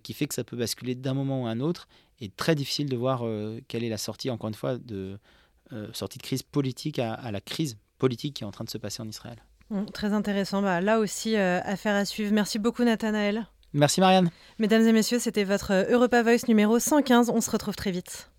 qui 0.03 0.13
fait 0.13 0.27
que 0.27 0.35
ça 0.35 0.45
peut 0.45 0.57
basculer 0.57 0.95
d'un 0.97 1.15
moment 1.15 1.47
à 1.47 1.53
un 1.53 1.61
autre, 1.61 1.89
et 2.21 2.29
très 2.29 2.55
difficile 2.55 2.89
de 2.89 2.97
voir 2.97 3.25
quelle 3.69 3.85
est 3.85 3.89
la 3.89 3.97
sortie, 3.97 4.29
encore 4.29 4.49
une 4.49 4.55
fois, 4.55 4.77
de 4.77 5.19
sortie 5.93 6.19
de 6.19 6.23
crise 6.23 6.43
politique 6.43 6.99
à, 6.99 7.31
la 7.31 7.41
crise 7.41 7.79
politique 7.97 8.35
qui 8.35 8.43
est 8.43 8.47
en 8.47 8.51
train 8.51 8.65
de 8.65 8.71
se 8.71 8.77
passer 8.77 9.03
en 9.03 9.09
Israël. 9.09 9.39
Mmh, 9.71 9.85
très 9.95 10.13
intéressant. 10.13 10.63
Bah, 10.63 10.81
là 10.81 10.99
aussi, 10.99 11.37
affaire 11.37 11.95
à 11.95 12.05
suivre. 12.05 12.33
Merci 12.33 12.59
beaucoup, 12.59 12.83
Nathanaël. 12.83 13.47
Merci, 13.73 14.01
Marianne. 14.01 14.31
Mesdames 14.59 14.87
et 14.87 14.93
messieurs, 14.93 15.21
c'était 15.21 15.45
votre 15.45 15.73
Europa 15.89 16.23
Voice 16.25 16.49
numéro 16.49 16.81
115. 16.81 17.31
On 17.31 17.41
se 17.41 17.51
retrouve 17.51 17.77
très 17.77 17.93
vite. 17.93 18.30